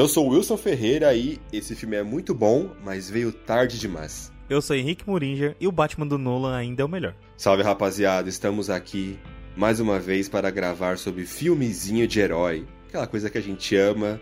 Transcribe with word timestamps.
Eu 0.00 0.08
sou 0.08 0.26
o 0.26 0.30
Wilson 0.30 0.56
Ferreira 0.56 1.14
e 1.14 1.38
esse 1.52 1.76
filme 1.76 1.94
é 1.94 2.02
muito 2.02 2.34
bom, 2.34 2.70
mas 2.82 3.10
veio 3.10 3.30
tarde 3.30 3.78
demais. 3.78 4.32
Eu 4.48 4.62
sou 4.62 4.74
Henrique 4.74 5.06
Muringer 5.06 5.54
e 5.60 5.68
o 5.68 5.70
Batman 5.70 6.06
do 6.06 6.16
Nolan 6.16 6.56
ainda 6.56 6.80
é 6.80 6.84
o 6.86 6.88
melhor. 6.88 7.14
Salve 7.36 7.62
rapaziada, 7.62 8.26
estamos 8.26 8.70
aqui 8.70 9.18
mais 9.54 9.78
uma 9.78 10.00
vez 10.00 10.26
para 10.26 10.50
gravar 10.50 10.96
sobre 10.96 11.26
filmezinho 11.26 12.08
de 12.08 12.18
herói. 12.18 12.66
Aquela 12.88 13.06
coisa 13.06 13.28
que 13.28 13.36
a 13.36 13.42
gente 13.42 13.76
ama 13.76 14.18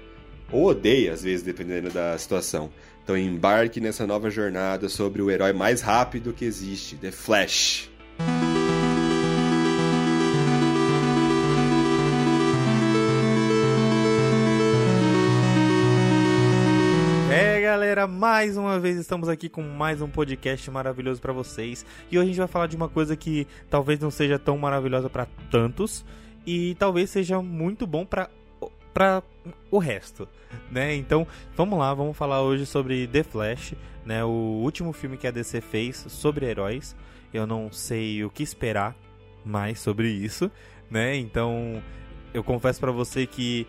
ou 0.51 0.67
odeia 0.67 1.13
às 1.13 1.23
vezes, 1.23 1.45
dependendo 1.45 1.91
da 1.91 2.19
situação. 2.19 2.73
Então 3.05 3.17
embarque 3.17 3.81
nessa 3.81 4.05
nova 4.05 4.31
jornada 4.31 4.89
sobre 4.89 5.23
o 5.23 5.31
herói 5.31 5.53
mais 5.53 5.81
rápido 5.81 6.33
que 6.33 6.45
existe, 6.45 6.97
The 6.97 7.13
Flash. 7.13 7.89
Galera, 17.89 18.07
mais 18.07 18.59
uma 18.59 18.79
vez 18.79 18.99
estamos 18.99 19.31
aqui 19.31 19.49
com 19.49 19.63
mais 19.63 20.03
um 20.03 20.09
podcast 20.09 20.71
maravilhoso 20.71 21.23
para 21.23 21.33
vocês. 21.33 21.87
E 22.11 22.19
hoje 22.19 22.25
a 22.25 22.27
gente 22.27 22.39
vai 22.39 22.47
falar 22.47 22.67
de 22.67 22.77
uma 22.77 22.87
coisa 22.87 23.17
que 23.17 23.47
talvez 23.71 23.99
não 23.99 24.11
seja 24.11 24.39
tão 24.39 24.59
maravilhosa 24.59 25.09
para 25.09 25.27
tantos 25.51 26.05
e 26.47 26.75
talvez 26.75 27.09
seja 27.09 27.41
muito 27.41 27.87
bom 27.87 28.05
para 28.05 28.29
para 28.93 29.23
o 29.71 29.79
resto, 29.79 30.29
né? 30.71 30.95
Então, 30.97 31.27
vamos 31.57 31.79
lá, 31.79 31.95
vamos 31.95 32.15
falar 32.15 32.43
hoje 32.43 32.67
sobre 32.67 33.07
The 33.07 33.23
Flash, 33.23 33.73
né? 34.05 34.23
O 34.23 34.61
último 34.63 34.93
filme 34.93 35.17
que 35.17 35.27
a 35.27 35.31
DC 35.31 35.63
fez 35.63 36.05
sobre 36.09 36.45
heróis. 36.45 36.95
Eu 37.33 37.47
não 37.47 37.73
sei 37.73 38.23
o 38.23 38.29
que 38.29 38.43
esperar 38.43 38.95
mais 39.47 39.81
sobre 39.81 40.11
isso, 40.11 40.51
né? 40.91 41.17
Então, 41.17 41.83
eu 42.35 42.45
confesso 42.45 42.81
para 42.81 42.93
você 42.93 43.27
que 43.27 43.67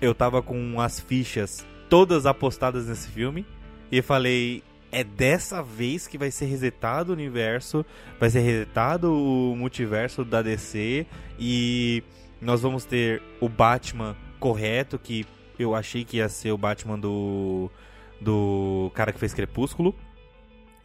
eu 0.00 0.12
tava 0.12 0.42
com 0.42 0.80
as 0.80 0.98
fichas 0.98 1.64
todas 1.92 2.24
apostadas 2.24 2.86
nesse 2.86 3.06
filme. 3.08 3.44
E 3.90 4.00
falei, 4.00 4.62
é 4.90 5.04
dessa 5.04 5.62
vez 5.62 6.06
que 6.06 6.16
vai 6.16 6.30
ser 6.30 6.46
resetado 6.46 7.10
o 7.10 7.12
universo, 7.12 7.84
vai 8.18 8.30
ser 8.30 8.40
resetado 8.40 9.12
o 9.12 9.54
multiverso 9.54 10.24
da 10.24 10.40
DC 10.40 11.06
e 11.38 12.02
nós 12.40 12.62
vamos 12.62 12.86
ter 12.86 13.20
o 13.42 13.46
Batman 13.46 14.16
correto, 14.40 14.98
que 14.98 15.26
eu 15.58 15.74
achei 15.74 16.02
que 16.02 16.16
ia 16.16 16.30
ser 16.30 16.50
o 16.52 16.56
Batman 16.56 16.98
do 16.98 17.70
do 18.18 18.90
cara 18.94 19.12
que 19.12 19.18
fez 19.18 19.34
Crepúsculo 19.34 19.94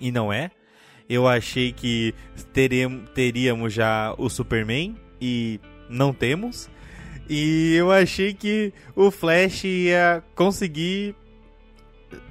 e 0.02 0.12
não 0.12 0.34
é. 0.34 0.52
Eu 1.08 1.26
achei 1.26 1.72
que 1.72 2.14
teríamos, 2.52 3.10
teríamos 3.12 3.72
já 3.72 4.14
o 4.18 4.30
Superman 4.30 4.98
e 5.22 5.58
não 5.90 6.12
temos. 6.12 6.70
E 7.30 7.74
eu 7.76 7.92
achei 7.92 8.34
que 8.34 8.74
o 8.96 9.12
Flash 9.12 9.66
ia 9.66 10.24
conseguir 10.36 11.16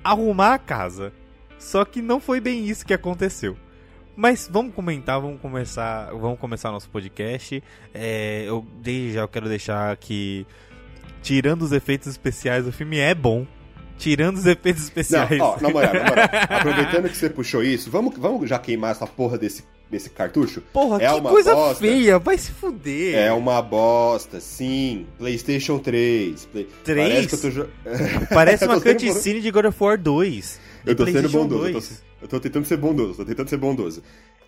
arrumar 0.03 0.55
a 0.55 0.59
casa. 0.59 1.13
Só 1.59 1.85
que 1.85 2.01
não 2.01 2.21
foi 2.21 2.41
bem 2.41 2.67
isso 2.67 2.87
que 2.87 2.95
aconteceu. 2.95 3.57
Mas 4.15 4.49
vamos 4.51 4.75
comentar, 4.75 5.21
vamos 5.21 5.41
começar, 5.41 6.11
vamos 6.13 6.39
começar 6.39 6.71
nosso 6.71 6.89
podcast. 6.89 7.63
É, 7.93 8.45
eu 8.47 8.67
desde 8.81 9.15
já 9.15 9.29
quero 9.29 9.49
deixar 9.49 9.95
que 9.99 10.47
tirando 11.23 11.63
os 11.63 11.73
efeitos 11.73 12.09
especiais, 12.09 12.67
o 12.67 12.73
filme 12.73 12.99
é 12.99 13.15
bom. 13.15 13.47
Tirando 13.99 14.37
os 14.37 14.47
efeitos 14.47 14.85
especiais. 14.85 15.39
Não, 15.39 15.47
ó, 15.47 15.61
na 15.61 15.69
moral, 15.71 15.93
na 15.95 16.05
moral. 16.05 16.27
Aproveitando 16.49 17.09
que 17.09 17.17
você 17.17 17.29
puxou 17.29 17.63
isso, 17.63 17.91
vamos, 17.91 18.17
vamos 18.17 18.49
já 18.49 18.59
queimar 18.59 18.93
essa 18.93 19.07
porra 19.07 19.37
desse 19.37 19.65
desse 19.91 20.11
cartucho. 20.11 20.61
Porra, 20.73 21.03
é 21.03 21.15
que 21.15 21.21
coisa 21.23 21.55
bosta. 21.55 21.81
feia, 21.81 22.19
vai 22.19 22.37
se 22.37 22.51
fuder. 22.51 23.15
É 23.15 23.33
uma 23.33 23.63
bosta, 23.63 24.41
sim. 24.41 25.07
PlayStation 25.19 25.79
3. 25.79 26.45
Play... 26.47 26.69
3? 26.85 27.09
Parece, 27.09 27.29
que 27.29 27.47
eu 27.47 27.67
tô... 27.67 27.71
Parece 28.35 28.65
uma 28.67 28.81
cutscene 28.81 29.41
de 29.41 29.51
God 29.51 29.67
of 29.67 29.83
War 29.83 29.99
2. 29.99 30.61
Eu 30.87 30.95
tô 30.95 31.07
sendo 31.07 31.29
bondoso. 31.29 31.67
Eu 31.67 31.73
tô, 31.73 31.87
eu 32.23 32.29
tô, 32.29 32.41
tentando 32.41 32.67
ser 32.67 32.77
bondoso, 32.77 33.15
tô 33.17 33.25
tentando 33.25 33.49
ser 33.49 33.57
bondoso. 33.57 34.03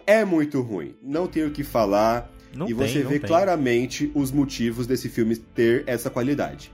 É 0.07 0.25
muito 0.25 0.61
ruim. 0.61 0.95
Não 1.03 1.27
tenho 1.27 1.49
o 1.49 1.51
que 1.51 1.63
falar. 1.63 2.33
Não 2.55 2.67
e 2.67 2.75
tem, 2.75 2.89
você 2.89 3.03
vê 3.03 3.19
tem. 3.19 3.29
claramente 3.29 4.11
os 4.15 4.33
motivos 4.33 4.87
desse 4.87 5.09
filme 5.09 5.37
ter 5.37 5.85
essa 5.87 6.09
qualidade. 6.09 6.73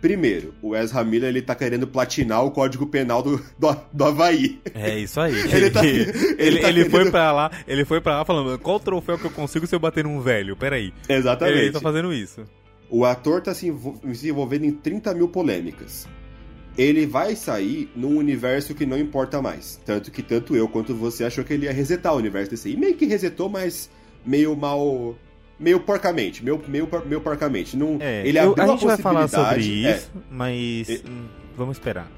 Primeiro, 0.00 0.54
o 0.62 0.76
Ezra 0.76 1.02
Miller 1.02 1.30
ele 1.30 1.42
tá 1.42 1.54
querendo 1.54 1.86
platinar 1.86 2.44
o 2.44 2.50
código 2.50 2.86
penal 2.86 3.22
do, 3.22 3.42
do, 3.58 3.76
do 3.92 4.04
Havaí. 4.04 4.60
É 4.74 4.98
isso 4.98 5.20
aí. 5.20 5.34
ele, 5.50 5.70
tá, 5.70 5.84
ele, 5.84 6.00
ele, 6.38 6.60
tá 6.60 6.68
ele 6.68 6.84
querendo... 6.84 6.90
foi 6.90 7.10
para 7.10 7.32
lá, 7.32 7.50
ele 7.66 7.84
foi 7.84 8.00
para 8.00 8.18
lá 8.18 8.24
falando, 8.24 8.58
qual 8.58 8.78
troféu 8.78 9.18
que 9.18 9.24
eu 9.24 9.30
consigo 9.30 9.66
se 9.66 9.74
eu 9.74 9.80
bater 9.80 10.04
num 10.04 10.20
velho? 10.20 10.56
Peraí. 10.56 10.92
Exatamente. 11.08 11.58
Ele 11.58 11.72
tá 11.72 11.80
fazendo 11.80 12.12
isso. 12.12 12.44
O 12.88 13.04
ator 13.04 13.40
tá 13.40 13.52
se, 13.52 13.72
se 14.14 14.28
envolvendo 14.28 14.64
em 14.64 14.72
30 14.72 15.14
mil 15.14 15.28
polêmicas. 15.28 16.06
Ele 16.78 17.06
vai 17.06 17.34
sair 17.34 17.90
num 17.96 18.16
universo 18.18 18.74
que 18.74 18.84
não 18.84 18.98
importa 18.98 19.40
mais. 19.40 19.80
Tanto 19.84 20.10
que 20.10 20.22
tanto 20.22 20.54
eu 20.54 20.68
quanto 20.68 20.94
você 20.94 21.24
achou 21.24 21.42
que 21.42 21.54
ele 21.54 21.64
ia 21.64 21.72
resetar 21.72 22.12
o 22.12 22.18
universo 22.18 22.50
desse. 22.50 22.70
E 22.70 22.76
meio 22.76 22.94
que 22.94 23.06
resetou, 23.06 23.48
mas 23.48 23.90
meio 24.24 24.54
mal 24.54 25.16
meio 25.58 25.80
porcamente, 25.80 26.44
meio, 26.44 26.62
meio, 26.68 26.88
meio 27.06 27.20
porcamente. 27.20 27.76
Não, 27.76 27.98
é, 28.00 28.26
ele 28.26 28.38
abriu 28.38 28.54
eu, 28.56 28.62
a, 28.62 28.64
a 28.64 28.76
gente 28.76 28.86
vai 28.86 28.96
falar 28.96 29.28
sobre 29.28 29.62
isso, 29.62 30.10
é, 30.14 30.20
mas 30.30 30.88
ele, 30.88 31.02
hum, 31.08 31.26
vamos 31.56 31.76
esperar. 31.76 32.10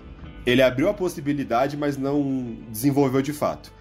Ele 0.47 0.63
abriu 0.63 0.89
a 0.89 0.95
possibilidade, 0.95 1.77
mas 1.77 1.97
não 1.97 2.57
desenvolveu 2.71 3.21
de 3.21 3.33
fato. 3.33 3.73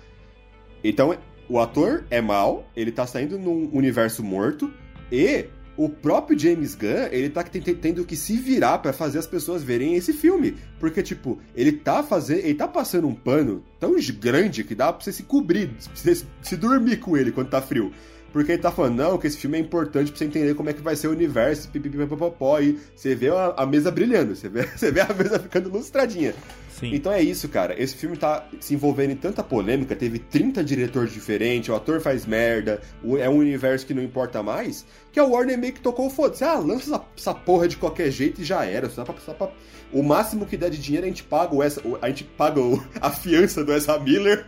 Então, 0.84 1.18
o 1.50 1.60
ator 1.60 2.06
é 2.10 2.22
mal, 2.22 2.68
ele 2.76 2.92
tá 2.92 3.08
saindo 3.08 3.40
num 3.40 3.70
universo 3.72 4.24
morto 4.24 4.72
e 5.12 5.46
o 5.78 5.88
próprio 5.88 6.38
James 6.38 6.74
Gunn, 6.74 7.08
ele 7.12 7.30
tá 7.30 7.44
tendo 7.44 8.04
que 8.04 8.16
se 8.16 8.36
virar 8.36 8.80
para 8.80 8.92
fazer 8.92 9.20
as 9.20 9.28
pessoas 9.28 9.62
verem 9.62 9.96
esse 9.96 10.12
filme, 10.12 10.56
porque 10.80 11.04
tipo, 11.04 11.40
ele 11.56 11.72
tá 11.72 12.02
fazendo, 12.02 12.40
ele 12.40 12.56
tá 12.56 12.68
passando 12.68 13.08
um 13.08 13.14
pano 13.14 13.64
tão 13.80 13.96
grande 14.20 14.64
que 14.64 14.74
dá 14.74 14.92
para 14.92 15.04
você 15.04 15.12
se 15.14 15.24
cobrir, 15.24 15.70
se, 15.94 16.26
se 16.42 16.58
dormir 16.58 16.98
com 16.98 17.16
ele 17.16 17.32
quando 17.32 17.50
tá 17.50 17.62
frio. 17.62 17.94
Porque 18.32 18.54
ele 18.54 18.62
tá 18.62 18.72
falando, 18.72 18.98
não, 18.98 19.18
que 19.18 19.28
esse 19.28 19.38
filme 19.38 19.58
é 19.58 19.62
importante 19.62 20.12
pra 20.12 20.18
você 20.18 20.26
entender 20.26 20.54
como 20.54 20.70
é 20.70 20.74
que 20.74 20.82
vai 20.82 20.96
ser 20.96 21.08
o 21.08 21.12
universo, 21.12 21.70
pipipipopopó, 21.70 22.60
e 22.60 22.78
você 22.96 23.16
vê 23.16 23.30
a, 23.30 23.54
a, 23.58 23.66
mesa 23.66 23.90
brilhando, 23.90 24.36
você 24.36 24.50
vê, 24.50 24.64
você 24.76 24.92
vê 24.92 25.02
a 25.02 25.14
mesa 25.14 25.40
ficando 25.40 25.70
lustradinha. 25.70 26.34
Sim. 26.80 26.94
Então 26.94 27.12
é 27.12 27.22
isso, 27.22 27.50
cara. 27.50 27.82
Esse 27.82 27.96
filme 27.96 28.16
tá 28.16 28.48
se 28.60 28.76
envolvendo 28.76 29.12
em 29.12 29.16
tanta 29.16 29.42
polêmica, 29.42 29.96
teve 29.96 30.20
30 30.20 30.64
diretores 30.64 31.12
diferentes, 31.12 31.70
o 31.70 31.76
ator 31.76 32.00
faz 32.00 32.26
merda, 32.26 32.82
é 33.18 33.28
um 33.28 33.38
universo 33.38 33.86
que 33.86 33.94
não 33.94 34.04
importa 34.04 34.44
mais, 34.44 34.86
que 35.12 35.20
a 35.20 35.26
Warner 35.26 35.58
meio 35.58 35.74
que 35.74 35.80
tocou 35.82 36.06
o 36.06 36.10
foda-se. 36.10 36.44
Ah, 36.44 36.60
lança 36.60 36.94
essa, 36.94 37.06
essa, 37.18 37.34
porra 37.34 37.68
de 37.68 37.78
qualquer 37.78 38.12
jeito 38.12 38.42
e 38.42 38.44
já 38.44 38.64
era. 38.64 38.90
Só 38.90 39.04
pra, 39.04 39.16
só 39.26 39.34
pra... 39.34 39.50
O 39.92 40.04
máximo 40.04 40.46
que 40.46 40.56
der 40.56 40.70
de 40.70 40.78
dinheiro 40.78 41.06
a 41.06 41.10
gente 41.10 41.24
paga 41.24 41.56
o 41.56 41.64
essa, 41.64 41.82
a 42.02 42.10
gente 42.10 42.24
paga 42.24 42.62
a 43.02 43.10
fiança 43.10 43.64
do 43.64 43.74
Ezra 43.74 44.00
Miller. 44.00 44.46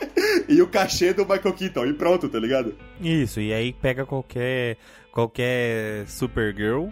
e 0.48 0.60
o 0.62 0.66
cachê 0.68 1.12
do 1.12 1.22
Michael 1.22 1.54
Keaton, 1.54 1.86
e 1.86 1.92
pronto, 1.94 2.28
tá 2.28 2.38
ligado? 2.38 2.74
Isso, 3.00 3.40
e 3.40 3.52
aí 3.52 3.72
pega 3.72 4.04
qualquer 4.06 4.76
qualquer 5.12 6.06
Supergirl 6.06 6.88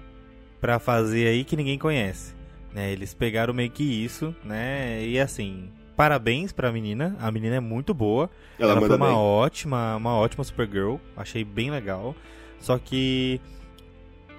pra 0.60 0.78
fazer 0.78 1.28
aí 1.28 1.44
que 1.44 1.56
ninguém 1.56 1.78
conhece. 1.78 2.34
Né? 2.72 2.92
Eles 2.92 3.14
pegaram 3.14 3.54
meio 3.54 3.70
que 3.70 3.82
isso, 3.82 4.34
né? 4.44 5.02
E 5.04 5.18
assim, 5.18 5.70
parabéns 5.96 6.52
pra 6.52 6.72
menina. 6.72 7.16
A 7.20 7.30
menina 7.30 7.56
é 7.56 7.60
muito 7.60 7.94
boa. 7.94 8.30
Ela, 8.58 8.72
Ela 8.72 8.80
foi 8.80 8.96
uma 8.96 9.06
bem. 9.06 9.16
ótima, 9.16 9.96
uma 9.96 10.14
ótima 10.16 10.44
Supergirl. 10.44 10.96
Achei 11.16 11.44
bem 11.44 11.70
legal. 11.70 12.14
Só 12.60 12.78
que 12.78 13.40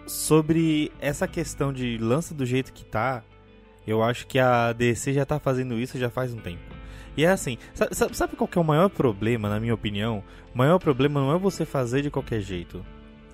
sobre 0.06 0.92
essa 1.00 1.28
questão 1.28 1.72
de 1.72 1.98
lança 1.98 2.34
do 2.34 2.46
jeito 2.46 2.74
que 2.74 2.84
tá, 2.84 3.24
eu 3.88 4.04
acho 4.04 4.28
que 4.28 4.40
a 4.40 4.74
DC 4.74 5.14
já 5.14 5.26
tá 5.26 5.40
fazendo 5.40 5.80
isso 5.80 5.98
já 5.98 6.10
faz 6.10 6.34
um 6.34 6.38
tempo. 6.38 6.79
E 7.20 7.26
é 7.26 7.32
assim, 7.32 7.58
sabe, 7.74 8.16
sabe 8.16 8.38
qual 8.38 8.50
é 8.56 8.60
o 8.62 8.64
maior 8.64 8.88
problema, 8.88 9.50
na 9.50 9.60
minha 9.60 9.74
opinião? 9.74 10.24
O 10.56 10.58
maior 10.58 10.80
problema 10.80 11.20
não 11.20 11.36
é 11.36 11.38
você 11.38 11.66
fazer 11.66 12.02
de 12.02 12.10
qualquer 12.10 12.40
jeito. 12.40 12.82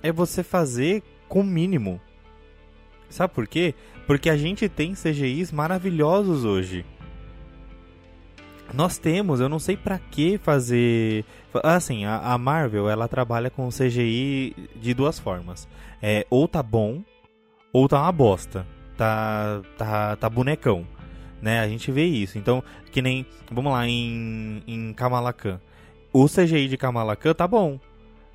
É 0.01 0.11
você 0.11 0.41
fazer 0.41 1.03
com 1.29 1.41
o 1.41 1.43
mínimo. 1.43 2.01
Sabe 3.11 3.35
por 3.35 3.47
quê? 3.47 3.75
Porque 4.07 4.27
a 4.27 4.35
gente 4.35 4.67
tem 4.67 4.95
CGIs 4.95 5.51
maravilhosos 5.51 6.45
hoje. 6.45 6.83
Nós 8.73 8.97
temos, 8.97 9.39
eu 9.39 9.47
não 9.47 9.59
sei 9.59 9.77
para 9.77 9.99
que 9.99 10.39
fazer. 10.39 11.23
Assim, 11.61 12.05
a, 12.05 12.33
a, 12.33 12.39
Marvel 12.39 12.89
ela 12.89 13.07
trabalha 13.07 13.51
com 13.51 13.69
CGI 13.69 14.55
de 14.77 14.95
duas 14.95 15.19
formas. 15.19 15.67
É, 16.01 16.25
ou 16.31 16.47
tá 16.47 16.63
bom, 16.63 17.03
ou 17.71 17.87
tá 17.87 18.01
uma 18.01 18.11
bosta. 18.11 18.65
Tá, 18.97 19.61
tá, 19.77 20.15
tá 20.15 20.27
bonecão 20.27 20.87
né? 21.41 21.59
A 21.59 21.67
gente 21.67 21.91
vê 21.91 22.05
isso. 22.05 22.37
Então, 22.37 22.63
que 22.91 23.01
nem, 23.01 23.25
vamos 23.51 23.71
lá, 23.71 23.87
em, 23.87 24.63
em 24.67 24.93
Kamala 24.93 25.33
Khan. 25.33 25.59
O 26.11 26.27
CGI 26.27 26.67
de 26.67 26.77
Kamala 26.77 27.15
Khan 27.15 27.33
tá 27.33 27.47
bom. 27.47 27.79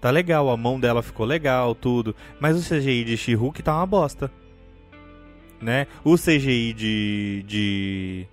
Tá 0.00 0.11
legal, 0.11 0.49
a 0.49 0.56
mão 0.56 0.81
dela 0.81 1.02
ficou 1.02 1.26
legal, 1.26 1.75
tudo. 1.75 2.14
Mas 2.38 2.56
o 2.56 2.67
CGI 2.67 3.05
de 3.05 3.17
She-Hulk 3.17 3.62
tá 3.62 3.76
uma 3.76 3.87
bosta. 3.87 4.31
Né? 5.61 5.87
O 6.02 6.17
CGI 6.17 6.73
de, 6.73 7.44
de 7.47 8.29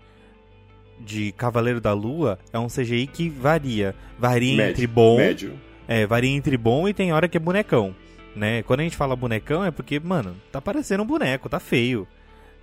de 1.00 1.32
Cavaleiro 1.34 1.80
da 1.80 1.94
Lua 1.94 2.40
é 2.52 2.58
um 2.58 2.68
CGI 2.68 3.08
que 3.08 3.30
varia. 3.30 3.94
Varia 4.18 4.56
médio, 4.56 4.72
entre 4.72 4.88
bom. 4.88 5.18
Médio. 5.18 5.60
É, 5.88 6.06
varia 6.06 6.32
entre 6.32 6.58
bom 6.58 6.88
e 6.88 6.94
tem 6.94 7.14
hora 7.14 7.28
que 7.28 7.38
é 7.38 7.40
bonecão. 7.40 7.96
Né? 8.36 8.64
Quando 8.64 8.82
a 8.82 8.84
gente 8.84 8.96
fala 8.96 9.16
bonecão 9.16 9.64
é 9.64 9.72
porque, 9.72 10.00
mano, 10.00 10.36
tá 10.52 10.62
parecendo 10.62 11.04
um 11.04 11.06
boneco, 11.06 11.50
tá 11.50 11.60
feio 11.60 12.08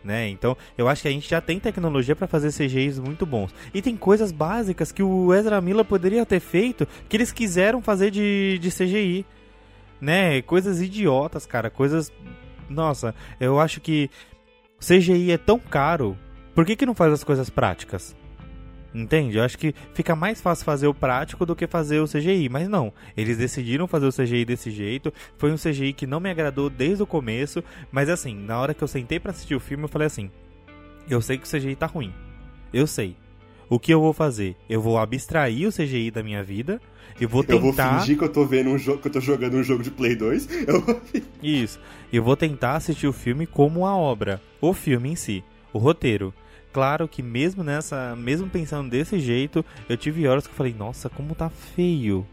Né? 0.04 0.28
Então, 0.28 0.54
eu 0.76 0.86
acho 0.86 1.00
que 1.00 1.08
a 1.08 1.10
gente 1.10 1.28
já 1.28 1.40
tem 1.40 1.58
tecnologia 1.58 2.14
para 2.14 2.26
fazer 2.26 2.52
CGIs 2.52 2.98
muito 2.98 3.24
bons. 3.24 3.54
E 3.72 3.80
tem 3.80 3.96
coisas 3.96 4.30
básicas 4.30 4.92
que 4.92 5.02
o 5.02 5.32
Ezra 5.32 5.60
Miller 5.62 5.84
poderia 5.84 6.26
ter 6.26 6.40
feito 6.40 6.86
que 7.08 7.16
eles 7.16 7.32
quiseram 7.32 7.80
fazer 7.80 8.10
de, 8.10 8.58
de 8.58 8.70
CGI. 8.70 9.24
Né? 10.00 10.42
Coisas 10.42 10.82
idiotas, 10.82 11.46
cara. 11.46 11.70
Coisas. 11.70 12.12
Nossa, 12.68 13.14
eu 13.40 13.58
acho 13.58 13.80
que 13.80 14.10
CGI 14.78 15.32
é 15.32 15.38
tão 15.38 15.58
caro. 15.58 16.18
Por 16.54 16.66
que, 16.66 16.76
que 16.76 16.86
não 16.86 16.94
faz 16.94 17.12
as 17.12 17.24
coisas 17.24 17.48
práticas? 17.48 18.14
Entende? 18.94 19.38
Eu 19.38 19.42
acho 19.42 19.58
que 19.58 19.74
fica 19.92 20.14
mais 20.14 20.40
fácil 20.40 20.64
fazer 20.64 20.86
o 20.86 20.94
prático 20.94 21.44
do 21.44 21.56
que 21.56 21.66
fazer 21.66 21.98
o 21.98 22.06
CGI. 22.06 22.48
Mas 22.48 22.68
não, 22.68 22.92
eles 23.16 23.36
decidiram 23.36 23.88
fazer 23.88 24.06
o 24.06 24.12
CGI 24.12 24.44
desse 24.44 24.70
jeito. 24.70 25.12
Foi 25.36 25.50
um 25.50 25.56
CGI 25.56 25.92
que 25.92 26.06
não 26.06 26.20
me 26.20 26.30
agradou 26.30 26.70
desde 26.70 27.02
o 27.02 27.06
começo. 27.06 27.62
Mas 27.90 28.08
assim, 28.08 28.36
na 28.36 28.60
hora 28.60 28.72
que 28.72 28.84
eu 28.84 28.88
sentei 28.88 29.18
para 29.18 29.32
assistir 29.32 29.56
o 29.56 29.60
filme, 29.60 29.84
eu 29.84 29.88
falei 29.88 30.06
assim: 30.06 30.30
Eu 31.10 31.20
sei 31.20 31.36
que 31.36 31.46
o 31.46 31.50
CGI 31.50 31.74
tá 31.74 31.86
ruim. 31.86 32.14
Eu 32.72 32.86
sei. 32.86 33.16
O 33.68 33.80
que 33.80 33.92
eu 33.92 34.00
vou 34.00 34.12
fazer? 34.12 34.56
Eu 34.68 34.80
vou 34.80 34.98
abstrair 34.98 35.66
o 35.66 35.72
CGI 35.72 36.10
da 36.12 36.22
minha 36.22 36.42
vida 36.42 36.80
e 37.20 37.26
vou 37.26 37.42
tentar. 37.42 37.54
Eu 37.54 37.60
vou 37.60 37.72
fingir 37.72 38.16
que 38.16 38.24
eu 38.24 38.28
tô 38.28 38.44
vendo 38.44 38.70
um 38.70 38.78
jogo, 38.78 39.00
que 39.00 39.08
eu 39.08 39.12
tô 39.12 39.20
jogando 39.20 39.56
um 39.56 39.62
jogo 39.62 39.82
de 39.82 39.90
Play 39.90 40.14
2. 40.14 40.48
Eu... 40.68 41.00
Isso. 41.42 41.80
Eu 42.12 42.22
vou 42.22 42.36
tentar 42.36 42.76
assistir 42.76 43.06
o 43.06 43.12
filme 43.12 43.46
como 43.46 43.86
a 43.86 43.96
obra, 43.96 44.40
o 44.60 44.72
filme 44.72 45.10
em 45.10 45.16
si, 45.16 45.42
o 45.72 45.78
roteiro. 45.78 46.32
Claro 46.74 47.06
que 47.06 47.22
mesmo 47.22 47.62
nessa, 47.62 48.16
mesmo 48.16 48.50
pensando 48.50 48.90
desse 48.90 49.20
jeito, 49.20 49.64
eu 49.88 49.96
tive 49.96 50.26
horas 50.26 50.44
que 50.44 50.52
eu 50.52 50.56
falei, 50.56 50.74
nossa, 50.76 51.08
como 51.08 51.32
tá 51.32 51.48
feio. 51.48 52.26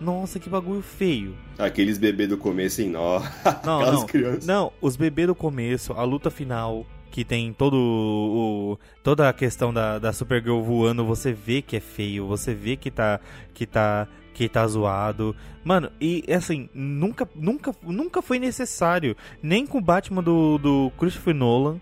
Nossa, 0.00 0.38
que 0.38 0.48
bagulho 0.48 0.80
feio. 0.80 1.34
Aqueles 1.58 1.98
bebês 1.98 2.28
do 2.28 2.38
começo 2.38 2.80
em 2.80 2.88
nó. 2.88 3.20
Não, 3.66 3.80
não. 3.92 4.06
Crianças. 4.06 4.46
Não, 4.46 4.72
os 4.80 4.94
bebês 4.94 5.26
do 5.26 5.34
começo, 5.34 5.92
a 5.94 6.04
luta 6.04 6.30
final, 6.30 6.86
que 7.10 7.24
tem 7.24 7.52
todo 7.52 7.74
o, 7.74 8.78
toda 9.02 9.28
a 9.28 9.32
questão 9.32 9.74
da, 9.74 9.98
da 9.98 10.12
Supergirl 10.12 10.62
voando, 10.62 11.04
você 11.04 11.32
vê 11.32 11.60
que 11.60 11.74
é 11.74 11.80
feio, 11.80 12.24
você 12.28 12.54
vê 12.54 12.76
que 12.76 12.92
tá 12.92 13.18
que 13.52 13.66
tá 13.66 14.06
que 14.32 14.48
tá 14.48 14.64
zoado. 14.68 15.34
Mano, 15.64 15.90
e 16.00 16.24
assim, 16.32 16.68
nunca 16.72 17.28
nunca 17.34 17.74
nunca 17.82 18.22
foi 18.22 18.38
necessário, 18.38 19.16
nem 19.42 19.66
com 19.66 19.78
o 19.78 19.82
Batman 19.82 20.22
do, 20.22 20.56
do 20.58 20.92
Christopher 20.96 21.34
Nolan, 21.34 21.80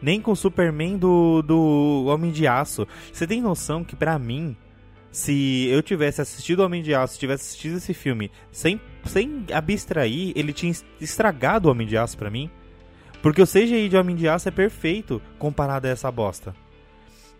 nem 0.00 0.20
com 0.20 0.32
o 0.32 0.36
Superman 0.36 0.96
do, 0.96 1.42
do 1.42 2.04
Homem 2.06 2.30
de 2.30 2.46
Aço. 2.46 2.86
Você 3.12 3.26
tem 3.26 3.40
noção 3.40 3.84
que 3.84 3.96
para 3.96 4.18
mim, 4.18 4.56
se 5.10 5.66
eu 5.68 5.82
tivesse 5.82 6.20
assistido 6.20 6.60
o 6.60 6.64
Homem 6.64 6.82
de 6.82 6.94
Aço, 6.94 7.18
tivesse 7.18 7.44
assistido 7.44 7.76
esse 7.76 7.94
filme 7.94 8.30
sem, 8.50 8.80
sem 9.04 9.44
abstrair, 9.52 10.32
ele 10.34 10.52
tinha 10.52 10.72
estragado 11.00 11.68
o 11.68 11.70
Homem 11.70 11.86
de 11.86 11.96
Aço 11.96 12.16
pra 12.16 12.30
mim. 12.30 12.50
Porque 13.20 13.42
o 13.42 13.46
CGI 13.46 13.88
de 13.88 13.96
Homem 13.96 14.14
de 14.14 14.28
Aço 14.28 14.48
é 14.48 14.52
perfeito 14.52 15.20
comparado 15.38 15.86
a 15.86 15.90
essa 15.90 16.10
bosta. 16.10 16.54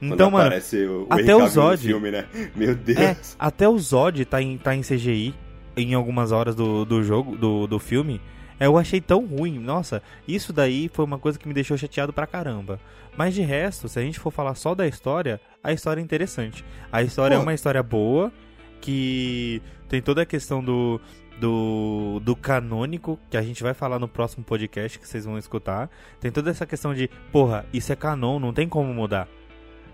Então, 0.00 0.31
mano, 0.31 0.55
o, 0.55 1.02
o 1.02 1.06
até 1.10 1.34
o 1.34 1.46
Zod, 1.49 1.87
filme, 1.87 2.10
né? 2.10 2.26
Meu 2.55 2.75
Deus. 2.75 2.99
É, 2.99 3.16
até 3.38 3.69
o 3.69 3.76
Zod 3.78 4.25
tá 4.25 4.40
em, 4.40 4.56
tá 4.56 4.75
em 4.75 4.81
CGI 4.81 5.34
em 5.76 5.94
algumas 5.94 6.32
horas 6.32 6.55
do, 6.55 6.84
do 6.84 7.02
jogo, 7.02 7.37
do, 7.37 7.66
do 7.66 7.78
filme. 7.78 8.20
Eu 8.60 8.76
achei 8.76 9.00
tão 9.00 9.25
ruim. 9.25 9.58
Nossa, 9.58 10.02
isso 10.26 10.52
daí 10.52 10.88
foi 10.93 11.05
uma 11.05 11.19
coisa 11.19 11.38
que 11.38 11.46
me 11.46 11.55
deixou 11.55 11.76
chateado 11.76 12.12
pra 12.12 12.26
caramba. 12.26 12.81
Mas 13.16 13.34
de 13.34 13.43
resto, 13.43 13.88
se 13.88 13.99
a 13.99 14.02
gente 14.02 14.19
for 14.19 14.31
falar 14.31 14.55
só 14.55 14.75
da 14.75 14.87
história, 14.87 15.40
a 15.62 15.72
história 15.72 16.00
é 16.00 16.05
interessante. 16.05 16.64
A 16.90 17.02
história 17.02 17.34
é 17.34 17.37
Pô. 17.37 17.43
é 17.43 17.44
uma 17.44 17.55
história 17.55 17.82
boa, 17.82 18.32
que 18.81 19.62
tem 19.88 20.00
toda 20.00 20.22
a 20.22 20.26
questão 20.26 20.62
do, 20.62 21.00
do, 21.40 22.20
do 22.20 22.37
canônico, 22.37 23.19
que 23.31 23.37
a 23.37 23.43
gente 23.43 23.62
vai 23.62 23.75
falar 23.75 23.99
no 23.99 24.08
próximo 24.08 24.44
podcast 24.44 24.99
que 24.99 25.06
vocês 25.06 25.25
vão 25.25 25.38
escutar. 25.38 25.90
Tem 26.20 26.31
toda 26.31 26.50
essa 26.50 26.66
questão 26.66 26.94
de, 26.94 27.08
porra, 27.32 27.66
isso 27.72 27.93
é 27.93 27.96
canon, 27.96 28.38
não 28.38 28.52
tem 28.52 28.69
como 28.69 28.93
mudar. 28.93 29.28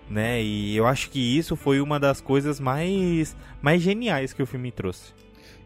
Né? 0.08 0.42
E 0.42 0.76
eu 0.76 0.86
acho 0.86 1.08
que 1.10 1.18
isso 1.18 1.56
foi 1.56 1.80
uma 1.80 1.98
das 1.98 2.20
coisas 2.20 2.60
mais, 2.60 3.34
mais 3.62 3.80
geniais 3.80 4.32
que 4.32 4.42
o 4.42 4.46
filme 4.46 4.70
trouxe. 4.70 5.14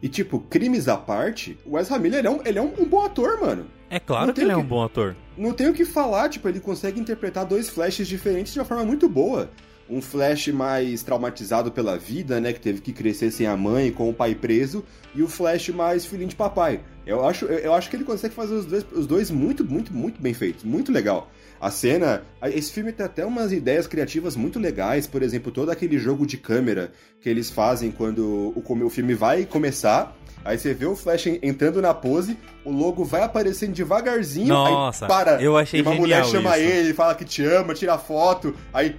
E, 0.00 0.08
tipo, 0.08 0.38
crimes 0.38 0.86
à 0.86 0.96
parte, 0.96 1.58
o 1.66 1.78
Ezra 1.78 1.98
Miller 1.98 2.20
ele 2.20 2.28
é 2.28 2.30
um, 2.30 2.40
ele 2.44 2.58
é 2.58 2.62
um, 2.62 2.72
um 2.78 2.84
bom 2.84 3.04
ator, 3.04 3.40
mano. 3.40 3.66
É 3.90 3.98
claro 3.98 4.32
que 4.32 4.40
ele 4.40 4.52
é 4.52 4.56
um 4.56 4.64
bom 4.64 4.82
ator. 4.82 5.16
Não 5.36 5.52
tenho 5.52 5.70
o 5.70 5.74
que 5.74 5.84
falar, 5.84 6.28
tipo, 6.28 6.48
ele 6.48 6.60
consegue 6.60 7.00
interpretar 7.00 7.44
dois 7.44 7.68
flashes 7.68 8.06
diferentes 8.06 8.52
de 8.52 8.58
uma 8.58 8.64
forma 8.64 8.84
muito 8.84 9.08
boa. 9.08 9.50
Um 9.90 10.02
Flash 10.02 10.48
mais 10.48 11.02
traumatizado 11.02 11.72
pela 11.72 11.96
vida, 11.96 12.38
né, 12.40 12.52
que 12.52 12.60
teve 12.60 12.80
que 12.82 12.92
crescer 12.92 13.30
sem 13.30 13.46
a 13.46 13.56
mãe, 13.56 13.90
com 13.90 14.10
o 14.10 14.12
pai 14.12 14.34
preso, 14.34 14.84
e 15.14 15.22
o 15.22 15.28
Flash 15.28 15.70
mais 15.70 16.04
filhinho 16.04 16.28
de 16.28 16.36
papai. 16.36 16.82
Eu 17.06 17.24
acho, 17.24 17.46
eu, 17.46 17.58
eu 17.58 17.72
acho 17.72 17.88
que 17.88 17.96
ele 17.96 18.04
consegue 18.04 18.34
fazer 18.34 18.54
os 18.54 18.66
dois, 18.66 18.86
os 18.92 19.06
dois 19.06 19.30
muito, 19.30 19.64
muito, 19.64 19.92
muito 19.92 20.20
bem 20.20 20.34
feitos. 20.34 20.62
Muito 20.62 20.92
legal. 20.92 21.30
A 21.60 21.70
cena. 21.70 22.22
Esse 22.42 22.72
filme 22.72 22.92
tem 22.92 23.04
até 23.04 23.24
umas 23.24 23.52
ideias 23.52 23.86
criativas 23.86 24.36
muito 24.36 24.58
legais, 24.58 25.06
por 25.06 25.22
exemplo, 25.22 25.50
todo 25.50 25.70
aquele 25.70 25.98
jogo 25.98 26.26
de 26.26 26.36
câmera 26.36 26.92
que 27.20 27.28
eles 27.28 27.50
fazem 27.50 27.90
quando 27.90 28.52
o, 28.56 28.84
o 28.84 28.90
filme 28.90 29.14
vai 29.14 29.44
começar. 29.44 30.16
Aí 30.44 30.56
você 30.56 30.72
vê 30.72 30.86
o 30.86 30.94
Flash 30.94 31.26
entrando 31.42 31.82
na 31.82 31.92
pose, 31.92 32.38
o 32.64 32.70
logo 32.70 33.04
vai 33.04 33.22
aparecendo 33.22 33.72
devagarzinho, 33.72 34.48
Nossa, 34.48 35.04
aí 35.04 35.08
para. 35.08 35.42
Eu 35.42 35.56
achei 35.56 35.80
e 35.80 35.82
uma 35.82 35.94
mulher 35.94 36.24
chama 36.24 36.56
isso. 36.56 36.70
ele, 36.70 36.94
fala 36.94 37.14
que 37.14 37.24
te 37.24 37.44
ama, 37.44 37.74
tira 37.74 37.98
foto, 37.98 38.54
aí 38.72 38.96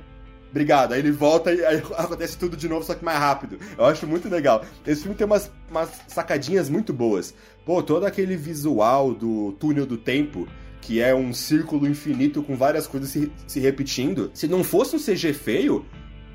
Obrigado. 0.50 0.94
Aí 0.94 1.00
ele 1.00 1.12
volta 1.12 1.54
e 1.54 1.64
aí 1.64 1.78
acontece 1.98 2.38
tudo 2.38 2.58
de 2.58 2.68
novo, 2.68 2.84
só 2.84 2.96
que 2.96 3.06
mais 3.06 3.20
rápido. 3.20 3.58
Eu 3.78 3.86
acho 3.86 4.08
muito 4.08 4.28
legal. 4.28 4.64
Esse 4.86 5.02
filme 5.02 5.16
tem 5.16 5.26
umas, 5.26 5.52
umas 5.70 5.90
sacadinhas 6.08 6.70
muito 6.70 6.92
boas. 6.92 7.34
Pô, 7.66 7.84
todo 7.84 8.06
aquele 8.06 8.36
visual 8.36 9.14
do 9.14 9.54
túnel 9.54 9.86
do 9.86 9.98
tempo 9.98 10.48
que 10.82 11.02
é 11.02 11.14
um 11.14 11.34
círculo 11.34 11.88
infinito 11.88 12.42
com 12.42 12.56
várias 12.56 12.88
coisas 12.88 13.10
se, 13.10 13.32
se 13.48 13.60
repetindo. 13.60 14.32
Se 14.34 14.48
não 14.48 14.64
fosse 14.64 14.96
um 14.96 15.00
CG 15.00 15.34
feio, 15.34 15.86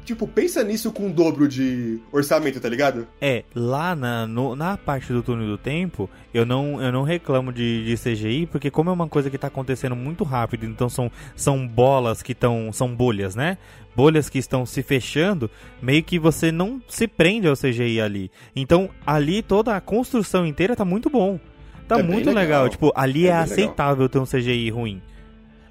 Tipo, 0.05 0.29
pensa 0.29 0.63
nisso 0.63 0.93
com 0.93 1.07
o 1.07 1.13
dobro 1.13 1.49
de 1.49 1.99
orçamento, 2.13 2.61
tá 2.61 2.69
ligado? 2.69 3.09
É, 3.21 3.43
lá 3.55 3.97
na, 3.97 4.27
no, 4.27 4.55
na 4.55 4.77
parte 4.77 5.11
do 5.11 5.23
túnel 5.23 5.47
do 5.47 5.57
tempo, 5.57 6.11
eu 6.33 6.45
não, 6.45 6.81
eu 6.83 6.93
não 6.93 7.03
reclamo 7.03 7.51
de, 7.51 7.85
de 7.87 7.97
CGI, 7.97 8.47
porque 8.47 8.71
como 8.71 8.91
é 8.91 8.93
uma 8.93 9.09
coisa 9.09 9.31
que 9.31 9.39
tá 9.39 9.47
acontecendo 9.47 9.97
muito 9.97 10.23
rápido, 10.23 10.67
então 10.67 10.91
são, 10.91 11.11
são 11.35 11.67
bolas 11.67 12.23
que 12.23 12.33
estão. 12.33 12.71
são 12.71 12.95
bolhas, 12.95 13.35
né? 13.35 13.57
Bolhas 13.97 14.29
que 14.29 14.39
estão 14.39 14.67
se 14.67 14.83
fechando, 14.83 15.51
meio 15.81 16.03
que 16.03 16.19
você 16.19 16.53
não 16.53 16.83
se 16.87 17.09
prende 17.09 17.49
ao 17.49 17.57
CGI 17.57 18.01
ali. 18.01 18.31
Então, 18.55 18.91
ali 19.07 19.41
toda 19.41 19.75
a 19.75 19.81
construção 19.81 20.45
inteira 20.45 20.77
tá 20.77 20.85
muito 20.85 21.09
bom. 21.09 21.41
Tá 21.87 21.99
é 21.99 22.03
muito 22.03 22.27
legal. 22.27 22.35
legal. 22.65 22.69
Tipo, 22.69 22.93
ali 22.95 23.27
é, 23.27 23.31
é 23.31 23.37
aceitável 23.37 24.05
legal. 24.05 24.09
ter 24.09 24.19
um 24.19 24.25
CGI 24.25 24.71
ruim. 24.71 25.03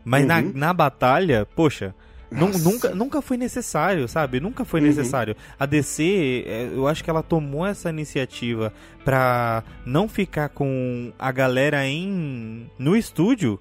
Mas 0.04 0.22
uhum. 0.22 0.28
na, 0.28 0.42
na 0.42 0.74
batalha, 0.74 1.48
poxa, 1.56 1.96
nunca, 2.32 2.90
nunca 2.94 3.22
foi 3.22 3.38
necessário, 3.38 4.08
sabe? 4.08 4.40
Nunca 4.40 4.66
foi 4.66 4.82
uhum. 4.82 4.88
necessário. 4.88 5.36
A 5.60 5.66
DC, 5.66 6.44
é, 6.46 6.70
eu 6.74 6.88
acho 6.88 7.04
que 7.04 7.10
ela 7.10 7.24
tomou 7.24 7.66
essa 7.66 7.90
iniciativa 7.90 8.74
pra 9.04 9.64
não 9.86 10.08
ficar 10.08 10.50
com 10.50 11.12
a 11.18 11.32
galera 11.32 11.86
em 11.86 12.70
no 12.78 12.96
estúdio. 12.96 13.60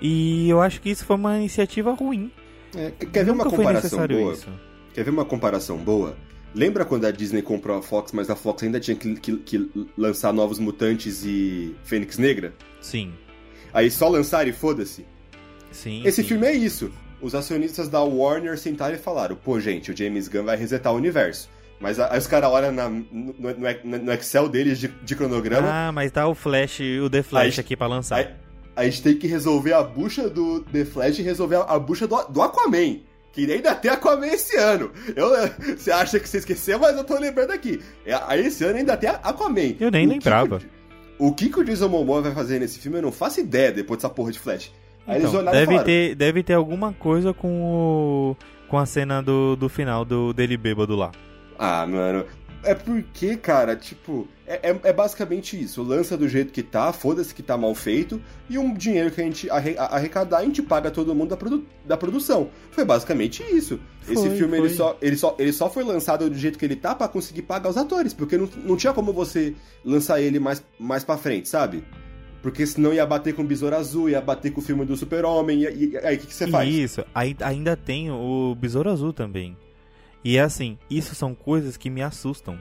E 0.00 0.48
eu 0.48 0.60
acho 0.60 0.80
que 0.80 0.90
isso 0.90 1.04
foi 1.04 1.16
uma 1.16 1.38
iniciativa 1.38 1.92
ruim. 1.92 2.32
É, 2.74 2.90
quer 2.90 3.24
ver 3.24 3.32
nunca 3.32 3.48
uma 3.48 3.56
comparação 3.56 4.06
boa? 4.06 4.32
Isso. 4.32 4.48
Quer 4.94 5.04
ver 5.04 5.10
uma 5.10 5.24
comparação 5.24 5.78
boa? 5.78 6.16
Lembra 6.54 6.84
quando 6.84 7.06
a 7.06 7.10
Disney 7.10 7.42
comprou 7.42 7.78
a 7.78 7.82
Fox, 7.82 8.12
mas 8.12 8.28
a 8.28 8.36
Fox 8.36 8.62
ainda 8.62 8.78
tinha 8.78 8.96
que, 8.96 9.14
que, 9.16 9.36
que 9.38 9.88
lançar 9.96 10.32
Novos 10.32 10.58
Mutantes 10.58 11.24
e 11.24 11.74
Fênix 11.84 12.18
Negra? 12.18 12.52
Sim. 12.80 13.12
Aí 13.72 13.90
só 13.90 14.08
lançar 14.08 14.46
e 14.46 14.52
foda-se? 14.52 15.06
Sim. 15.70 16.02
Esse 16.04 16.22
sim. 16.22 16.28
filme 16.28 16.46
é 16.46 16.52
isso. 16.52 16.92
Os 17.22 17.34
acionistas 17.34 17.88
da 17.88 18.02
Warner 18.02 18.58
sentaram 18.58 18.94
e 18.94 18.98
falaram: 18.98 19.36
pô, 19.36 19.58
gente, 19.60 19.90
o 19.90 19.96
James 19.96 20.28
Gunn 20.28 20.44
vai 20.44 20.56
resetar 20.56 20.92
o 20.92 20.96
universo. 20.96 21.48
Mas 21.80 21.98
aí 21.98 22.16
os 22.16 22.26
caras 22.28 22.48
olham 22.48 22.70
no, 22.70 23.34
no, 23.84 24.12
Excel 24.12 24.48
deles 24.48 24.78
de, 24.78 24.88
de, 24.88 25.16
cronograma. 25.16 25.68
Ah, 25.68 25.92
mas 25.92 26.12
tá 26.12 26.28
o 26.28 26.34
Flash, 26.34 26.80
o 27.04 27.10
The 27.10 27.24
Flash 27.24 27.58
aqui 27.58 27.76
pra 27.76 27.88
lançar. 27.88 28.18
Aí, 28.18 28.28
a 28.76 28.84
gente 28.84 29.02
tem 29.02 29.16
que 29.16 29.26
resolver 29.26 29.72
a 29.72 29.82
bucha 29.82 30.30
do 30.30 30.60
The 30.60 30.84
Flash 30.84 31.18
e 31.18 31.22
resolver 31.22 31.56
a, 31.56 31.62
a 31.62 31.78
bucha 31.78 32.06
do, 32.06 32.16
do 32.26 32.40
Aquaman. 32.40 33.00
Que 33.32 33.50
ainda 33.50 33.74
tem 33.74 33.90
Aquaman 33.90 34.26
esse 34.26 34.56
ano. 34.58 34.90
Eu, 35.16 35.30
você 35.76 35.90
acha 35.90 36.20
que 36.20 36.28
você 36.28 36.38
esqueceu, 36.38 36.78
mas 36.78 36.96
eu 36.96 37.02
tô 37.02 37.18
lembrando 37.18 37.50
aqui. 37.50 37.80
É, 38.04 38.14
aí 38.26 38.46
esse 38.46 38.62
ano 38.62 38.76
ainda 38.76 38.96
tem 38.96 39.08
Aquaman. 39.08 39.74
Eu 39.80 39.90
nem 39.90 40.06
o 40.06 40.10
lembrava. 40.10 40.58
Que, 40.58 40.66
o 41.18 41.32
que, 41.32 41.48
que 41.48 41.60
o 41.60 41.64
Jason 41.64 41.88
Momoa 41.88 42.20
vai 42.20 42.34
fazer 42.34 42.58
nesse 42.58 42.78
filme 42.78 42.98
eu 42.98 43.02
não 43.02 43.12
faço 43.12 43.40
ideia 43.40 43.72
depois 43.72 43.98
dessa 43.98 44.12
porra 44.12 44.32
de 44.32 44.38
Flash. 44.38 44.70
Aí 45.06 45.22
então, 45.22 45.44
deve, 45.44 45.82
ter, 45.82 46.14
deve 46.14 46.42
ter 46.42 46.54
alguma 46.54 46.92
coisa 46.92 47.32
com 47.32 47.62
o, 47.62 48.36
com 48.68 48.78
a 48.78 48.86
cena 48.86 49.22
do, 49.22 49.56
do 49.56 49.68
final 49.68 50.04
do, 50.04 50.32
dele 50.32 50.56
bêbado 50.56 50.94
lá. 50.94 51.10
Ah, 51.58 51.86
mano. 51.86 52.24
É 52.64 52.74
porque, 52.74 53.36
cara, 53.36 53.74
tipo, 53.74 54.28
é, 54.52 54.70
é, 54.70 54.80
é, 54.84 54.92
basicamente 54.92 55.60
isso. 55.60 55.82
Lança 55.82 56.16
do 56.16 56.28
jeito 56.28 56.52
que 56.52 56.62
tá, 56.62 56.92
foda-se 56.92 57.34
que 57.34 57.42
tá 57.42 57.56
mal 57.56 57.74
feito, 57.74 58.20
e 58.48 58.58
um 58.58 58.74
dinheiro 58.74 59.10
que 59.10 59.20
a 59.20 59.24
gente 59.24 59.48
arre, 59.50 59.76
arrecadar, 59.78 60.38
a 60.38 60.44
gente 60.44 60.62
paga 60.62 60.90
todo 60.90 61.14
mundo 61.14 61.30
da, 61.30 61.36
produ, 61.36 61.64
da 61.84 61.96
produção. 61.96 62.50
Foi 62.70 62.84
basicamente 62.84 63.42
isso. 63.42 63.80
Foi, 64.00 64.14
Esse 64.14 64.30
filme 64.30 64.58
Ele, 64.58 64.70
só, 64.70 64.96
ele, 65.00 65.16
só, 65.16 65.36
ele 65.38 65.52
só 65.52 65.70
foi 65.70 65.84
lançado 65.84 66.28
do 66.28 66.36
jeito 66.36 66.58
que 66.58 66.64
ele 66.64 66.76
tá 66.76 66.94
para 66.94 67.08
conseguir 67.08 67.42
pagar 67.42 67.70
os 67.70 67.76
atores, 67.76 68.12
porque 68.12 68.36
não, 68.36 68.48
não 68.64 68.76
tinha 68.76 68.92
como 68.92 69.12
você 69.12 69.54
lançar 69.84 70.20
ele 70.20 70.38
mais, 70.38 70.62
mais 70.78 71.04
pra 71.04 71.16
frente, 71.16 71.48
sabe? 71.48 71.84
Porque 72.42 72.66
senão 72.66 72.92
ia 72.92 73.06
bater 73.06 73.34
com 73.34 73.42
o 73.42 73.46
Besouro 73.46 73.76
Azul, 73.76 74.10
ia 74.10 74.20
bater 74.20 74.50
com 74.52 74.60
o 74.60 74.64
filme 74.64 74.84
do 74.84 74.96
Super-Homem, 74.96 75.62
e, 75.62 75.64
e, 75.64 75.96
aí 75.98 76.16
o 76.16 76.18
que, 76.18 76.26
que 76.26 76.34
você 76.34 76.48
faz? 76.48 76.68
Isso, 76.68 77.04
aí, 77.14 77.36
ainda 77.40 77.76
tem 77.76 78.10
o 78.10 78.56
Besouro 78.56 78.90
Azul 78.90 79.12
também. 79.12 79.56
E 80.24 80.36
é 80.36 80.40
assim, 80.40 80.76
isso 80.90 81.14
são 81.14 81.34
coisas 81.34 81.76
que 81.76 81.88
me 81.88 82.02
assustam. 82.02 82.58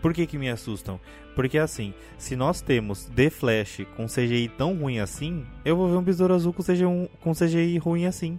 Por 0.00 0.12
que, 0.12 0.26
que 0.26 0.38
me 0.38 0.48
assustam? 0.48 1.00
Porque 1.34 1.58
assim, 1.58 1.94
se 2.16 2.34
nós 2.34 2.60
temos 2.60 3.04
The 3.14 3.30
Flash 3.30 3.86
com 3.96 4.06
CGI 4.06 4.48
tão 4.56 4.76
ruim 4.76 4.98
assim, 4.98 5.46
eu 5.64 5.76
vou 5.76 5.88
ver 5.88 5.96
um 5.96 6.02
Besouro 6.02 6.34
Azul 6.34 6.52
com 6.52 6.62
CGI, 6.62 7.10
com 7.20 7.32
CGI 7.32 7.78
ruim 7.78 8.06
assim. 8.06 8.38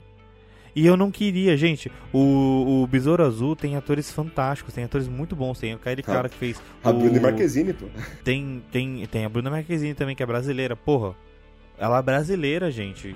E 0.76 0.86
eu 0.86 0.96
não 0.96 1.12
queria, 1.12 1.58
gente. 1.58 1.92
O, 2.14 2.84
o 2.84 2.88
Besouro 2.88 3.24
Azul 3.24 3.56
tem 3.56 3.76
atores 3.76 4.12
fantásticos, 4.12 4.74
tem 4.74 4.84
atores 4.84 5.08
muito 5.08 5.36
bons. 5.36 5.60
Tem 5.60 5.74
aquele 5.74 6.04
cara 6.04 6.30
que 6.30 6.36
fez. 6.36 6.62
A 6.84 6.90
o... 6.90 6.94
Bruna 6.94 7.20
Marquezine, 7.20 7.74
pô. 7.74 7.88
Tem, 8.24 8.64
tem, 8.72 9.06
tem 9.08 9.26
a 9.26 9.30
Bruna 9.30 9.50
Marquezine 9.50 9.94
também, 9.94 10.16
que 10.16 10.24
é 10.24 10.26
brasileira. 10.26 10.76
Porra, 10.76 11.16
ela 11.78 12.00
é 12.00 12.02
brasileira, 12.02 12.70
gente. 12.70 13.16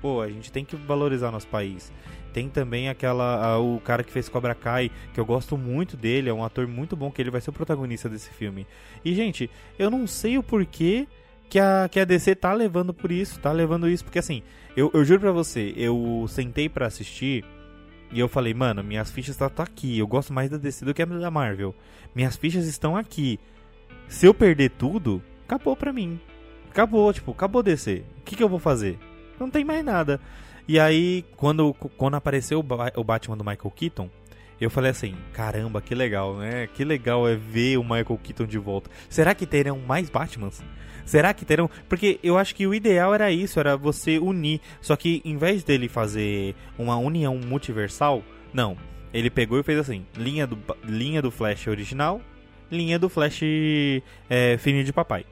Pô, 0.00 0.20
a 0.20 0.28
gente 0.28 0.50
tem 0.50 0.64
que 0.64 0.76
valorizar 0.76 1.30
nosso 1.30 1.46
país. 1.46 1.92
Tem 2.32 2.48
também 2.48 2.88
aquela. 2.88 3.44
a- 3.44 3.58
o 3.58 3.80
cara 3.80 4.02
que 4.04 4.12
fez 4.12 4.28
Cobra 4.28 4.54
Kai, 4.54 4.90
que 5.12 5.18
eu 5.20 5.24
gosto 5.24 5.56
muito 5.58 5.96
dele, 5.96 6.28
é 6.28 6.32
um 6.32 6.44
ator 6.44 6.66
muito 6.66 6.94
bom, 6.96 7.10
que 7.10 7.20
ele 7.20 7.30
vai 7.30 7.40
ser 7.40 7.50
o 7.50 7.52
protagonista 7.52 8.08
desse 8.08 8.30
filme. 8.30 8.66
E, 9.04 9.14
gente, 9.14 9.50
eu 9.78 9.90
não 9.90 10.06
sei 10.06 10.38
o 10.38 10.42
porquê 10.42 11.06
que 11.48 11.58
a, 11.58 11.88
que 11.90 11.98
a 11.98 12.04
DC 12.04 12.34
tá 12.36 12.52
levando 12.52 12.94
por 12.94 13.10
isso, 13.10 13.40
tá 13.40 13.50
levando 13.50 13.88
isso, 13.88 14.04
porque 14.04 14.20
assim, 14.20 14.42
eu, 14.76 14.90
eu 14.94 15.04
juro 15.04 15.20
pra 15.20 15.32
você, 15.32 15.74
eu 15.76 16.24
sentei 16.28 16.68
pra 16.68 16.86
assistir 16.86 17.44
e 18.12 18.20
eu 18.20 18.28
falei, 18.28 18.54
mano, 18.54 18.82
minhas 18.84 19.10
fichas 19.10 19.36
tá, 19.36 19.48
tá 19.48 19.64
aqui, 19.64 19.98
eu 19.98 20.06
gosto 20.06 20.32
mais 20.32 20.48
da 20.48 20.56
DC 20.56 20.84
do 20.84 20.94
que 20.94 21.04
da 21.04 21.30
Marvel. 21.30 21.74
Minhas 22.14 22.36
fichas 22.36 22.66
estão 22.66 22.96
aqui. 22.96 23.38
Se 24.08 24.26
eu 24.26 24.34
perder 24.34 24.70
tudo, 24.70 25.22
acabou 25.44 25.76
pra 25.76 25.92
mim. 25.92 26.20
Acabou, 26.70 27.12
tipo, 27.12 27.32
acabou 27.32 27.62
DC. 27.62 28.04
O 28.18 28.22
que, 28.22 28.36
que 28.36 28.42
eu 28.42 28.48
vou 28.48 28.58
fazer? 28.60 28.98
Não 29.38 29.50
tem 29.50 29.64
mais 29.64 29.84
nada. 29.84 30.20
E 30.70 30.78
aí, 30.78 31.24
quando, 31.36 31.74
quando 31.74 32.14
apareceu 32.14 32.60
o, 32.60 32.62
Ba- 32.62 32.92
o 32.94 33.02
Batman 33.02 33.36
do 33.36 33.42
Michael 33.42 33.72
Keaton, 33.74 34.08
eu 34.60 34.70
falei 34.70 34.92
assim, 34.92 35.16
caramba, 35.32 35.82
que 35.82 35.96
legal, 35.96 36.36
né? 36.36 36.68
Que 36.68 36.84
legal 36.84 37.28
é 37.28 37.34
ver 37.34 37.76
o 37.76 37.82
Michael 37.82 38.20
Keaton 38.22 38.46
de 38.46 38.56
volta. 38.56 38.88
Será 39.08 39.34
que 39.34 39.46
terão 39.46 39.80
mais 39.80 40.08
Batmans? 40.08 40.62
Será 41.04 41.34
que 41.34 41.44
terão? 41.44 41.68
Porque 41.88 42.20
eu 42.22 42.38
acho 42.38 42.54
que 42.54 42.68
o 42.68 42.72
ideal 42.72 43.12
era 43.12 43.32
isso, 43.32 43.58
era 43.58 43.76
você 43.76 44.16
unir. 44.20 44.60
Só 44.80 44.94
que 44.94 45.20
em 45.24 45.36
vez 45.36 45.64
dele 45.64 45.88
fazer 45.88 46.54
uma 46.78 46.96
união 46.96 47.36
multiversal, 47.36 48.22
não. 48.54 48.76
Ele 49.12 49.28
pegou 49.28 49.58
e 49.58 49.64
fez 49.64 49.76
assim: 49.76 50.06
linha 50.16 50.46
do, 50.46 50.56
linha 50.84 51.20
do 51.20 51.32
Flash 51.32 51.66
original, 51.66 52.20
linha 52.70 52.96
do 52.96 53.08
Flash 53.08 53.40
é, 54.28 54.56
filhinho 54.56 54.84
de 54.84 54.92
papai. 54.92 55.26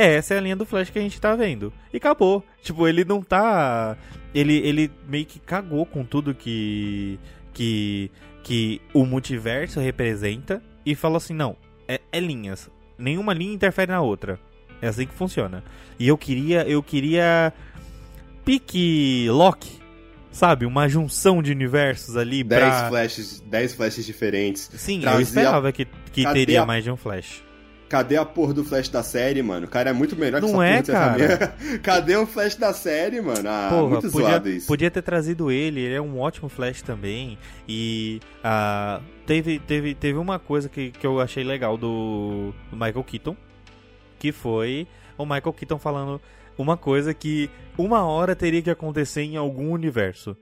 Essa 0.00 0.34
é 0.34 0.38
a 0.38 0.40
linha 0.40 0.54
do 0.54 0.64
Flash 0.64 0.90
que 0.90 0.98
a 0.98 1.02
gente 1.02 1.20
tá 1.20 1.34
vendo. 1.34 1.72
E 1.92 1.96
acabou. 1.96 2.44
Tipo, 2.62 2.86
ele 2.86 3.04
não 3.04 3.20
tá. 3.20 3.96
Ele, 4.32 4.56
ele 4.58 4.90
meio 5.08 5.26
que 5.26 5.40
cagou 5.40 5.84
com 5.84 6.04
tudo 6.04 6.32
que. 6.34 7.18
que. 7.52 8.10
que 8.44 8.80
o 8.94 9.04
multiverso 9.04 9.80
representa. 9.80 10.62
E 10.86 10.94
falou 10.94 11.16
assim: 11.16 11.34
não, 11.34 11.56
é, 11.88 12.00
é 12.12 12.20
linhas. 12.20 12.70
Nenhuma 12.96 13.34
linha 13.34 13.52
interfere 13.52 13.90
na 13.90 14.00
outra. 14.00 14.38
É 14.80 14.86
assim 14.86 15.04
que 15.06 15.14
funciona. 15.14 15.64
E 15.98 16.06
eu 16.06 16.16
queria. 16.16 16.62
Eu 16.62 16.80
queria. 16.82 17.52
Pique 18.44 19.26
Loki. 19.30 19.78
Sabe? 20.30 20.64
Uma 20.66 20.88
junção 20.88 21.42
de 21.42 21.50
universos 21.50 22.16
ali 22.16 22.44
10 22.44 22.62
pra. 22.62 22.88
flashes, 22.88 23.40
10 23.40 23.74
flashes 23.74 24.06
diferentes. 24.06 24.70
Sim, 24.74 24.96
eu 24.98 25.02
Trazia- 25.02 25.22
esperava 25.24 25.72
que, 25.72 25.86
que 26.12 26.22
teria 26.32 26.62
a- 26.62 26.66
mais 26.66 26.84
de 26.84 26.90
um 26.90 26.96
Flash. 26.96 27.42
Cadê 27.88 28.16
a 28.16 28.24
porra 28.24 28.52
do 28.52 28.64
Flash 28.64 28.88
da 28.88 29.02
série, 29.02 29.42
mano? 29.42 29.66
O 29.66 29.68
cara 29.68 29.90
é 29.90 29.92
muito 29.92 30.14
melhor 30.14 30.42
Não 30.42 30.52
que 30.52 30.62
essa 30.62 30.92
é, 30.92 30.94
cara? 30.94 31.54
Cadê 31.82 32.16
o 32.16 32.26
Flash 32.26 32.54
da 32.56 32.72
série, 32.74 33.20
mano? 33.20 33.48
Ah, 33.48 33.68
Porra, 33.70 33.88
muito 33.88 34.10
podia, 34.10 34.28
zoado 34.28 34.48
isso. 34.50 34.66
podia 34.66 34.90
ter 34.90 35.02
trazido 35.02 35.50
ele, 35.50 35.80
ele 35.80 35.94
é 35.94 36.00
um 36.00 36.20
ótimo 36.20 36.48
Flash 36.48 36.82
também. 36.82 37.38
E 37.66 38.20
ah, 38.44 39.00
teve, 39.26 39.58
teve, 39.58 39.94
teve 39.94 40.18
uma 40.18 40.38
coisa 40.38 40.68
que, 40.68 40.90
que 40.90 41.06
eu 41.06 41.18
achei 41.18 41.42
legal 41.42 41.78
do, 41.78 42.52
do 42.70 42.76
Michael 42.76 43.04
Keaton, 43.04 43.36
que 44.18 44.32
foi 44.32 44.86
o 45.16 45.24
Michael 45.24 45.52
Keaton 45.54 45.78
falando 45.78 46.20
uma 46.58 46.76
coisa 46.76 47.14
que 47.14 47.48
uma 47.78 48.04
hora 48.04 48.36
teria 48.36 48.60
que 48.60 48.70
acontecer 48.70 49.22
em 49.22 49.36
algum 49.36 49.70
universo. 49.70 50.36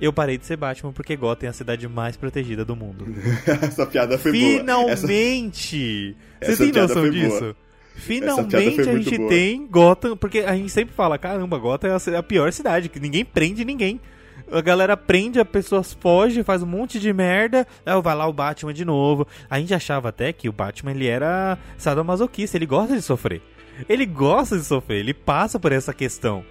Eu 0.00 0.12
parei 0.12 0.36
de 0.36 0.44
ser 0.44 0.56
Batman 0.56 0.92
porque 0.92 1.16
Gotham 1.16 1.46
é 1.46 1.48
a 1.48 1.52
cidade 1.52 1.88
mais 1.88 2.16
protegida 2.16 2.64
do 2.64 2.76
mundo. 2.76 3.06
Essa 3.62 3.86
piada 3.86 4.18
foi 4.18 4.32
boa. 4.32 4.90
Essa- 4.90 5.06
Finalmente! 5.06 6.16
Você 6.42 6.56
tem 6.70 6.82
noção 6.82 7.10
disso? 7.10 7.40
boa. 7.40 7.56
Finalmente 7.94 8.80
a 8.82 8.84
gente 8.98 9.16
boa. 9.16 9.28
tem 9.30 9.66
Gotham, 9.66 10.16
porque 10.18 10.40
a 10.40 10.54
gente 10.54 10.68
sempre 10.70 10.94
fala, 10.94 11.16
caramba, 11.16 11.56
Gotham 11.58 11.88
é 11.88 12.16
a 12.16 12.22
pior 12.22 12.52
cidade, 12.52 12.90
que 12.90 13.00
ninguém 13.00 13.24
prende 13.24 13.64
ninguém. 13.64 13.98
A 14.52 14.60
galera 14.60 14.96
prende, 14.96 15.40
as 15.40 15.48
pessoas 15.48 15.94
fogem, 15.94 16.44
faz 16.44 16.62
um 16.62 16.66
monte 16.66 17.00
de 17.00 17.12
merda, 17.12 17.66
aí 17.84 18.00
vai 18.02 18.14
lá 18.14 18.28
o 18.28 18.32
Batman 18.32 18.72
de 18.74 18.84
novo. 18.84 19.26
A 19.50 19.58
gente 19.58 19.72
achava 19.74 20.10
até 20.10 20.30
que 20.32 20.48
o 20.48 20.52
Batman 20.52 20.92
ele 20.92 21.06
era 21.06 21.58
sadomasoquista, 21.78 22.56
ele 22.56 22.66
gosta 22.66 22.94
de 22.94 23.02
sofrer. 23.02 23.40
Ele 23.88 24.06
gosta 24.06 24.56
de 24.58 24.64
sofrer, 24.64 24.98
ele 25.00 25.14
passa 25.14 25.58
por 25.58 25.72
essa 25.72 25.92
questão. 25.92 26.44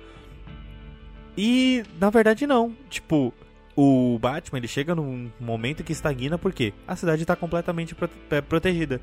E 1.38 1.84
na 2.00 2.10
verdade 2.10 2.48
não. 2.48 2.76
Tipo, 2.90 3.34
o 3.76 4.18
Batman 4.20 4.60
ele 4.60 4.68
chega 4.68 4.96
num 4.96 5.30
momento 5.40 5.84
que 5.84 5.92
estagna 5.92 6.38
porque 6.38 6.74
a 6.88 6.96
cidade 6.96 7.26
tá 7.26 7.36
completamente 7.36 7.94
prote- 7.94 8.14
é, 8.30 8.42
protegida. 8.42 9.02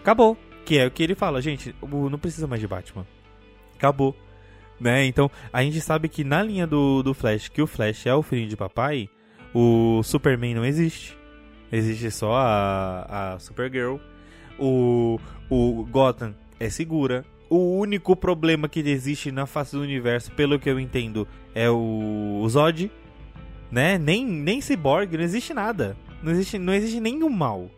Acabou. 0.00 0.36
Que 0.64 0.78
é 0.78 0.86
o 0.86 0.90
que 0.90 1.02
ele 1.02 1.14
fala, 1.14 1.40
gente, 1.40 1.74
não 1.82 2.18
precisa 2.18 2.46
mais 2.46 2.60
de 2.60 2.66
Batman. 2.66 3.06
Acabou. 3.76 4.16
Né? 4.80 5.06
Então, 5.06 5.30
a 5.52 5.62
gente 5.62 5.80
sabe 5.80 6.08
que 6.08 6.22
na 6.24 6.42
linha 6.42 6.66
do, 6.66 7.02
do 7.02 7.14
Flash, 7.14 7.48
que 7.48 7.62
o 7.62 7.66
Flash 7.66 8.04
é 8.06 8.14
o 8.14 8.22
filhinho 8.22 8.48
de 8.48 8.56
papai, 8.56 9.08
o 9.54 10.02
Superman 10.02 10.54
não 10.54 10.64
existe. 10.64 11.16
Existe 11.72 12.10
só 12.10 12.32
a, 12.34 13.34
a 13.34 13.38
Supergirl. 13.38 13.96
O, 14.58 15.18
o 15.48 15.86
Gotham 15.90 16.34
é 16.60 16.68
segura. 16.68 17.24
O 17.48 17.78
único 17.78 18.16
problema 18.16 18.68
que 18.68 18.80
existe 18.80 19.30
na 19.30 19.46
face 19.46 19.76
do 19.76 19.82
universo, 19.82 20.32
pelo 20.32 20.58
que 20.58 20.68
eu 20.68 20.80
entendo, 20.80 21.26
é 21.54 21.70
o, 21.70 22.40
o 22.42 22.48
Zod. 22.48 22.90
Né? 23.70 23.98
Nem, 23.98 24.24
nem 24.26 24.60
Cyborg, 24.60 25.16
não 25.16 25.24
existe 25.24 25.52
nada. 25.54 25.96
Não 26.22 26.32
existe, 26.32 26.58
não 26.58 26.72
existe 26.74 27.00
nenhum 27.00 27.28
mal. 27.28 27.70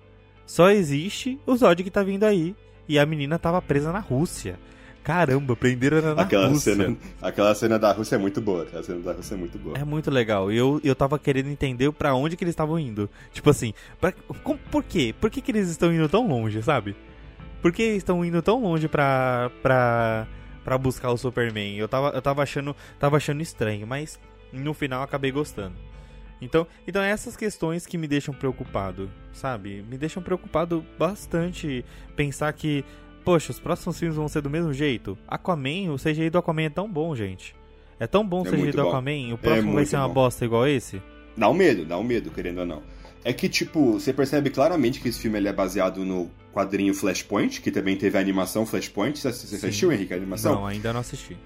Só 0.46 0.70
existe 0.70 1.38
o 1.46 1.54
Zod 1.56 1.82
que 1.82 1.90
tá 1.90 2.02
vindo 2.02 2.24
aí. 2.24 2.54
E 2.88 2.98
a 2.98 3.04
menina 3.04 3.38
tava 3.38 3.60
presa 3.60 3.92
na 3.92 3.98
Rússia. 3.98 4.58
Caramba, 5.04 5.56
prenderam 5.56 5.98
ela 5.98 6.14
na 6.14 6.22
Aquela 6.22 6.48
Rússia. 6.48 6.74
cena, 6.74 6.96
aquela 7.20 7.54
cena 7.54 7.78
da 7.78 7.92
Rússia 7.92 8.16
é 8.16 8.18
muito 8.18 8.40
boa. 8.40 8.62
Aquela 8.64 8.82
cena 8.82 9.00
da 9.00 9.12
Rússia 9.12 9.34
é 9.34 9.38
muito 9.38 9.58
boa. 9.58 9.76
É 9.78 9.84
muito 9.84 10.10
legal. 10.10 10.52
E 10.52 10.56
eu, 10.56 10.80
eu 10.84 10.94
tava 10.94 11.18
querendo 11.18 11.48
entender 11.48 11.90
pra 11.92 12.14
onde 12.14 12.36
que 12.36 12.44
eles 12.44 12.52
estavam 12.52 12.78
indo. 12.78 13.08
Tipo 13.32 13.48
assim, 13.50 13.72
pra, 14.00 14.12
com- 14.42 14.56
por 14.70 14.82
quê? 14.84 15.14
Por 15.18 15.30
que, 15.30 15.40
que 15.40 15.50
eles 15.50 15.68
estão 15.68 15.92
indo 15.92 16.08
tão 16.08 16.26
longe, 16.28 16.62
sabe? 16.62 16.94
Por 17.60 17.72
que 17.72 17.82
estão 17.82 18.24
indo 18.24 18.40
tão 18.40 18.62
longe 18.62 18.88
pra, 18.88 19.50
pra, 19.62 20.26
pra 20.64 20.78
buscar 20.78 21.10
o 21.10 21.16
Superman? 21.16 21.76
Eu 21.76 21.88
tava, 21.88 22.10
eu 22.10 22.22
tava, 22.22 22.42
achando, 22.42 22.74
tava 22.98 23.16
achando 23.16 23.40
estranho, 23.42 23.86
mas 23.86 24.18
no 24.52 24.72
final 24.72 25.02
acabei 25.02 25.32
gostando. 25.32 25.74
Então, 26.40 26.66
então 26.86 27.02
é 27.02 27.10
essas 27.10 27.36
questões 27.36 27.84
que 27.84 27.98
me 27.98 28.06
deixam 28.06 28.32
preocupado, 28.32 29.10
sabe? 29.32 29.84
Me 29.88 29.98
deixam 29.98 30.22
preocupado 30.22 30.84
bastante 30.96 31.84
pensar 32.14 32.52
que, 32.52 32.84
poxa, 33.24 33.50
os 33.50 33.58
próximos 33.58 33.98
filmes 33.98 34.16
vão 34.16 34.28
ser 34.28 34.40
do 34.40 34.48
mesmo 34.48 34.72
jeito. 34.72 35.18
Aquaman, 35.26 35.92
o 35.92 35.96
CGI 35.96 36.30
do 36.30 36.38
Aquaman 36.38 36.62
é 36.62 36.70
tão 36.70 36.88
bom, 36.88 37.14
gente. 37.16 37.56
É 37.98 38.06
tão 38.06 38.24
bom 38.24 38.42
o 38.42 38.46
É 38.46 38.50
CGI 38.52 38.70
do 38.70 38.82
bom. 38.82 38.88
Aquaman, 38.88 39.34
o 39.34 39.38
próximo 39.38 39.66
vai 39.66 39.72
muito 39.72 39.88
ser 39.88 39.96
uma 39.96 40.06
bom. 40.06 40.14
bosta 40.14 40.44
igual 40.44 40.66
esse? 40.68 41.02
Dá 41.36 41.48
um 41.48 41.54
medo, 41.54 41.84
dá 41.84 41.98
um 41.98 42.04
medo, 42.04 42.30
querendo 42.30 42.58
ou 42.58 42.66
não. 42.66 42.82
É 43.28 43.32
que, 43.34 43.46
tipo, 43.46 43.92
você 44.00 44.10
percebe 44.10 44.48
claramente 44.48 45.00
que 45.00 45.08
esse 45.10 45.18
filme 45.18 45.36
ele 45.36 45.48
é 45.48 45.52
baseado 45.52 46.02
no 46.02 46.30
quadrinho 46.50 46.94
Flashpoint, 46.94 47.60
que 47.60 47.70
também 47.70 47.94
teve 47.94 48.16
a 48.16 48.20
animação 48.22 48.64
Flashpoint. 48.64 49.18
Você, 49.18 49.28
assistiu, 49.28 49.92
Henrique, 49.92 50.14
a 50.14 50.16
animação? 50.16 50.54
Não, 50.54 50.66
ainda 50.66 50.94
não 50.94 51.00
assisti. 51.00 51.36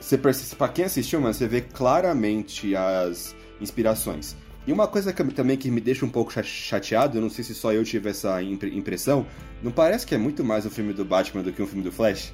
Você 0.00 0.16
percebe, 0.16 0.56
pra 0.56 0.68
quem 0.68 0.86
assistiu, 0.86 1.20
mano, 1.20 1.34
você 1.34 1.46
vê 1.46 1.60
claramente 1.60 2.74
as 2.74 3.36
inspirações. 3.60 4.34
E 4.66 4.72
uma 4.72 4.86
coisa 4.88 5.12
que, 5.12 5.22
também 5.24 5.58
que 5.58 5.70
me 5.70 5.82
deixa 5.82 6.06
um 6.06 6.08
pouco 6.08 6.32
cha- 6.32 6.42
chateado, 6.42 7.18
eu 7.18 7.20
não 7.20 7.28
sei 7.28 7.44
se 7.44 7.54
só 7.54 7.74
eu 7.74 7.84
tive 7.84 8.08
essa 8.08 8.42
impre- 8.42 8.74
impressão, 8.74 9.26
não 9.62 9.70
parece 9.70 10.06
que 10.06 10.14
é 10.14 10.18
muito 10.18 10.42
mais 10.42 10.64
um 10.64 10.70
filme 10.70 10.94
do 10.94 11.04
Batman 11.04 11.42
do 11.42 11.52
que 11.52 11.60
um 11.60 11.66
filme 11.66 11.82
do 11.82 11.92
Flash? 11.92 12.32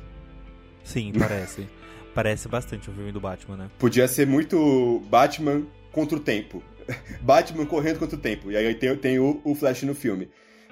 Sim, 0.85 1.13
parece. 1.19 1.67
parece 2.15 2.47
bastante 2.49 2.89
um 2.91 2.95
filme 2.95 3.11
do 3.11 3.21
Batman, 3.21 3.57
né? 3.57 3.71
Podia 3.77 4.07
ser 4.07 4.25
muito 4.25 5.03
Batman 5.11 5.63
contra 5.91 6.17
o 6.17 6.21
tempo. 6.21 6.63
Batman 7.21 7.67
correndo 7.67 7.99
contra 7.99 8.17
o 8.17 8.21
tempo. 8.21 8.51
E 8.51 8.57
aí 8.57 8.75
tem, 8.75 8.97
tem 8.97 9.19
o, 9.19 9.41
o 9.45 9.55
Flash 9.55 9.83
no 9.83 9.95
filme. 9.95 10.29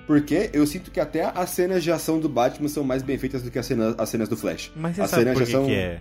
Porque 0.07 0.51
eu 0.53 0.67
sinto 0.67 0.91
que 0.91 0.99
até 0.99 1.25
as 1.25 1.51
cenas 1.51 1.83
de 1.83 1.93
ação 1.93 2.19
do 2.19 2.29
Batman 2.29 2.69
são 2.69 2.83
mais 2.83 3.03
bem 3.03 3.17
feitas 3.19 3.43
do 3.43 3.51
que 3.51 3.59
as 3.59 3.67
cenas, 3.67 3.95
as 3.99 4.09
cenas 4.09 4.29
do 4.29 4.37
Flash. 4.37 4.73
Mas 4.75 4.97
você 4.97 5.03
As 5.03 5.11
sabe 5.11 5.23
cenas 5.23 5.39
por 5.39 5.47
que, 5.47 5.53
são- 5.53 5.67
que 5.67 5.75
é? 5.75 6.01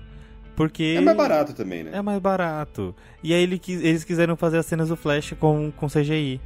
Porque... 0.56 0.96
É 0.98 1.02
mais 1.02 1.16
barato 1.18 1.54
também, 1.54 1.84
né? 1.84 1.92
É 1.94 2.02
mais 2.02 2.20
barato. 2.20 2.96
E 3.24 3.34
aí 3.34 3.42
ele 3.42 3.62
eles 3.68 4.04
quiseram 4.04 4.36
fazer 4.36 4.58
as 4.58 4.66
cenas 4.66 4.90
do 4.90 4.96
Flash 4.98 5.34
com, 5.40 5.72
com 5.72 5.88
CGI. 5.88 6.42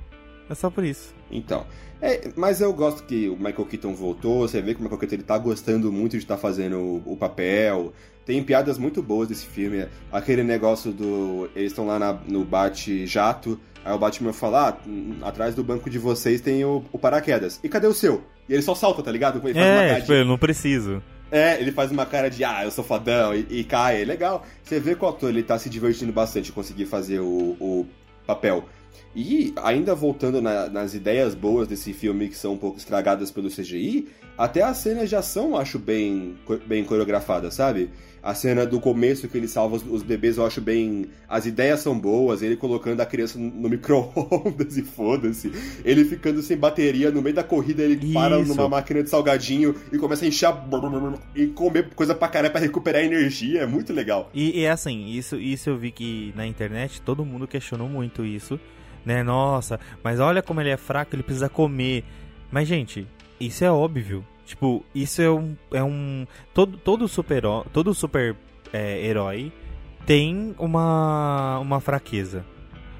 É 0.50 0.54
só 0.54 0.70
por 0.70 0.84
isso. 0.84 1.14
Então. 1.32 1.66
É, 2.02 2.30
mas 2.36 2.62
eu 2.62 2.72
gosto 2.74 3.04
que 3.04 3.30
o 3.30 3.36
Michael 3.36 3.66
Keaton 3.66 3.96
voltou, 3.96 4.48
você 4.48 4.62
vê 4.62 4.74
que 4.74 4.80
o 4.80 4.84
Michael 4.84 5.00
Keaton 5.00 5.16
ele 5.16 5.24
tá 5.24 5.38
gostando 5.38 5.92
muito 5.92 6.12
de 6.12 6.18
estar 6.18 6.36
tá 6.36 6.42
fazendo 6.42 6.78
o, 6.78 7.14
o, 7.14 7.18
papel. 7.18 7.94
Tem 8.26 8.44
piadas 8.44 8.78
muito 8.78 9.02
boas 9.02 9.28
desse 9.28 9.46
filme. 9.46 9.88
Aquele 10.12 10.44
negócio 10.44 10.92
do. 10.92 11.50
Eles 11.56 11.72
estão 11.72 11.88
lá 11.88 11.98
na, 11.98 12.14
no 12.14 12.44
bate-jato, 12.44 13.60
aí 13.84 13.94
o 13.94 13.98
Batman 13.98 14.34
fala: 14.34 14.70
ah, 14.70 15.28
atrás 15.28 15.56
do 15.56 15.64
banco 15.64 15.90
de 15.90 15.98
vocês 15.98 16.42
tem 16.42 16.66
o, 16.66 16.84
o, 16.92 17.00
paraquedas. 17.00 17.60
E 17.64 17.70
cadê 17.70 17.88
o 17.88 17.94
seu? 17.94 18.24
E 18.48 18.54
ele 18.54 18.62
só 18.62 18.76
salta, 18.76 19.02
tá 19.02 19.12
ligado? 19.12 19.42
Ele 19.44 19.54
faz 19.54 19.92
é, 19.92 19.96
tipo, 19.96 20.14
de... 20.14 20.20
eu 20.20 20.26
não 20.26 20.38
preciso. 20.38 21.02
É, 21.32 21.60
ele 21.60 21.72
faz 21.72 21.92
uma 21.92 22.06
cara 22.06 22.30
de, 22.30 22.44
ah, 22.44 22.64
eu 22.64 22.72
sou 22.72 22.84
fodão, 22.84 23.34
e, 23.34 23.48
e 23.50 23.64
cai, 23.64 24.02
é 24.02 24.06
legal. 24.06 24.46
Você 24.64 24.80
vê 24.80 24.96
que 24.96 25.04
o 25.04 25.08
ator 25.08 25.30
ele 25.30 25.44
tá 25.44 25.58
se 25.58 25.70
divertindo 25.70 26.14
bastante 26.14 26.52
conseguir 26.52 26.86
fazer 26.86 27.20
o, 27.20 27.58
o 27.60 27.88
papel. 28.26 28.66
E 29.16 29.54
ainda 29.64 29.96
voltando 29.96 30.42
na, 30.42 30.70
nas 30.70 30.94
ideias 30.94 31.34
boas 31.34 31.68
desse 31.68 31.94
filme 31.94 32.28
que 32.28 32.38
são 32.38 32.54
um 32.54 32.58
pouco 32.58 32.78
estragadas 32.78 33.32
pelo 33.32 33.50
CGI, 33.50 34.08
até 34.38 34.62
as 34.62 34.78
cenas 34.78 35.10
de 35.10 35.16
ação 35.16 35.52
eu 35.52 35.58
acho 35.58 35.80
bem, 35.80 36.36
bem 36.68 36.84
coreografadas, 36.84 37.54
sabe? 37.54 37.90
A 38.22 38.34
cena 38.34 38.66
do 38.66 38.80
começo 38.80 39.28
que 39.28 39.38
ele 39.38 39.48
salva 39.48 39.76
os, 39.76 39.84
os, 39.84 40.02
bebês 40.02 40.38
eu 40.38 40.46
acho 40.46 40.60
bem. 40.60 41.06
As 41.30 41.46
ideias 41.46 41.82
são 41.82 41.98
boas, 41.98 42.42
ele 42.42 42.58
colocando 42.58 43.00
a 43.00 43.06
criança 43.06 43.38
no 43.38 43.70
micro-ondas 43.70 44.76
e 44.78 44.82
foda-se. 44.82 45.52
Ele 45.86 46.04
ficando 46.04 46.42
sem 46.42 46.58
bateria 46.58 47.12
no 47.12 47.22
meio 47.22 47.36
da 47.36 47.44
corrida, 47.44 47.84
ele 47.84 48.04
Isso. 48.04 48.14
para 48.14 48.40
numa 48.40 48.68
máquina 48.68 49.04
de 49.04 49.12
salgadinho 49.12 49.76
e 49.94 49.98
começa 50.00 50.26
a 50.26 50.28
encher 50.28 50.50
e 51.36 51.48
comer 51.48 51.94
coisa 51.94 52.16
pra 52.16 52.28
caralho 52.28 52.52
pra 52.52 52.60
recuperar 52.60 53.04
energia. 53.04 53.62
É 53.62 53.66
muito 53.68 53.94
legal. 53.94 54.32
E, 54.34 54.60
e 54.60 54.64
é 54.64 54.72
assim, 54.72 55.06
isso, 55.06 55.40
isso 55.40 55.70
eu 55.70 55.78
vi 55.78 55.92
que 55.92 56.34
na 56.36 56.48
internet 56.48 57.02
todo 57.04 57.24
mundo 57.24 57.48
questionou 57.48 57.88
muito 57.88 58.26
isso 58.26 58.60
né? 59.06 59.24
Nossa, 59.24 59.80
mas 60.04 60.20
olha 60.20 60.42
como 60.42 60.60
ele 60.62 60.70
é 60.70 60.78
fraco, 60.78 61.16
ele 61.16 61.24
precisa 61.24 61.48
comer. 61.48 62.04
Mas, 62.52 62.68
gente, 62.68 63.08
isso 63.40 63.64
é 63.64 63.72
óbvio. 63.72 64.26
Tipo, 64.46 64.84
isso 64.94 65.22
é 65.22 65.30
um. 65.30 65.56
É 65.72 65.84
um 65.84 66.26
todo, 66.54 66.78
todo 66.78 67.08
super, 67.08 67.44
todo 67.72 67.94
super 67.94 68.36
é, 68.72 69.06
herói 69.06 69.52
tem 70.06 70.56
uma, 70.60 71.60
uma 71.60 71.80
fraqueza. 71.80 72.46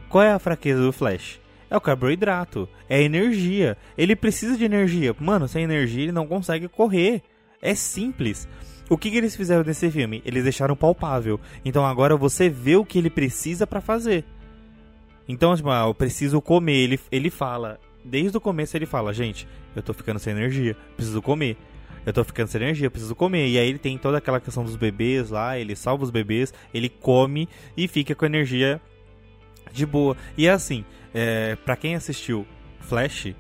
Qual 0.10 0.24
é 0.24 0.32
a 0.32 0.40
fraqueza 0.40 0.82
do 0.82 0.92
Flash? 0.92 1.40
É 1.70 1.78
o 1.78 1.82
carboidrato, 1.82 2.70
é 2.90 3.02
energia. 3.02 3.78
Ele 3.98 4.16
precisa 4.16 4.58
de 4.58 4.64
energia. 4.66 5.16
Mano, 5.20 5.48
sem 5.48 5.64
energia 5.64 6.04
ele 6.04 6.12
não 6.12 6.28
consegue 6.28 6.68
correr. 6.68 7.22
É 7.62 7.76
simples. 7.76 8.48
O 8.90 8.98
que, 8.98 9.10
que 9.10 9.18
eles 9.18 9.36
fizeram 9.36 9.64
nesse 9.64 9.90
filme? 9.90 10.22
Eles 10.26 10.44
deixaram 10.44 10.76
palpável. 10.76 11.40
Então 11.64 11.86
agora 11.86 12.16
você 12.16 12.50
vê 12.50 12.76
o 12.76 12.86
que 12.86 13.00
ele 13.00 13.10
precisa 13.10 13.66
para 13.66 13.82
fazer. 13.82 14.24
Então, 15.28 15.56
tipo, 15.56 15.70
ah, 15.70 15.86
eu 15.88 15.94
preciso 15.94 16.42
comer. 16.42 16.76
Ele, 16.76 17.00
ele 17.12 17.30
fala, 17.30 17.80
desde 18.04 18.38
o 18.38 18.42
começo 18.42 18.78
ele 18.78 18.86
fala, 18.86 19.14
gente, 19.14 19.48
eu 19.76 19.82
tô 19.82 19.94
ficando 19.94 20.20
sem 20.20 20.34
energia, 20.34 20.76
preciso 20.96 21.22
comer. 21.22 21.58
Eu 22.06 22.14
tô 22.14 22.24
ficando 22.24 22.48
sem 22.48 22.62
energia, 22.62 22.92
preciso 22.92 23.16
comer. 23.16 23.48
E 23.48 23.58
aí 23.58 23.68
ele 23.68 23.80
tem 23.80 23.98
toda 23.98 24.20
aquela 24.20 24.40
questão 24.40 24.64
dos 24.64 24.76
bebês 24.76 25.32
lá, 25.32 25.58
ele 25.58 25.76
salva 25.76 26.04
os 26.04 26.12
bebês, 26.12 26.54
ele 26.74 26.88
come 26.88 27.50
e 27.76 27.88
fica 27.88 28.14
com 28.14 28.26
energia 28.26 28.80
de 29.74 29.86
boa. 29.86 30.16
E 30.38 30.48
é 30.48 30.52
assim, 30.52 30.86
é, 31.14 31.56
para 31.56 31.76
quem 31.76 31.96
assistiu 31.96 32.46
Flash, 32.82 33.34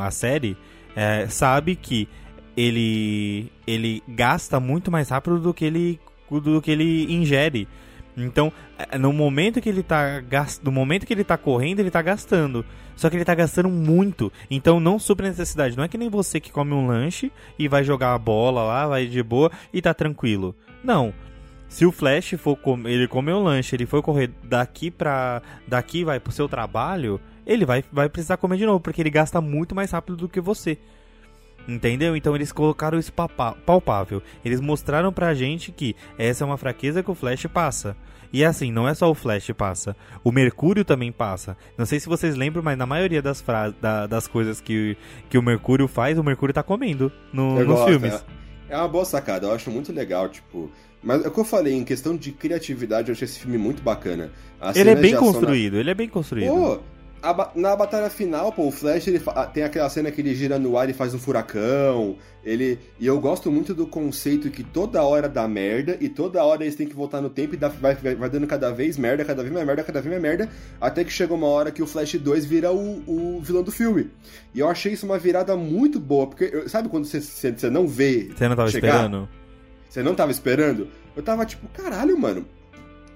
a 0.00 0.10
série, 0.10 0.56
é, 0.96 1.28
sabe 1.28 1.76
que 1.76 2.08
ele 2.56 3.52
ele 3.66 4.02
gasta 4.08 4.58
muito 4.58 4.90
mais 4.90 5.10
rápido 5.10 5.38
do 5.38 5.54
que 5.54 5.64
ele 5.64 6.00
do 6.30 6.60
que 6.60 6.70
ele 6.70 7.12
ingere. 7.12 7.68
Então, 8.18 8.52
é, 8.78 8.98
no 8.98 9.12
momento 9.12 9.60
que 9.60 9.68
ele 9.68 9.82
tá 9.82 10.22
no 10.62 10.72
momento 10.72 11.06
que 11.06 11.12
ele 11.12 11.24
tá 11.24 11.36
correndo, 11.36 11.80
ele 11.80 11.90
tá 11.90 12.02
gastando. 12.02 12.64
Só 12.96 13.08
que 13.08 13.16
ele 13.16 13.24
tá 13.24 13.34
gastando 13.34 13.68
muito. 13.68 14.32
Então 14.50 14.80
não 14.80 14.98
supra 14.98 15.28
necessidade. 15.28 15.76
Não 15.76 15.84
é 15.84 15.88
que 15.88 15.96
nem 15.96 16.08
você 16.08 16.40
que 16.40 16.50
come 16.50 16.72
um 16.72 16.86
lanche 16.86 17.30
e 17.58 17.68
vai 17.68 17.84
jogar 17.84 18.12
a 18.12 18.18
bola 18.18 18.62
lá, 18.62 18.88
vai 18.88 19.06
de 19.06 19.22
boa 19.22 19.50
e 19.72 19.80
tá 19.80 19.94
tranquilo. 19.94 20.54
Não. 20.82 21.14
Se 21.68 21.84
o 21.84 21.92
Flash 21.92 22.34
for 22.38 22.58
ele 22.86 23.06
comeu 23.06 23.36
um 23.36 23.42
lanche, 23.44 23.76
ele 23.76 23.86
for 23.86 24.02
correr 24.02 24.30
daqui 24.42 24.90
pra. 24.90 25.42
daqui 25.66 26.02
vai 26.02 26.18
pro 26.18 26.32
seu 26.32 26.48
trabalho, 26.48 27.20
ele 27.46 27.64
vai, 27.64 27.84
vai 27.92 28.08
precisar 28.08 28.38
comer 28.38 28.56
de 28.56 28.66
novo, 28.66 28.80
porque 28.80 29.02
ele 29.02 29.10
gasta 29.10 29.40
muito 29.40 29.74
mais 29.74 29.90
rápido 29.90 30.16
do 30.16 30.28
que 30.28 30.40
você. 30.40 30.78
Entendeu? 31.68 32.16
Então 32.16 32.34
eles 32.34 32.50
colocaram 32.50 32.98
isso 32.98 33.12
palpável. 33.12 34.22
Eles 34.42 34.58
mostraram 34.58 35.12
pra 35.12 35.34
gente 35.34 35.70
que 35.70 35.94
essa 36.16 36.42
é 36.42 36.46
uma 36.46 36.56
fraqueza 36.56 37.02
que 37.02 37.10
o 37.10 37.14
Flash 37.14 37.44
passa. 37.52 37.94
E 38.32 38.44
assim, 38.44 38.70
não 38.72 38.88
é 38.88 38.94
só 38.94 39.10
o 39.10 39.14
Flash 39.14 39.50
passa, 39.56 39.96
o 40.22 40.30
Mercúrio 40.30 40.84
também 40.84 41.10
passa. 41.10 41.56
Não 41.76 41.86
sei 41.86 41.98
se 41.98 42.08
vocês 42.08 42.36
lembram, 42.36 42.62
mas 42.62 42.76
na 42.76 42.84
maioria 42.84 43.22
das, 43.22 43.42
da, 43.80 44.06
das 44.06 44.26
coisas 44.26 44.60
que, 44.60 44.96
que 45.30 45.38
o 45.38 45.42
Mercúrio 45.42 45.88
faz, 45.88 46.18
o 46.18 46.24
Mercúrio 46.24 46.52
tá 46.52 46.62
comendo 46.62 47.10
no, 47.32 47.54
nos 47.54 47.66
gosto, 47.66 47.88
filmes. 47.88 48.24
É, 48.68 48.74
é 48.74 48.76
uma 48.76 48.88
boa 48.88 49.04
sacada, 49.04 49.46
eu 49.46 49.52
acho 49.52 49.70
muito 49.70 49.92
legal, 49.92 50.28
tipo. 50.28 50.70
Mas 51.02 51.24
é 51.24 51.28
o 51.28 51.30
que 51.30 51.40
eu 51.40 51.44
falei, 51.44 51.74
em 51.74 51.84
questão 51.84 52.16
de 52.16 52.32
criatividade, 52.32 53.08
eu 53.08 53.14
achei 53.14 53.24
esse 53.24 53.38
filme 53.38 53.56
muito 53.56 53.82
bacana. 53.82 54.30
ele 54.74 54.90
é 54.90 54.94
bem 54.94 55.16
construído, 55.16 55.74
na... 55.74 55.80
ele 55.80 55.90
é 55.90 55.94
bem 55.94 56.08
construído. 56.08 56.48
Pô, 56.48 56.80
a, 57.22 57.50
na 57.54 57.74
batalha 57.74 58.08
final, 58.08 58.52
pô, 58.52 58.68
o 58.68 58.70
Flash 58.70 59.06
ele 59.08 59.20
tem 59.52 59.62
aquela 59.62 59.88
cena 59.88 60.10
que 60.10 60.20
ele 60.20 60.34
gira 60.34 60.58
no 60.58 60.76
ar 60.78 60.88
e 60.88 60.92
faz 60.92 61.14
um 61.14 61.18
furacão. 61.18 62.16
Ele 62.44 62.78
e 62.98 63.06
eu 63.06 63.20
gosto 63.20 63.50
muito 63.50 63.74
do 63.74 63.86
conceito 63.86 64.50
que 64.50 64.62
toda 64.62 65.02
hora 65.02 65.28
dá 65.28 65.46
merda 65.48 65.96
e 66.00 66.08
toda 66.08 66.42
hora 66.42 66.62
eles 66.62 66.76
têm 66.76 66.86
que 66.86 66.94
voltar 66.94 67.20
no 67.20 67.28
tempo 67.28 67.54
e 67.54 67.56
dá, 67.56 67.68
vai, 67.68 67.94
vai, 67.94 68.30
dando 68.30 68.46
cada 68.46 68.70
vez 68.70 68.96
merda, 68.96 69.24
cada 69.24 69.42
vez 69.42 69.52
mais 69.52 69.66
merda, 69.66 69.82
cada 69.82 70.00
vez 70.00 70.10
mais 70.10 70.22
merda, 70.22 70.48
até 70.80 71.04
que 71.04 71.12
chega 71.12 71.34
uma 71.34 71.46
hora 71.46 71.70
que 71.70 71.82
o 71.82 71.86
Flash 71.86 72.14
2 72.14 72.44
vira 72.46 72.72
o, 72.72 73.02
o 73.06 73.40
vilão 73.42 73.62
do 73.62 73.72
filme. 73.72 74.10
E 74.54 74.60
eu 74.60 74.68
achei 74.68 74.92
isso 74.92 75.04
uma 75.04 75.18
virada 75.18 75.56
muito 75.56 75.98
boa, 75.98 76.26
porque 76.26 76.68
sabe 76.68 76.88
quando 76.88 77.04
você, 77.04 77.20
você, 77.20 77.52
você 77.52 77.68
não 77.68 77.86
vê. 77.86 78.30
Você 78.34 78.48
não 78.48 78.56
tava 78.56 78.70
chegar? 78.70 78.88
esperando? 78.88 79.28
Você 79.88 80.02
não 80.02 80.14
tava 80.14 80.30
esperando? 80.30 80.88
Eu 81.16 81.22
tava 81.22 81.44
tipo, 81.44 81.66
caralho, 81.68 82.18
mano. 82.18 82.46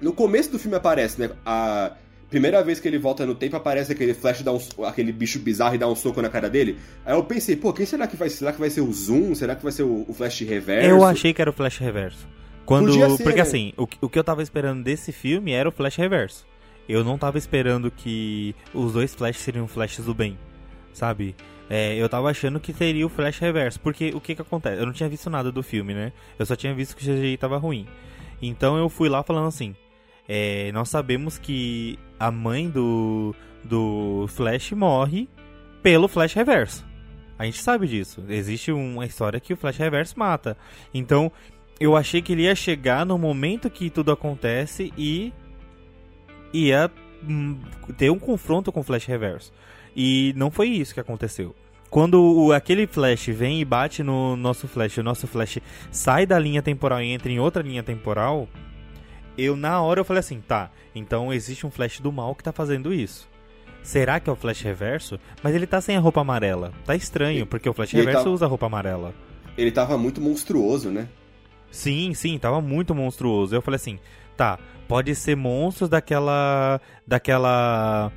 No 0.01 0.13
começo 0.13 0.51
do 0.51 0.59
filme 0.59 0.77
aparece, 0.77 1.21
né? 1.21 1.31
A 1.47 1.93
Primeira 2.33 2.65
vez 2.65 2.81
que 2.81 2.89
ele 2.89 2.97
volta 2.97 3.27
no 3.27 3.35
tempo, 3.35 3.57
aparece 3.57 3.93
aquele 3.93 4.15
Flash, 4.15 4.41
dá 4.41 4.55
um, 4.55 4.59
aquele 4.87 5.13
bicho 5.13 5.39
bizarro 5.39 5.75
e 5.75 5.79
dá 5.79 5.87
um 5.87 5.95
soco 5.95 6.23
na 6.23 6.31
cara 6.31 6.49
dele. 6.49 6.79
Aí 7.05 7.15
eu 7.15 7.23
pensei, 7.23 7.55
pô, 7.57 7.75
quem 7.75 7.85
será 7.85 8.07
que 8.07 8.17
vai 8.17 8.31
ser? 8.31 8.39
Será 8.39 8.55
que 8.55 8.59
vai 8.59 8.71
ser 8.71 8.81
o 8.81 8.91
Zoom? 8.91 9.35
Será 9.35 9.55
que 9.55 9.63
vai 9.63 9.71
ser 9.71 9.83
o, 9.83 10.07
o 10.09 10.15
Flash 10.15 10.41
reverso? 10.41 10.89
Eu 10.89 11.05
achei 11.05 11.35
que 11.35 11.43
era 11.43 11.51
o 11.51 11.53
Flash 11.53 11.77
reverso. 11.77 12.27
Quando, 12.65 12.91
ser, 12.91 13.23
porque 13.23 13.37
né? 13.37 13.43
assim, 13.43 13.75
o, 13.77 13.87
o 14.01 14.09
que 14.09 14.19
eu 14.19 14.25
tava 14.25 14.43
esperando 14.43 14.83
desse 14.83 15.13
filme 15.13 15.53
era 15.53 15.69
o 15.69 15.73
Flash 15.73 15.97
reverso. 15.97 16.47
Eu 16.89 17.05
não 17.05 17.19
tava 17.19 17.37
esperando 17.37 17.91
que 17.91 18.55
os 18.73 18.95
dois 18.95 19.15
Flash 19.15 19.37
seriam 19.37 19.69
Flashes 19.69 20.07
do 20.07 20.15
bem, 20.15 20.39
sabe? 20.95 21.37
É, 21.69 21.95
eu 21.97 22.09
tava 22.09 22.31
achando 22.31 22.59
que 22.59 22.73
teria 22.73 23.05
o 23.05 23.11
Flash 23.11 23.41
reverso, 23.41 23.79
porque 23.79 24.11
o 24.15 24.23
que 24.23 24.35
que 24.35 24.41
acontece? 24.41 24.81
Eu 24.81 24.87
não 24.87 24.95
tinha 24.95 25.09
visto 25.11 25.29
nada 25.29 25.53
do 25.53 25.63
filme, 25.63 25.93
né? 25.93 26.15
Eu 26.39 26.47
só 26.47 26.57
tinha 26.57 26.73
visto 26.73 26.97
que 26.97 27.03
o 27.03 27.15
CGI 27.15 27.37
tava 27.37 27.59
ruim. 27.59 27.87
Então 28.41 28.79
eu 28.79 28.89
fui 28.89 29.11
lá 29.11 29.23
falando 29.23 29.49
assim, 29.49 29.77
é, 30.29 30.71
nós 30.73 30.89
sabemos 30.89 31.39
que 31.39 31.99
a 32.23 32.31
mãe 32.31 32.71
do, 32.71 33.35
do 33.65 34.27
Flash 34.29 34.71
morre 34.71 35.29
pelo 35.83 36.07
Flash 36.07 36.35
Reverso. 36.35 36.87
A 37.37 37.45
gente 37.45 37.61
sabe 37.61 37.89
disso. 37.89 38.23
Existe 38.29 38.71
uma 38.71 39.05
história 39.05 39.41
que 39.41 39.53
o 39.53 39.57
Flash 39.57 39.77
Reverso 39.77 40.17
mata. 40.17 40.57
Então, 40.95 41.33
eu 41.81 41.97
achei 41.97 42.23
que 42.23 42.33
ele 42.33 42.43
ia 42.43 42.55
chegar 42.55 43.05
no 43.05 43.19
momento 43.19 43.69
que 43.69 43.91
tudo 43.91 44.13
acontece 44.13 44.93
e 44.97 45.33
ia 46.53 46.89
hum, 47.29 47.59
ter 47.99 48.09
um 48.09 48.21
confronto 48.21 48.71
com 48.71 48.79
o 48.79 48.85
Flash 48.85 49.07
Reverso. 49.07 49.53
E 49.97 50.33
não 50.37 50.49
foi 50.49 50.69
isso 50.69 50.95
que 50.95 51.01
aconteceu. 51.01 51.53
Quando 51.91 52.23
o, 52.23 52.53
aquele 52.53 52.87
Flash 52.87 53.27
vem 53.27 53.61
e 53.61 53.65
bate 53.65 54.05
no 54.05 54.37
nosso 54.37 54.69
Flash, 54.69 54.99
o 54.99 55.03
nosso 55.03 55.27
Flash 55.27 55.59
sai 55.91 56.25
da 56.25 56.39
linha 56.39 56.63
temporal 56.63 57.03
e 57.03 57.11
entra 57.11 57.33
em 57.33 57.41
outra 57.41 57.65
linha 57.65 57.83
temporal, 57.83 58.49
eu 59.37 59.57
na 59.57 59.81
hora 59.81 60.01
eu 60.01 60.05
falei 60.05 60.21
assim, 60.21 60.41
tá, 60.41 60.71
então 60.95 61.33
existe 61.33 61.67
um 61.67 61.71
Flash 61.71 62.01
do 62.01 62.13
mal 62.13 62.35
que 62.35 62.43
tá 62.43 62.53
fazendo 62.53 62.93
isso. 62.93 63.29
Será 63.83 64.21
que 64.21 64.31
é 64.31 64.33
o 64.33 64.37
Flash 64.37 64.63
Reverso? 64.63 65.19
Mas 65.43 65.55
ele 65.55 65.67
tá 65.67 65.81
sem 65.81 65.97
a 65.97 66.01
roupa 66.01 66.21
amarela. 66.21 66.73
Tá 66.85 66.95
estranho, 66.95 67.43
e, 67.43 67.45
porque 67.45 67.69
o 67.69 67.73
Flash 67.73 67.93
Reverso 67.93 68.19
tava, 68.19 68.31
usa 68.31 68.45
a 68.45 68.49
roupa 68.49 68.67
amarela. 68.67 69.13
Ele 69.57 69.73
tava 69.73 69.99
muito 69.99 70.21
monstruoso, 70.21 70.91
né? 70.91 71.09
Sim, 71.71 72.15
sim, 72.15 72.39
tava 72.39 72.61
muito 72.61 72.95
monstruoso. 72.95 73.55
Eu 73.55 73.63
falei 73.63 73.77
assim, 73.77 73.99
tá, 74.37 74.59
pode 74.87 75.15
ser 75.15 75.37
monstros 75.37 75.89
daquela. 75.89 76.81
daquela. 77.07 78.13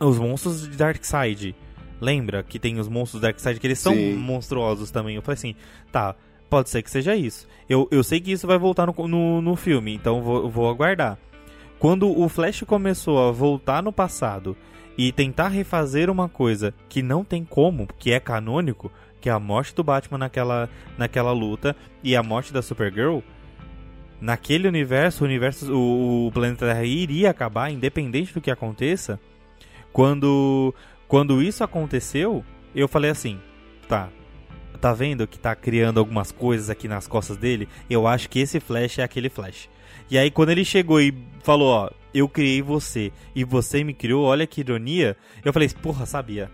Os 0.00 0.18
monstros 0.18 0.62
de 0.62 0.76
Darkseid. 0.76 1.54
Lembra 2.00 2.42
que 2.44 2.58
tem 2.58 2.78
os 2.78 2.88
monstros 2.88 3.20
do 3.20 3.24
Darkseid 3.24 3.58
que 3.58 3.66
eles 3.66 3.80
são 3.80 3.92
sim. 3.92 4.14
monstruosos 4.14 4.90
também? 4.90 5.16
Eu 5.16 5.22
falei 5.22 5.34
assim, 5.34 5.56
tá, 5.90 6.14
Pode 6.48 6.70
ser 6.70 6.82
que 6.82 6.90
seja 6.90 7.14
isso. 7.14 7.46
Eu, 7.68 7.86
eu 7.90 8.02
sei 8.02 8.20
que 8.20 8.32
isso 8.32 8.46
vai 8.46 8.58
voltar 8.58 8.86
no, 8.86 9.08
no, 9.08 9.42
no 9.42 9.56
filme, 9.56 9.94
então 9.94 10.22
vou, 10.22 10.48
vou 10.48 10.68
aguardar. 10.68 11.18
Quando 11.78 12.08
o 12.08 12.28
Flash 12.28 12.62
começou 12.62 13.28
a 13.28 13.30
voltar 13.30 13.82
no 13.82 13.92
passado 13.92 14.56
e 14.96 15.12
tentar 15.12 15.48
refazer 15.48 16.10
uma 16.10 16.28
coisa 16.28 16.74
que 16.88 17.02
não 17.02 17.22
tem 17.22 17.44
como, 17.44 17.86
que 17.98 18.10
é 18.10 18.18
canônico, 18.18 18.90
que 19.20 19.28
é 19.28 19.32
a 19.32 19.38
morte 19.38 19.74
do 19.74 19.84
Batman 19.84 20.18
naquela, 20.18 20.68
naquela 20.96 21.32
luta 21.32 21.76
e 22.02 22.16
a 22.16 22.22
morte 22.22 22.52
da 22.52 22.62
Supergirl, 22.62 23.18
naquele 24.20 24.66
universo, 24.66 25.22
o 25.22 25.26
universo, 25.26 25.72
o, 25.72 26.26
o 26.26 26.32
planeta 26.32 26.66
Terra 26.66 26.84
iria 26.84 27.30
acabar, 27.30 27.70
independente 27.70 28.34
do 28.34 28.40
que 28.40 28.50
aconteça. 28.50 29.20
Quando 29.92 30.74
Quando 31.06 31.42
isso 31.42 31.62
aconteceu, 31.62 32.44
eu 32.74 32.88
falei 32.88 33.10
assim: 33.10 33.38
tá, 33.88 34.08
tá 34.78 34.92
vendo 34.92 35.26
que 35.26 35.38
tá 35.38 35.54
criando 35.54 35.98
algumas 35.98 36.32
coisas 36.32 36.70
aqui 36.70 36.88
nas 36.88 37.06
costas 37.06 37.36
dele? 37.36 37.68
Eu 37.88 38.06
acho 38.06 38.28
que 38.30 38.38
esse 38.38 38.60
Flash 38.60 38.98
é 38.98 39.02
aquele 39.02 39.28
Flash. 39.28 39.68
E 40.10 40.16
aí 40.16 40.30
quando 40.30 40.50
ele 40.50 40.64
chegou 40.64 41.00
e 41.00 41.14
falou, 41.42 41.68
ó, 41.68 41.90
eu 42.14 42.28
criei 42.28 42.62
você 42.62 43.12
e 43.34 43.44
você 43.44 43.84
me 43.84 43.92
criou, 43.92 44.24
olha 44.24 44.46
que 44.46 44.60
ironia, 44.60 45.16
eu 45.44 45.52
falei, 45.52 45.68
porra, 45.68 46.06
sabia. 46.06 46.50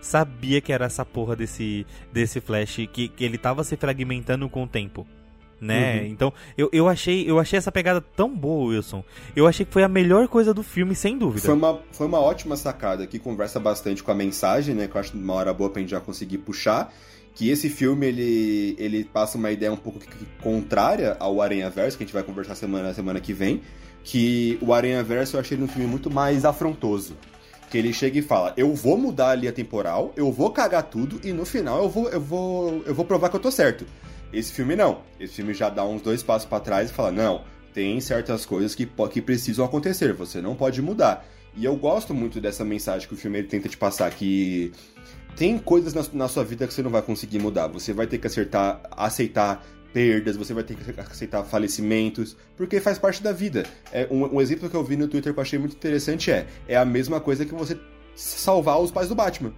Sabia 0.00 0.60
que 0.60 0.72
era 0.72 0.86
essa 0.86 1.04
porra 1.04 1.36
desse, 1.36 1.86
desse 2.12 2.40
Flash, 2.40 2.88
que, 2.92 3.08
que 3.08 3.24
ele 3.24 3.36
tava 3.36 3.62
se 3.62 3.76
fragmentando 3.76 4.48
com 4.48 4.64
o 4.64 4.66
tempo. 4.66 5.06
Né? 5.60 6.00
Uhum. 6.00 6.06
Então, 6.06 6.32
eu, 6.56 6.70
eu, 6.72 6.88
achei, 6.88 7.30
eu 7.30 7.38
achei 7.38 7.58
essa 7.58 7.70
pegada 7.70 8.00
tão 8.00 8.34
boa, 8.34 8.70
Wilson. 8.70 9.04
Eu 9.36 9.46
achei 9.46 9.66
que 9.66 9.72
foi 9.72 9.82
a 9.82 9.88
melhor 9.88 10.26
coisa 10.26 10.54
do 10.54 10.62
filme, 10.62 10.94
sem 10.94 11.18
dúvida. 11.18 11.44
Foi 11.44 11.54
uma, 11.54 11.78
foi 11.92 12.06
uma 12.06 12.18
ótima 12.18 12.56
sacada 12.56 13.06
que 13.06 13.18
conversa 13.18 13.60
bastante 13.60 14.02
com 14.02 14.10
a 14.10 14.14
mensagem, 14.14 14.74
né? 14.74 14.88
Que 14.88 14.96
eu 14.96 15.00
acho 15.00 15.14
uma 15.14 15.34
hora 15.34 15.52
boa 15.52 15.68
pra 15.68 15.80
gente 15.80 15.90
já 15.90 16.00
conseguir 16.00 16.38
puxar 16.38 16.90
que 17.34 17.48
esse 17.48 17.68
filme 17.68 18.06
ele, 18.06 18.76
ele 18.78 19.04
passa 19.04 19.38
uma 19.38 19.50
ideia 19.50 19.72
um 19.72 19.76
pouco 19.76 20.00
contrária 20.42 21.16
ao 21.18 21.40
Aranha 21.40 21.70
Verso, 21.70 21.96
que 21.96 22.04
a 22.04 22.06
gente 22.06 22.14
vai 22.14 22.22
conversar 22.22 22.54
semana 22.54 22.92
semana 22.92 23.20
que 23.20 23.32
vem, 23.32 23.62
que 24.02 24.58
o 24.60 24.72
Aranha 24.72 25.02
Verso 25.02 25.36
eu 25.36 25.40
achei 25.40 25.56
ele 25.56 25.64
um 25.64 25.68
filme 25.68 25.86
muito 25.86 26.10
mais 26.10 26.44
afrontoso. 26.44 27.16
Que 27.70 27.78
ele 27.78 27.92
chega 27.92 28.18
e 28.18 28.22
fala: 28.22 28.52
"Eu 28.56 28.74
vou 28.74 28.98
mudar 28.98 29.30
a 29.30 29.34
linha 29.34 29.52
temporal, 29.52 30.12
eu 30.16 30.32
vou 30.32 30.50
cagar 30.50 30.82
tudo 30.82 31.20
e 31.26 31.32
no 31.32 31.44
final 31.44 31.84
eu 31.84 31.88
vou 31.88 32.08
eu 32.08 32.20
vou 32.20 32.82
eu 32.84 32.94
vou 32.94 33.04
provar 33.04 33.28
que 33.28 33.36
eu 33.36 33.40
tô 33.40 33.50
certo". 33.50 33.86
Esse 34.32 34.52
filme 34.52 34.74
não. 34.76 35.02
Esse 35.18 35.34
filme 35.34 35.54
já 35.54 35.68
dá 35.68 35.84
uns 35.84 36.02
dois 36.02 36.22
passos 36.22 36.48
para 36.48 36.60
trás 36.60 36.90
e 36.90 36.92
fala: 36.92 37.12
"Não, 37.12 37.44
tem 37.72 38.00
certas 38.00 38.44
coisas 38.44 38.74
que, 38.74 38.88
que 39.12 39.22
precisam 39.22 39.64
acontecer, 39.64 40.12
você 40.12 40.40
não 40.40 40.56
pode 40.56 40.82
mudar". 40.82 41.24
E 41.56 41.64
eu 41.64 41.76
gosto 41.76 42.14
muito 42.14 42.40
dessa 42.40 42.64
mensagem 42.64 43.08
que 43.08 43.14
o 43.14 43.16
filme 43.16 43.38
ele 43.38 43.48
tenta 43.48 43.68
te 43.68 43.76
passar 43.76 44.10
que 44.10 44.72
tem 45.36 45.58
coisas 45.58 45.94
na, 45.94 46.04
na, 46.12 46.28
sua 46.28 46.44
vida 46.44 46.66
que 46.66 46.74
você 46.74 46.82
não 46.82 46.90
vai 46.90 47.02
conseguir 47.02 47.38
mudar. 47.38 47.66
Você 47.68 47.92
vai 47.92 48.06
ter 48.06 48.18
que 48.18 48.26
acertar, 48.26 48.80
aceitar 48.90 49.64
perdas, 49.92 50.36
você 50.36 50.54
vai 50.54 50.62
ter 50.62 50.76
que 50.76 51.00
aceitar 51.00 51.42
falecimentos, 51.44 52.36
porque 52.56 52.80
faz 52.80 52.98
parte 52.98 53.22
da 53.22 53.32
vida. 53.32 53.64
É, 53.92 54.06
um, 54.10 54.36
um, 54.36 54.40
exemplo 54.40 54.68
que 54.68 54.76
eu 54.76 54.84
vi 54.84 54.96
no 54.96 55.08
Twitter 55.08 55.32
que 55.32 55.38
eu 55.38 55.42
achei 55.42 55.58
muito 55.58 55.76
interessante 55.76 56.30
é: 56.30 56.46
é 56.68 56.76
a 56.76 56.84
mesma 56.84 57.20
coisa 57.20 57.44
que 57.44 57.54
você 57.54 57.78
salvar 58.14 58.80
os 58.80 58.90
pais 58.90 59.08
do 59.08 59.14
Batman. 59.14 59.52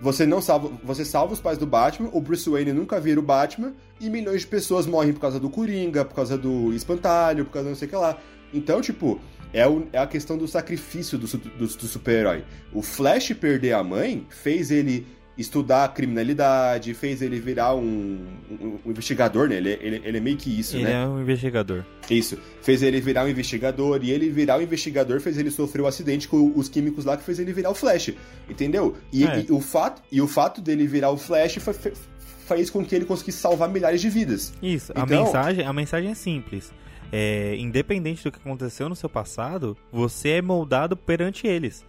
Você 0.00 0.26
não 0.26 0.42
salva, 0.42 0.70
você 0.84 1.04
salva 1.04 1.32
os 1.32 1.40
pais 1.40 1.56
do 1.56 1.66
Batman, 1.66 2.10
o 2.12 2.20
Bruce 2.20 2.48
Wayne 2.48 2.72
nunca 2.72 3.00
vira 3.00 3.18
o 3.18 3.22
Batman 3.22 3.72
e 3.98 4.10
milhões 4.10 4.42
de 4.42 4.46
pessoas 4.46 4.86
morrem 4.86 5.12
por 5.12 5.20
causa 5.20 5.40
do 5.40 5.48
Coringa, 5.48 6.04
por 6.04 6.14
causa 6.14 6.36
do 6.36 6.72
Espantalho, 6.74 7.46
por 7.46 7.52
causa 7.52 7.70
não 7.70 7.76
sei 7.76 7.88
o 7.88 7.90
que 7.90 7.96
lá. 7.96 8.18
Então, 8.52 8.80
tipo, 8.82 9.18
é, 9.52 9.66
o, 9.66 9.86
é 9.92 9.98
a 9.98 10.06
questão 10.06 10.36
do 10.36 10.46
sacrifício 10.46 11.18
do, 11.18 11.26
do, 11.26 11.66
do 11.66 11.86
super-herói. 11.86 12.44
O 12.72 12.82
Flash 12.82 13.32
perder 13.32 13.72
a 13.72 13.82
mãe 13.82 14.26
fez 14.28 14.70
ele 14.70 15.06
estudar 15.38 15.92
criminalidade, 15.92 16.94
fez 16.94 17.20
ele 17.20 17.38
virar 17.38 17.74
um, 17.74 18.18
um, 18.50 18.78
um 18.84 18.90
investigador, 18.90 19.48
né? 19.48 19.56
Ele, 19.56 19.78
ele, 19.80 20.02
ele, 20.04 20.18
é 20.18 20.20
meio 20.20 20.36
que 20.36 20.48
isso, 20.58 20.76
ele 20.76 20.84
né? 20.84 20.90
Ele 20.90 20.98
é 20.98 21.06
um 21.06 21.20
investigador. 21.20 21.84
Isso. 22.08 22.38
Fez 22.62 22.82
ele 22.82 23.00
virar 23.00 23.24
um 23.24 23.28
investigador, 23.28 24.00
e 24.02 24.10
ele 24.10 24.30
virar 24.30 24.58
um 24.58 24.62
investigador 24.62 25.20
fez 25.20 25.36
ele 25.36 25.50
sofrer 25.50 25.82
o 25.82 25.84
um 25.84 25.88
acidente 25.88 26.26
com 26.26 26.52
os 26.56 26.68
químicos 26.68 27.04
lá 27.04 27.16
que 27.16 27.22
fez 27.22 27.38
ele 27.38 27.52
virar 27.52 27.70
o 27.70 27.74
Flash. 27.74 28.14
Entendeu? 28.48 28.96
E, 29.12 29.24
é. 29.24 29.44
e 29.46 29.52
o, 29.52 29.60
fato, 29.60 30.02
e 30.10 30.22
o 30.22 30.26
fato 30.26 30.60
dele 30.62 30.86
virar 30.86 31.10
o 31.10 31.18
Flash 31.18 31.56
foi, 31.56 31.74
fez 31.74 32.70
com 32.70 32.82
que 32.84 32.94
ele 32.94 33.04
conseguisse 33.04 33.38
salvar 33.38 33.68
milhares 33.68 34.00
de 34.00 34.08
vidas. 34.08 34.54
Isso. 34.62 34.92
Então, 34.92 35.02
a, 35.02 35.06
mensagem, 35.06 35.66
a 35.66 35.72
mensagem 35.72 36.10
é 36.10 36.14
simples 36.14 36.72
é, 37.12 37.56
independente 37.56 38.24
do 38.24 38.32
que 38.32 38.38
aconteceu 38.38 38.88
no 38.88 38.96
seu 38.96 39.08
passado, 39.08 39.76
você 39.92 40.30
é 40.30 40.42
moldado 40.42 40.96
perante 40.96 41.46
eles. 41.46 41.84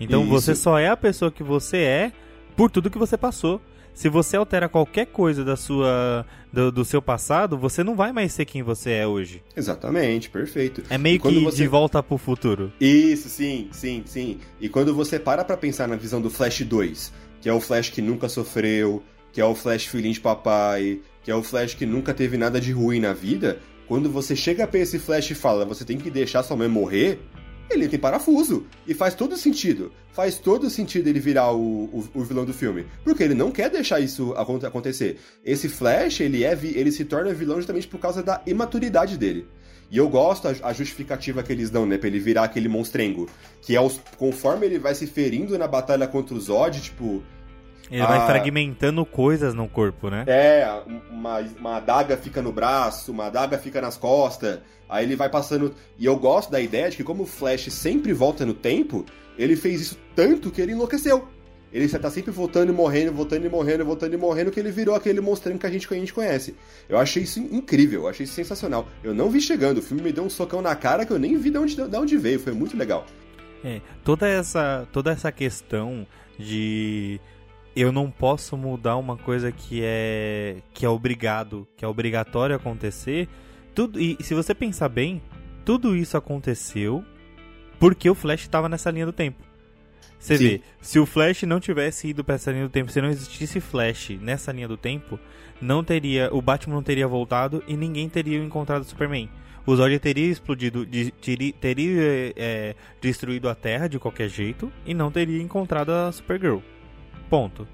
Então 0.00 0.22
Isso. 0.22 0.30
você 0.30 0.54
só 0.54 0.78
é 0.78 0.88
a 0.88 0.96
pessoa 0.96 1.30
que 1.30 1.42
você 1.42 1.78
é 1.78 2.12
por 2.56 2.70
tudo 2.70 2.90
que 2.90 2.98
você 2.98 3.16
passou. 3.16 3.60
Se 3.94 4.10
você 4.10 4.36
altera 4.36 4.68
qualquer 4.68 5.06
coisa 5.06 5.42
da 5.42 5.56
sua 5.56 6.26
do, 6.52 6.70
do, 6.70 6.84
seu 6.84 7.00
passado, 7.00 7.56
você 7.56 7.82
não 7.82 7.96
vai 7.96 8.12
mais 8.12 8.30
ser 8.30 8.44
quem 8.44 8.62
você 8.62 8.90
é 8.90 9.06
hoje. 9.06 9.42
Exatamente, 9.56 10.28
perfeito. 10.28 10.82
É 10.90 10.98
meio 10.98 11.18
que 11.18 11.40
você... 11.40 11.56
de 11.56 11.66
volta 11.66 12.02
pro 12.02 12.18
futuro. 12.18 12.70
Isso, 12.78 13.30
sim, 13.30 13.68
sim, 13.72 14.02
sim. 14.04 14.38
E 14.60 14.68
quando 14.68 14.94
você 14.94 15.18
para 15.18 15.42
pra 15.42 15.56
pensar 15.56 15.88
na 15.88 15.96
visão 15.96 16.20
do 16.20 16.28
Flash 16.28 16.60
2, 16.60 17.12
que 17.40 17.48
é 17.48 17.52
o 17.52 17.60
Flash 17.60 17.88
que 17.88 18.02
nunca 18.02 18.28
sofreu, 18.28 19.02
que 19.32 19.40
é 19.40 19.44
o 19.46 19.54
Flash 19.54 19.86
filhinho 19.86 20.12
de 20.12 20.20
papai, 20.20 21.00
que 21.22 21.30
é 21.30 21.34
o 21.34 21.42
Flash 21.42 21.72
que 21.72 21.86
nunca 21.86 22.12
teve 22.12 22.36
nada 22.36 22.60
de 22.60 22.72
ruim 22.72 23.00
na 23.00 23.14
vida, 23.14 23.60
quando 23.86 24.10
você 24.10 24.34
chega 24.34 24.66
pra 24.66 24.80
esse 24.80 24.98
Flash 24.98 25.30
e 25.30 25.34
fala, 25.34 25.64
você 25.64 25.84
tem 25.84 25.98
que 25.98 26.10
deixar 26.10 26.42
sua 26.42 26.56
mãe 26.56 26.68
morrer, 26.68 27.20
ele 27.70 27.88
tem 27.88 27.98
parafuso. 27.98 28.66
E 28.86 28.94
faz 28.94 29.14
todo 29.14 29.36
sentido. 29.36 29.92
Faz 30.12 30.38
todo 30.38 30.70
sentido 30.70 31.08
ele 31.08 31.20
virar 31.20 31.52
o, 31.52 31.84
o, 31.84 32.08
o, 32.14 32.24
vilão 32.24 32.44
do 32.44 32.54
filme. 32.54 32.86
Porque 33.04 33.22
ele 33.22 33.34
não 33.34 33.50
quer 33.50 33.70
deixar 33.70 34.00
isso 34.00 34.34
acontecer. 34.34 35.18
Esse 35.44 35.68
Flash, 35.68 36.20
ele, 36.20 36.44
é, 36.44 36.52
ele 36.62 36.92
se 36.92 37.04
torna 37.04 37.34
vilão 37.34 37.56
justamente 37.56 37.88
por 37.88 37.98
causa 37.98 38.22
da 38.22 38.40
imaturidade 38.46 39.18
dele. 39.18 39.46
E 39.90 39.98
eu 39.98 40.08
gosto 40.08 40.48
a, 40.48 40.54
a 40.62 40.72
justificativa 40.72 41.42
que 41.42 41.52
eles 41.52 41.70
dão, 41.70 41.86
né? 41.86 41.96
Pra 41.98 42.08
ele 42.08 42.18
virar 42.18 42.44
aquele 42.44 42.68
monstrengo. 42.68 43.28
Que 43.62 43.76
é 43.76 43.80
os, 43.80 44.00
conforme 44.16 44.66
ele 44.66 44.78
vai 44.78 44.94
se 44.94 45.06
ferindo 45.06 45.56
na 45.58 45.68
batalha 45.68 46.06
contra 46.06 46.34
o 46.34 46.40
Zod, 46.40 46.80
tipo, 46.80 47.22
ele 47.90 48.02
a... 48.02 48.06
vai 48.06 48.18
ah. 48.18 48.26
fragmentando 48.26 49.04
coisas 49.04 49.54
no 49.54 49.68
corpo, 49.68 50.10
né? 50.10 50.24
É, 50.26 50.68
uma, 51.10 51.40
uma 51.58 51.76
adaga 51.76 52.16
fica 52.16 52.42
no 52.42 52.52
braço, 52.52 53.12
uma 53.12 53.26
adaga 53.26 53.58
fica 53.58 53.80
nas 53.80 53.96
costas, 53.96 54.60
aí 54.88 55.04
ele 55.04 55.16
vai 55.16 55.28
passando. 55.28 55.74
E 55.98 56.04
eu 56.04 56.16
gosto 56.16 56.50
da 56.50 56.60
ideia 56.60 56.90
de 56.90 56.96
que, 56.96 57.04
como 57.04 57.24
o 57.24 57.26
Flash 57.26 57.72
sempre 57.72 58.12
volta 58.12 58.44
no 58.44 58.54
tempo, 58.54 59.04
ele 59.38 59.56
fez 59.56 59.80
isso 59.80 59.98
tanto 60.14 60.50
que 60.50 60.60
ele 60.60 60.72
enlouqueceu. 60.72 61.28
Ele 61.72 61.88
tá 61.88 62.10
sempre 62.10 62.30
voltando 62.30 62.70
e 62.70 62.72
morrendo, 62.72 63.12
voltando 63.12 63.44
e 63.44 63.48
morrendo, 63.48 63.84
voltando 63.84 64.14
e 64.14 64.16
morrendo, 64.16 64.50
que 64.50 64.58
ele 64.58 64.70
virou 64.70 64.94
aquele 64.94 65.20
monstrinho 65.20 65.58
que 65.58 65.66
a 65.66 65.70
gente, 65.70 65.86
que 65.86 65.94
a 65.94 65.98
gente 65.98 66.14
conhece. 66.14 66.54
Eu 66.88 66.96
achei 66.96 67.24
isso 67.24 67.40
incrível, 67.40 68.02
eu 68.02 68.08
achei 68.08 68.24
isso 68.24 68.32
sensacional. 68.32 68.88
Eu 69.02 69.12
não 69.12 69.28
vi 69.28 69.40
chegando, 69.40 69.78
o 69.78 69.82
filme 69.82 70.02
me 70.02 70.12
deu 70.12 70.24
um 70.24 70.30
socão 70.30 70.62
na 70.62 70.74
cara 70.74 71.04
que 71.04 71.12
eu 71.12 71.18
nem 71.18 71.36
vi 71.36 71.50
de 71.50 71.58
onde, 71.58 71.74
de 71.74 71.96
onde 71.96 72.16
veio, 72.16 72.40
foi 72.40 72.52
muito 72.52 72.76
legal. 72.76 73.04
É, 73.64 73.80
toda 74.04 74.28
essa, 74.28 74.86
toda 74.92 75.10
essa 75.10 75.30
questão 75.32 76.06
de 76.38 77.20
eu 77.76 77.92
não 77.92 78.10
posso 78.10 78.56
mudar 78.56 78.96
uma 78.96 79.18
coisa 79.18 79.52
que 79.52 79.82
é 79.84 80.56
que 80.72 80.86
é 80.86 80.88
obrigado, 80.88 81.68
que 81.76 81.84
é 81.84 81.88
obrigatório 81.88 82.56
acontecer. 82.56 83.28
Tudo 83.74 84.00
e 84.00 84.16
se 84.20 84.32
você 84.32 84.54
pensar 84.54 84.88
bem, 84.88 85.20
tudo 85.62 85.94
isso 85.94 86.16
aconteceu 86.16 87.04
porque 87.78 88.08
o 88.08 88.14
Flash 88.14 88.40
estava 88.40 88.68
nessa 88.68 88.90
linha 88.90 89.04
do 89.04 89.12
tempo. 89.12 89.44
Você 90.18 90.38
Sim. 90.38 90.44
vê, 90.44 90.60
se 90.80 90.98
o 90.98 91.04
Flash 91.04 91.42
não 91.42 91.60
tivesse 91.60 92.08
ido 92.08 92.24
para 92.24 92.36
essa 92.36 92.50
linha 92.50 92.64
do 92.64 92.70
tempo, 92.70 92.90
se 92.90 93.02
não 93.02 93.10
existisse 93.10 93.60
Flash 93.60 94.10
nessa 94.20 94.50
linha 94.50 94.66
do 94.66 94.78
tempo, 94.78 95.20
não 95.60 95.84
teria, 95.84 96.30
o 96.32 96.40
Batman 96.40 96.76
não 96.76 96.82
teria 96.82 97.06
voltado 97.06 97.62
e 97.68 97.76
ninguém 97.76 98.08
teria 98.08 98.38
encontrado 98.38 98.82
o 98.82 98.86
Superman. 98.86 99.28
O 99.66 99.76
Zod 99.76 99.98
teria 99.98 100.26
explodido, 100.26 100.86
de, 100.86 101.10
teria, 101.10 101.52
teria 101.52 102.32
é, 102.36 102.74
destruído 103.00 103.48
a 103.48 103.54
Terra 103.54 103.88
de 103.88 103.98
qualquer 103.98 104.28
jeito 104.28 104.72
e 104.86 104.94
não 104.94 105.10
teria 105.10 105.42
encontrado 105.42 105.90
a 105.90 106.10
Supergirl. 106.10 106.60
Ponto. 107.28 107.66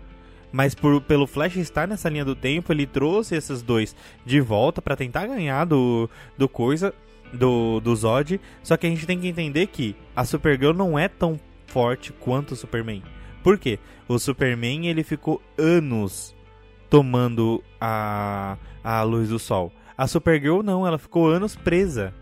Mas 0.52 0.74
por, 0.74 1.00
pelo 1.00 1.26
Flash 1.26 1.56
estar 1.56 1.88
nessa 1.88 2.10
linha 2.10 2.24
do 2.24 2.36
tempo, 2.36 2.72
ele 2.72 2.86
trouxe 2.86 3.34
esses 3.34 3.62
dois 3.62 3.96
de 4.24 4.40
volta 4.40 4.82
para 4.82 4.96
tentar 4.96 5.26
ganhar 5.26 5.64
do, 5.64 6.10
do 6.36 6.48
coisa, 6.48 6.94
do, 7.32 7.80
do 7.80 7.96
Zod. 7.96 8.38
Só 8.62 8.76
que 8.76 8.86
a 8.86 8.90
gente 8.90 9.06
tem 9.06 9.18
que 9.18 9.28
entender 9.28 9.66
que 9.68 9.96
a 10.14 10.24
Supergirl 10.24 10.74
não 10.74 10.98
é 10.98 11.08
tão 11.08 11.40
forte 11.66 12.12
quanto 12.12 12.52
o 12.52 12.56
Superman. 12.56 13.02
Por 13.42 13.58
quê? 13.58 13.78
O 14.06 14.18
Superman 14.18 14.86
ele 14.86 15.02
ficou 15.02 15.40
anos 15.56 16.36
tomando 16.90 17.64
a, 17.80 18.58
a 18.84 19.02
luz 19.02 19.30
do 19.30 19.38
sol. 19.38 19.72
A 19.96 20.06
Supergirl 20.06 20.62
não, 20.62 20.86
ela 20.86 20.98
ficou 20.98 21.28
anos 21.28 21.56
presa. 21.56 22.12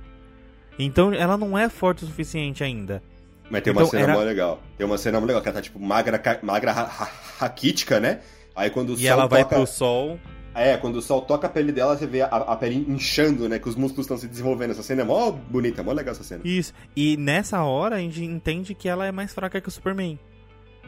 Então 0.78 1.12
ela 1.12 1.36
não 1.36 1.58
é 1.58 1.68
forte 1.68 2.04
o 2.04 2.06
suficiente 2.06 2.62
ainda. 2.62 3.02
Mas 3.50 3.62
tem 3.62 3.72
uma 3.72 3.82
então, 3.82 3.90
cena 3.90 4.02
era... 4.04 4.12
mó 4.14 4.20
legal. 4.20 4.62
Tem 4.78 4.86
uma 4.86 4.96
cena 4.96 5.20
mó 5.20 5.26
legal, 5.26 5.42
que 5.42 5.48
ela 5.48 5.56
tá 5.56 5.62
tipo 5.62 5.80
magra, 5.80 6.22
magra 6.42 6.72
raquítica, 7.38 7.98
né? 7.98 8.20
Aí 8.54 8.70
quando 8.70 8.90
o 8.90 8.94
e 8.94 8.98
sol 8.98 9.06
ela 9.06 9.26
vai 9.26 9.42
toca... 9.42 9.56
pro 9.56 9.66
sol. 9.66 10.18
É, 10.54 10.76
quando 10.76 10.96
o 10.96 11.02
sol 11.02 11.22
toca 11.22 11.46
a 11.46 11.50
pele 11.50 11.70
dela, 11.70 11.96
você 11.96 12.06
vê 12.06 12.22
a, 12.22 12.26
a 12.26 12.56
pele 12.56 12.84
inchando, 12.88 13.48
né? 13.48 13.58
Que 13.58 13.68
os 13.68 13.76
músculos 13.76 14.06
estão 14.06 14.16
se 14.16 14.26
desenvolvendo. 14.26 14.70
Essa 14.70 14.82
cena 14.82 15.02
é 15.02 15.04
mó 15.04 15.30
bonita, 15.30 15.82
mó 15.82 15.92
legal 15.92 16.12
essa 16.12 16.24
cena. 16.24 16.42
Isso. 16.44 16.72
E 16.96 17.16
nessa 17.16 17.62
hora 17.62 17.96
a 17.96 17.98
gente 18.00 18.24
entende 18.24 18.74
que 18.74 18.88
ela 18.88 19.06
é 19.06 19.12
mais 19.12 19.32
fraca 19.32 19.60
que 19.60 19.68
o 19.68 19.72
Superman. 19.72 20.18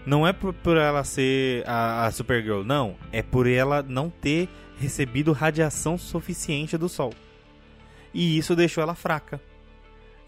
Não 0.05 0.27
é 0.27 0.33
por, 0.33 0.53
por 0.53 0.77
ela 0.77 1.05
ser 1.05 1.62
a, 1.66 2.07
a 2.07 2.11
Supergirl, 2.11 2.64
não. 2.64 2.96
É 3.12 3.22
por 3.22 3.46
ela 3.46 3.83
não 3.83 4.11
ter 4.11 4.48
recebido 4.79 5.33
radiação 5.33 5.96
suficiente 5.96 6.77
do 6.77 6.88
sol. 6.88 7.12
E 8.12 8.37
isso 8.37 8.57
deixou 8.57 8.83
ela 8.83 8.96
fraca. 8.96 9.40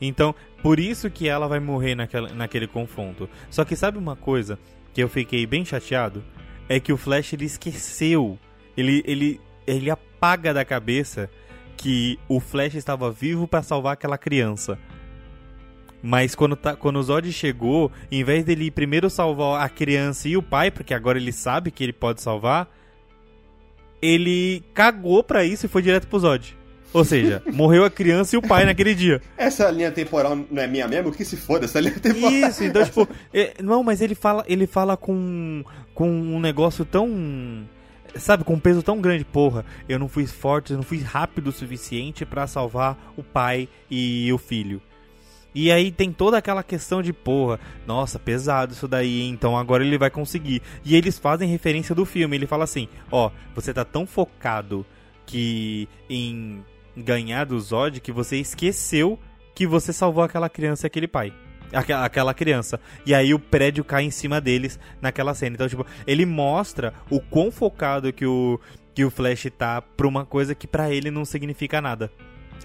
Então, 0.07 0.35
por 0.63 0.79
isso 0.79 1.11
que 1.11 1.29
ela 1.29 1.47
vai 1.47 1.61
morrer 1.61 1.95
naquela, 1.95 2.29
naquele 2.33 2.67
confronto. 2.67 3.29
Só 3.51 3.65
que 3.65 3.77
sabe 3.77 3.99
uma 3.99 4.17
coisa 4.17 4.59
que 4.93 5.03
eu 5.03 5.09
fiquei 5.09 5.47
bem 5.47 5.65
chateado? 5.65 6.23
É 6.69 6.81
que 6.81 6.93
o 6.93 6.97
Flash 6.97 7.33
ele 7.33 7.45
esqueceu. 7.45 8.39
Ele, 8.77 9.03
ele, 9.07 9.41
ele 9.67 9.91
apaga 9.91 10.55
da 10.55 10.65
cabeça 10.65 11.31
que 11.77 12.19
o 12.29 12.41
Flash 12.41 12.75
estava 12.75 13.11
vivo 13.11 13.47
para 13.47 13.63
salvar 13.63 13.95
aquela 13.95 14.17
criança. 14.17 14.79
Mas 16.03 16.35
quando, 16.35 16.55
tá, 16.55 16.77
quando 16.77 16.97
o 16.97 17.03
Zod 17.03 17.33
chegou, 17.33 17.91
em 18.11 18.23
vez 18.23 18.45
dele 18.45 18.71
primeiro 18.71 19.09
salvar 19.09 19.63
a 19.65 19.69
criança 19.69 20.29
e 20.29 20.37
o 20.37 20.43
pai, 20.43 20.71
porque 20.71 20.93
agora 20.93 21.19
ele 21.19 21.33
sabe 21.33 21.71
que 21.71 21.83
ele 21.83 21.95
pode 21.95 22.21
salvar, 22.21 22.69
ele 24.03 24.63
cagou 24.75 25.25
pra 25.25 25.45
isso 25.45 25.65
e 25.65 25.69
foi 25.69 25.81
direto 25.81 26.07
pro 26.07 26.19
Zod. 26.19 26.55
Ou 26.93 27.05
seja, 27.05 27.43
morreu 27.53 27.85
a 27.85 27.91
criança 27.91 28.37
e 28.37 28.39
o 28.39 28.43
pai 28.43 28.65
naquele 28.65 28.95
dia. 28.95 29.21
Essa 29.37 29.69
linha 29.71 29.91
temporal 29.91 30.37
não 30.51 30.63
é 30.63 30.67
minha 30.67 30.87
mesmo? 30.87 31.11
Que 31.11 31.25
se 31.25 31.37
foda 31.37 31.65
essa 31.65 31.81
linha 31.81 31.99
temporal. 31.99 32.33
Isso, 32.33 32.63
então, 32.63 32.85
tipo, 32.85 33.09
é, 33.35 33.55
não, 33.61 33.83
mas 33.83 34.01
ele 34.01 34.15
fala, 34.15 34.45
ele 34.47 34.67
fala 34.67 34.97
com, 34.97 35.65
com 35.93 36.09
um 36.09 36.39
negócio 36.39 36.85
tão. 36.85 37.67
Sabe, 38.17 38.45
com 38.45 38.55
um 38.55 38.61
peso 38.61 38.81
tão 38.81 39.01
grande, 39.01 39.25
porra, 39.25 39.65
eu 39.89 39.99
não 39.99 40.07
fui 40.07 40.25
forte, 40.25 40.71
eu 40.71 40.77
não 40.77 40.85
fui 40.85 41.01
rápido 41.01 41.49
o 41.49 41.53
suficiente 41.53 42.25
pra 42.25 42.47
salvar 42.47 42.97
o 43.17 43.25
pai 43.25 43.69
e 43.91 44.33
o 44.33 44.39
filho. 44.39 44.81
E 45.53 45.71
aí 45.71 45.93
tem 45.93 46.13
toda 46.13 46.37
aquela 46.37 46.63
questão 46.63 47.01
de, 47.01 47.13
porra, 47.13 47.61
nossa, 47.87 48.19
pesado 48.19 48.73
isso 48.73 48.89
daí, 48.89 49.23
então 49.29 49.57
agora 49.57 49.85
ele 49.85 49.97
vai 49.97 50.11
conseguir. 50.11 50.63
E 50.85 50.97
eles 50.97 51.19
fazem 51.19 51.49
referência 51.49 51.95
do 51.95 52.05
filme, 52.05 52.37
ele 52.37 52.47
fala 52.47 52.65
assim, 52.65 52.89
ó, 53.11 53.31
você 53.55 53.73
tá 53.73 53.85
tão 53.85 54.07
focado 54.07 54.87
que 55.25 55.89
em 56.09 56.65
ganhar 56.97 57.45
do 57.45 57.59
Zod 57.59 58.01
que 58.01 58.13
você 58.13 58.37
esqueceu 58.37 59.19
que 59.55 59.67
você 59.67 59.93
salvou 59.93 60.25
aquela 60.25 60.49
criança 60.49 60.87
e 60.87 60.89
aquele 60.89 61.07
pai. 61.07 61.33
Aquela, 61.73 62.05
aquela 62.05 62.35
criança. 62.35 62.79
E 63.07 63.15
aí 63.15 63.33
o 63.33 63.39
prédio 63.39 63.85
cai 63.85 64.05
em 64.05 64.11
cima 64.11 64.41
deles 64.41 64.79
naquela 65.01 65.35
cena. 65.35 65.55
Então, 65.55 65.69
tipo, 65.69 65.87
ele 66.07 66.27
mostra 66.27 66.93
o 67.11 67.21
quão 67.21 67.51
focado 67.51 68.13
que 68.13 68.27
o, 68.27 68.61
que 68.95 69.05
o 69.05 69.11
Flash 69.11 69.47
tá 69.57 69.81
pra 69.81 70.07
uma 70.07 70.25
coisa 70.25 70.55
que 70.55 70.67
para 70.67 70.91
ele 70.91 71.11
não 71.11 71.25
significa 71.25 71.81
nada. 71.81 72.11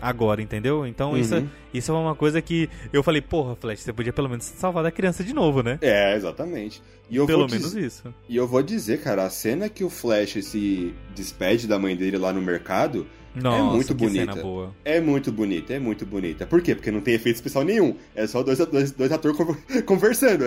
Agora, 0.01 0.41
entendeu? 0.41 0.85
Então, 0.85 1.11
uhum. 1.11 1.17
isso, 1.17 1.49
isso 1.73 1.91
é 1.91 1.95
uma 1.95 2.15
coisa 2.15 2.41
que 2.41 2.69
eu 2.93 3.03
falei, 3.03 3.21
porra, 3.21 3.55
Flash, 3.55 3.81
você 3.81 3.91
podia 3.91 4.13
pelo 4.13 4.29
menos 4.29 4.45
salvar 4.45 4.83
da 4.83 4.91
criança 4.91 5.23
de 5.23 5.33
novo, 5.33 5.61
né? 5.61 5.77
É, 5.81 6.15
exatamente. 6.15 6.81
E 7.09 7.17
eu 7.17 7.25
pelo 7.25 7.49
menos 7.49 7.73
isso. 7.75 8.13
E 8.27 8.35
eu 8.35 8.47
vou 8.47 8.61
dizer, 8.61 9.01
cara, 9.01 9.25
a 9.25 9.29
cena 9.29 9.67
que 9.67 9.83
o 9.83 9.89
Flash 9.89 10.43
se 10.45 10.93
despede 11.15 11.67
da 11.67 11.77
mãe 11.77 11.95
dele 11.95 12.17
lá 12.17 12.31
no 12.31 12.41
mercado 12.41 13.07
é 13.18 13.18
Nossa, 13.35 13.57
é 13.57 13.61
muito 13.63 13.95
bonita. 13.95 14.39
É 14.83 15.01
muito 15.01 15.31
bonita, 15.31 15.73
é 15.73 15.79
muito 15.79 16.05
bonita. 16.05 16.45
Por 16.45 16.61
quê? 16.61 16.75
Porque 16.75 16.91
não 16.91 17.01
tem 17.01 17.13
efeito 17.13 17.35
especial 17.35 17.63
nenhum. 17.63 17.95
É 18.15 18.25
só 18.27 18.41
dois, 18.41 18.57
dois, 18.57 18.91
dois 18.91 19.11
atores 19.11 19.37
conversando. 19.85 20.45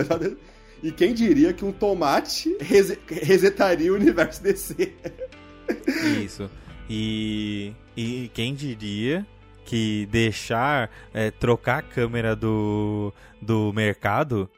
E 0.83 0.91
quem 0.91 1.15
diria 1.15 1.53
que 1.53 1.65
um 1.65 1.73
tomate 1.73 2.57
resetaria 3.09 3.93
o 3.93 3.95
universo 3.97 4.43
DC? 4.45 4.93
Isso. 6.23 6.51
E, 6.91 7.73
e 7.97 8.31
quem 8.35 8.55
diria 8.55 9.25
que 9.65 10.07
deixar 10.11 10.91
é, 11.15 11.31
trocar 11.31 11.79
a 11.79 11.83
câmera 11.83 12.35
do, 12.35 13.15
do 13.41 13.73
mercado 13.73 14.51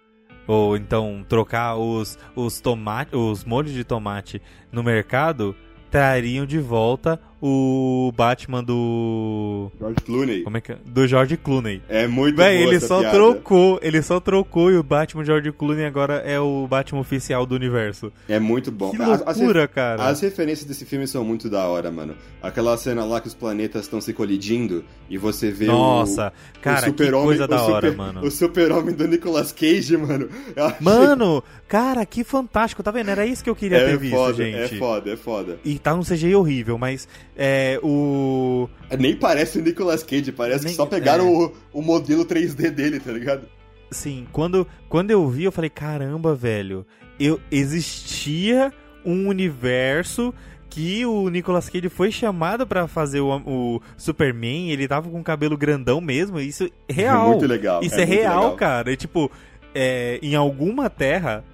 ou 0.47 0.77
então 0.77 1.25
trocar 1.29 1.77
os 1.77 2.19
os 2.35 2.61
tomate, 2.61 3.15
os 3.15 3.45
molhos 3.45 3.73
de 3.73 3.85
tomate 3.85 4.43
no 4.73 4.83
mercado 4.83 5.55
trariam 5.91 6.45
de 6.45 6.59
volta 6.59 7.21
o 7.47 8.11
Batman 8.17 8.65
do. 8.65 9.71
George 9.79 10.01
Clooney. 10.07 10.43
Como 10.45 10.57
é 10.57 10.61
que 10.63 10.73
é? 10.73 10.79
Do 10.83 11.07
George 11.07 11.37
Clooney. 11.37 11.83
É 11.91 12.07
muito 12.07 12.37
Véi, 12.37 12.63
ele 12.63 12.81
só 12.81 13.01
piada. 13.01 13.15
trocou, 13.15 13.79
ele 13.83 14.01
só 14.01 14.19
trocou 14.19 14.73
e 14.73 14.79
o 14.79 14.83
Batman 14.83 15.27
George 15.27 15.53
Clooney 15.53 15.85
agora 15.85 16.23
é 16.25 16.41
o 16.41 16.67
Batman 16.67 17.03
oficial 17.03 17.45
do 17.45 17.55
universo. 17.55 18.11
É 18.31 18.39
muito 18.39 18.73
bom. 18.73 18.93
Que 18.93 18.97
loucura, 18.97 19.65
as, 19.65 19.71
cara. 19.71 20.09
As 20.09 20.23
referências 20.23 20.67
desse 20.67 20.87
filme 20.87 21.07
são 21.07 21.23
muito 21.23 21.51
da 21.51 21.67
hora, 21.67 21.91
mano. 21.91 22.17
Aquela 22.43 22.79
cena 22.79 23.05
lá 23.05 23.21
que 23.21 23.29
os 23.29 23.35
planetas 23.35 23.83
estão 23.83 24.01
se 24.01 24.15
colidindo 24.15 24.83
e 25.11 25.19
você 25.19 25.51
vê 25.51 25.67
Nossa, 25.67 26.33
o, 26.57 26.61
cara, 26.61 26.81
o 26.81 26.85
super 26.87 27.07
que 27.07 27.13
coisa 27.13 27.47
da 27.47 27.63
hora, 27.63 27.91
super, 27.91 27.97
mano. 27.97 28.23
O 28.25 28.31
super-homem 28.31 28.95
do 28.95 29.07
Nicolas 29.07 29.53
Cage, 29.53 29.99
mano. 29.99 30.29
Mano, 30.81 31.43
cara, 31.69 32.07
que 32.07 32.25
fantástico, 32.25 32.83
tá 32.83 32.91
vendo? 32.91 33.11
Era 33.11 33.27
isso 33.27 33.43
que 33.45 33.51
eu 33.51 33.57
queria 33.57 33.79
é 33.79 33.87
ter 33.87 33.99
visto, 33.99 34.15
foda, 34.15 34.45
gente. 34.45 34.75
É 34.75 34.79
foda, 34.79 35.11
é 35.11 35.17
foda. 35.17 35.59
E 35.65 35.79
tá 35.79 35.95
um 35.95 36.03
CGI 36.03 36.35
horrível, 36.35 36.79
mas 36.79 37.09
é, 37.37 37.79
o. 37.83 38.69
Nem 38.99 39.17
parece 39.17 39.59
o 39.59 39.63
Nicolas 39.63 40.03
Cage, 40.03 40.33
parece 40.33 40.65
Nem... 40.65 40.73
que 40.73 40.77
só 40.77 40.87
pegaram 40.87 41.27
é... 41.27 41.31
o, 41.31 41.53
o 41.73 41.83
modelo 41.83 42.25
3D 42.25 42.71
dele, 42.71 43.01
tá 43.01 43.13
ligado? 43.13 43.49
Sim, 43.91 44.27
quando, 44.33 44.67
quando 44.89 45.11
eu 45.11 45.29
vi, 45.29 45.45
eu 45.45 45.53
falei, 45.53 45.71
caramba, 45.71 46.35
velho, 46.35 46.85
eu 47.19 47.41
existia 47.51 48.73
um 49.05 49.29
universo 49.29 50.35
que 50.69 51.07
o 51.07 51.29
Nicolas 51.29 51.69
Cage 51.69 51.89
foi 51.89 52.11
chamado 52.11 52.67
para 52.67 52.89
fazer 52.89 53.21
o, 53.21 53.37
o, 53.47 53.81
Superman, 53.97 54.73
ele 54.73 54.89
tava 54.89 55.09
com 55.09 55.21
o 55.21 55.23
cabelo 55.23 55.57
grandão 55.57 56.01
mesmo, 56.01 56.41
isso 56.41 56.69
é 56.89 56.93
real. 56.93 57.27
É 57.27 57.29
muito 57.29 57.47
legal. 57.47 57.83
Isso 57.83 57.95
é, 57.95 58.03
é 58.03 58.05
real, 58.05 58.41
legal. 58.43 58.57
cara. 58.57 58.93
E, 58.93 58.97
tipo, 58.97 59.31
é, 59.73 60.19
em 60.21 60.35
alguma 60.35 60.91
terra, 60.91 61.45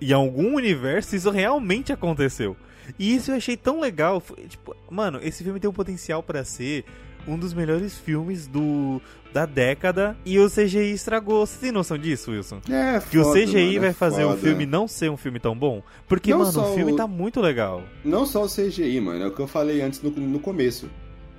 em 0.00 0.12
algum 0.12 0.54
universo, 0.54 1.16
isso 1.16 1.30
realmente 1.30 1.92
aconteceu. 1.92 2.56
E 2.98 3.14
isso 3.14 3.30
eu 3.30 3.36
achei 3.36 3.56
tão 3.56 3.80
legal. 3.80 4.22
Tipo, 4.48 4.76
mano, 4.90 5.18
esse 5.22 5.42
filme 5.42 5.58
tem 5.58 5.68
o 5.68 5.72
potencial 5.72 6.22
para 6.22 6.44
ser 6.44 6.84
um 7.26 7.38
dos 7.38 7.52
melhores 7.52 7.98
filmes 7.98 8.46
do 8.46 9.00
da 9.32 9.44
década 9.44 10.16
e 10.24 10.38
o 10.38 10.48
CGI 10.48 10.92
estragou. 10.92 11.44
Você 11.44 11.58
tem 11.58 11.72
noção 11.72 11.98
disso, 11.98 12.30
Wilson? 12.30 12.60
É, 12.70 12.98
Que 12.98 13.18
foda, 13.18 13.28
o 13.28 13.32
CGI 13.34 13.66
mano, 13.66 13.80
vai 13.80 13.88
é 13.90 13.92
fazer 13.92 14.22
foda. 14.22 14.34
o 14.34 14.38
filme 14.38 14.64
não 14.66 14.88
ser 14.88 15.10
um 15.10 15.16
filme 15.16 15.38
tão 15.38 15.54
bom? 15.56 15.82
Porque, 16.08 16.30
não 16.30 16.38
mano, 16.38 16.62
o 16.62 16.74
filme 16.74 16.92
o... 16.92 16.96
tá 16.96 17.06
muito 17.06 17.40
legal. 17.40 17.82
Não 18.04 18.24
só 18.24 18.44
o 18.44 18.48
CGI, 18.48 19.00
mano, 19.00 19.24
é 19.24 19.26
o 19.26 19.30
que 19.30 19.40
eu 19.40 19.46
falei 19.46 19.82
antes 19.82 20.00
no, 20.00 20.10
no 20.10 20.40
começo. 20.40 20.88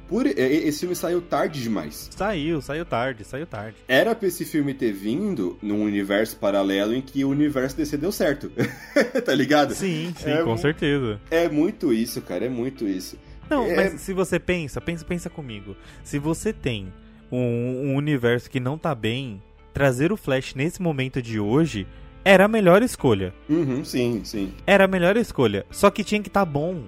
Por, 0.10 0.26
esse 0.26 0.80
filme 0.80 0.96
saiu 0.96 1.22
tarde 1.22 1.62
demais. 1.62 2.10
Saiu, 2.12 2.60
saiu 2.62 2.84
tarde, 2.84 3.24
saiu 3.24 3.46
tarde. 3.46 3.78
Era 3.88 4.16
pra 4.16 4.28
esse 4.28 4.44
filme 4.44 4.74
ter 4.74 4.92
vindo 4.92 5.56
num 5.62 5.84
universo 5.84 6.36
paralelo 6.38 6.96
em 6.96 7.02
que 7.02 7.24
o 7.24 7.30
universo 7.30 7.78
DC 7.78 7.96
deu 7.96 8.12
certo. 8.12 8.52
tá 9.24 9.36
ligado? 9.36 9.76
Sim, 9.76 10.12
sim, 10.18 10.32
é, 10.32 10.42
com 10.42 10.58
certeza. 10.58 11.22
É 11.30 11.48
muito 11.48 11.94
isso, 11.94 12.22
cara, 12.24 12.46
é 12.46 12.50
muito 12.50 12.88
isso. 12.88 13.20
Não, 13.48 13.66
é... 13.66 13.76
mas 13.76 14.02
se 14.02 14.12
você 14.12 14.40
pensa, 14.40 14.82
pensa, 14.82 15.06
pensa 15.06 15.30
comigo. 15.30 15.78
Se 16.04 16.18
você 16.18 16.52
tem 16.52 16.92
um, 17.32 17.92
um 17.92 17.96
universo 17.96 18.50
que 18.50 18.60
não 18.60 18.80
tá 18.80 18.96
bem, 18.96 19.40
trazer 19.72 20.12
o 20.12 20.18
Flash 20.18 20.56
nesse 20.56 20.82
momento 20.82 21.22
de 21.22 21.40
hoje 21.40 21.86
era 22.26 22.46
a 22.46 22.48
melhor 22.48 22.82
escolha. 22.82 23.34
Uhum, 23.48 23.84
sim, 23.86 24.22
sim. 24.24 24.54
Era 24.66 24.86
a 24.86 24.88
melhor 24.88 25.18
escolha. 25.18 25.66
Só 25.70 25.90
que 25.90 26.04
tinha 26.04 26.22
que 26.22 26.30
estar 26.30 26.46
tá 26.46 26.52
bom 26.52 26.84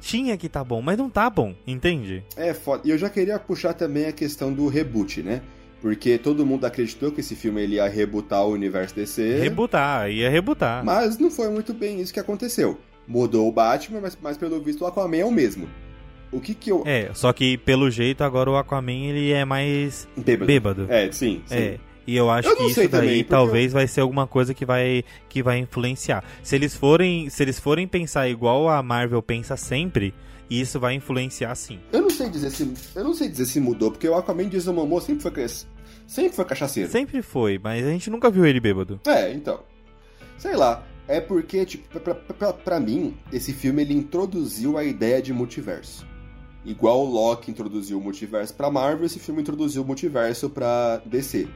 tinha 0.00 0.36
que 0.36 0.48
tá 0.48 0.64
bom, 0.64 0.80
mas 0.80 0.96
não 0.98 1.10
tá 1.10 1.28
bom, 1.28 1.54
entende? 1.66 2.24
É 2.36 2.54
foda. 2.54 2.82
E 2.84 2.90
eu 2.90 2.98
já 2.98 3.08
queria 3.08 3.38
puxar 3.38 3.74
também 3.74 4.06
a 4.06 4.12
questão 4.12 4.52
do 4.52 4.66
reboot, 4.66 5.22
né? 5.22 5.42
Porque 5.80 6.18
todo 6.18 6.44
mundo 6.44 6.64
acreditou 6.64 7.10
que 7.10 7.20
esse 7.20 7.34
filme 7.34 7.62
ele 7.62 7.76
ia 7.76 7.88
rebutar 7.88 8.44
o 8.44 8.52
universo 8.52 8.94
DC. 8.94 9.38
Rebutar, 9.38 10.10
ia 10.10 10.28
rebutar. 10.28 10.84
Mas 10.84 11.18
não 11.18 11.30
foi 11.30 11.48
muito 11.48 11.72
bem 11.72 12.00
isso 12.00 12.12
que 12.12 12.20
aconteceu. 12.20 12.78
Mudou 13.06 13.48
o 13.48 13.52
Batman, 13.52 14.00
mas, 14.00 14.16
mas 14.20 14.36
pelo 14.36 14.60
visto 14.60 14.82
o 14.82 14.86
Aquaman 14.86 15.16
é 15.16 15.24
o 15.24 15.30
mesmo. 15.30 15.68
O 16.30 16.40
que 16.40 16.54
que 16.54 16.70
eu. 16.70 16.82
É, 16.86 17.10
só 17.14 17.32
que 17.32 17.56
pelo 17.58 17.90
jeito 17.90 18.22
agora 18.22 18.50
o 18.50 18.56
Aquaman 18.56 18.92
ele 18.92 19.32
é 19.32 19.44
mais 19.44 20.06
bêbado. 20.16 20.46
bêbado. 20.46 20.86
É, 20.88 21.10
sim, 21.10 21.42
sim. 21.46 21.56
É. 21.56 21.78
E 22.10 22.16
eu 22.16 22.28
acho 22.28 22.48
eu 22.48 22.56
que 22.56 22.64
isso 22.64 22.88
daí 22.88 23.22
talvez 23.22 23.66
eu... 23.66 23.74
vai 23.74 23.86
ser 23.86 24.00
alguma 24.00 24.26
coisa 24.26 24.52
que 24.52 24.66
vai, 24.66 25.04
que 25.28 25.44
vai 25.44 25.58
influenciar. 25.58 26.24
Se 26.42 26.56
eles 26.56 26.74
forem, 26.74 27.30
se 27.30 27.40
eles 27.40 27.60
forem 27.60 27.86
pensar 27.86 28.28
igual 28.28 28.68
a 28.68 28.82
Marvel 28.82 29.22
pensa 29.22 29.56
sempre, 29.56 30.12
isso 30.50 30.80
vai 30.80 30.94
influenciar 30.94 31.54
sim. 31.54 31.78
Eu 31.92 32.02
não 32.02 32.10
sei 32.10 32.28
dizer 32.28 32.50
se, 32.50 32.74
eu 32.96 33.04
não 33.04 33.14
sei 33.14 33.28
dizer 33.28 33.46
se 33.46 33.60
mudou, 33.60 33.92
porque 33.92 34.08
o 34.08 34.16
Aquaman 34.16 34.48
de 34.48 34.60
Momoa 34.72 35.00
sempre 35.00 35.22
foi 35.22 35.48
sempre 36.04 36.32
foi 36.32 36.44
cachaceiro. 36.44 36.90
Sempre 36.90 37.22
foi, 37.22 37.60
mas 37.62 37.86
a 37.86 37.90
gente 37.90 38.10
nunca 38.10 38.28
viu 38.28 38.44
ele 38.44 38.58
bêbado. 38.58 39.00
É, 39.06 39.32
então. 39.32 39.60
Sei 40.36 40.56
lá, 40.56 40.84
é 41.06 41.20
porque 41.20 41.64
tipo, 41.64 42.00
pra, 42.00 42.12
pra, 42.16 42.52
pra 42.52 42.80
mim, 42.80 43.16
esse 43.32 43.52
filme 43.52 43.82
ele 43.82 43.94
introduziu 43.94 44.76
a 44.76 44.82
ideia 44.82 45.22
de 45.22 45.32
multiverso. 45.32 46.04
Igual 46.64 47.06
o 47.06 47.08
Loki 47.08 47.52
introduziu 47.52 47.98
o 47.98 48.00
multiverso 48.00 48.52
pra 48.52 48.68
Marvel, 48.68 49.06
esse 49.06 49.20
filme 49.20 49.42
introduziu 49.42 49.82
o 49.84 49.86
multiverso 49.86 50.50
pra 50.50 51.00
DC. 51.06 51.48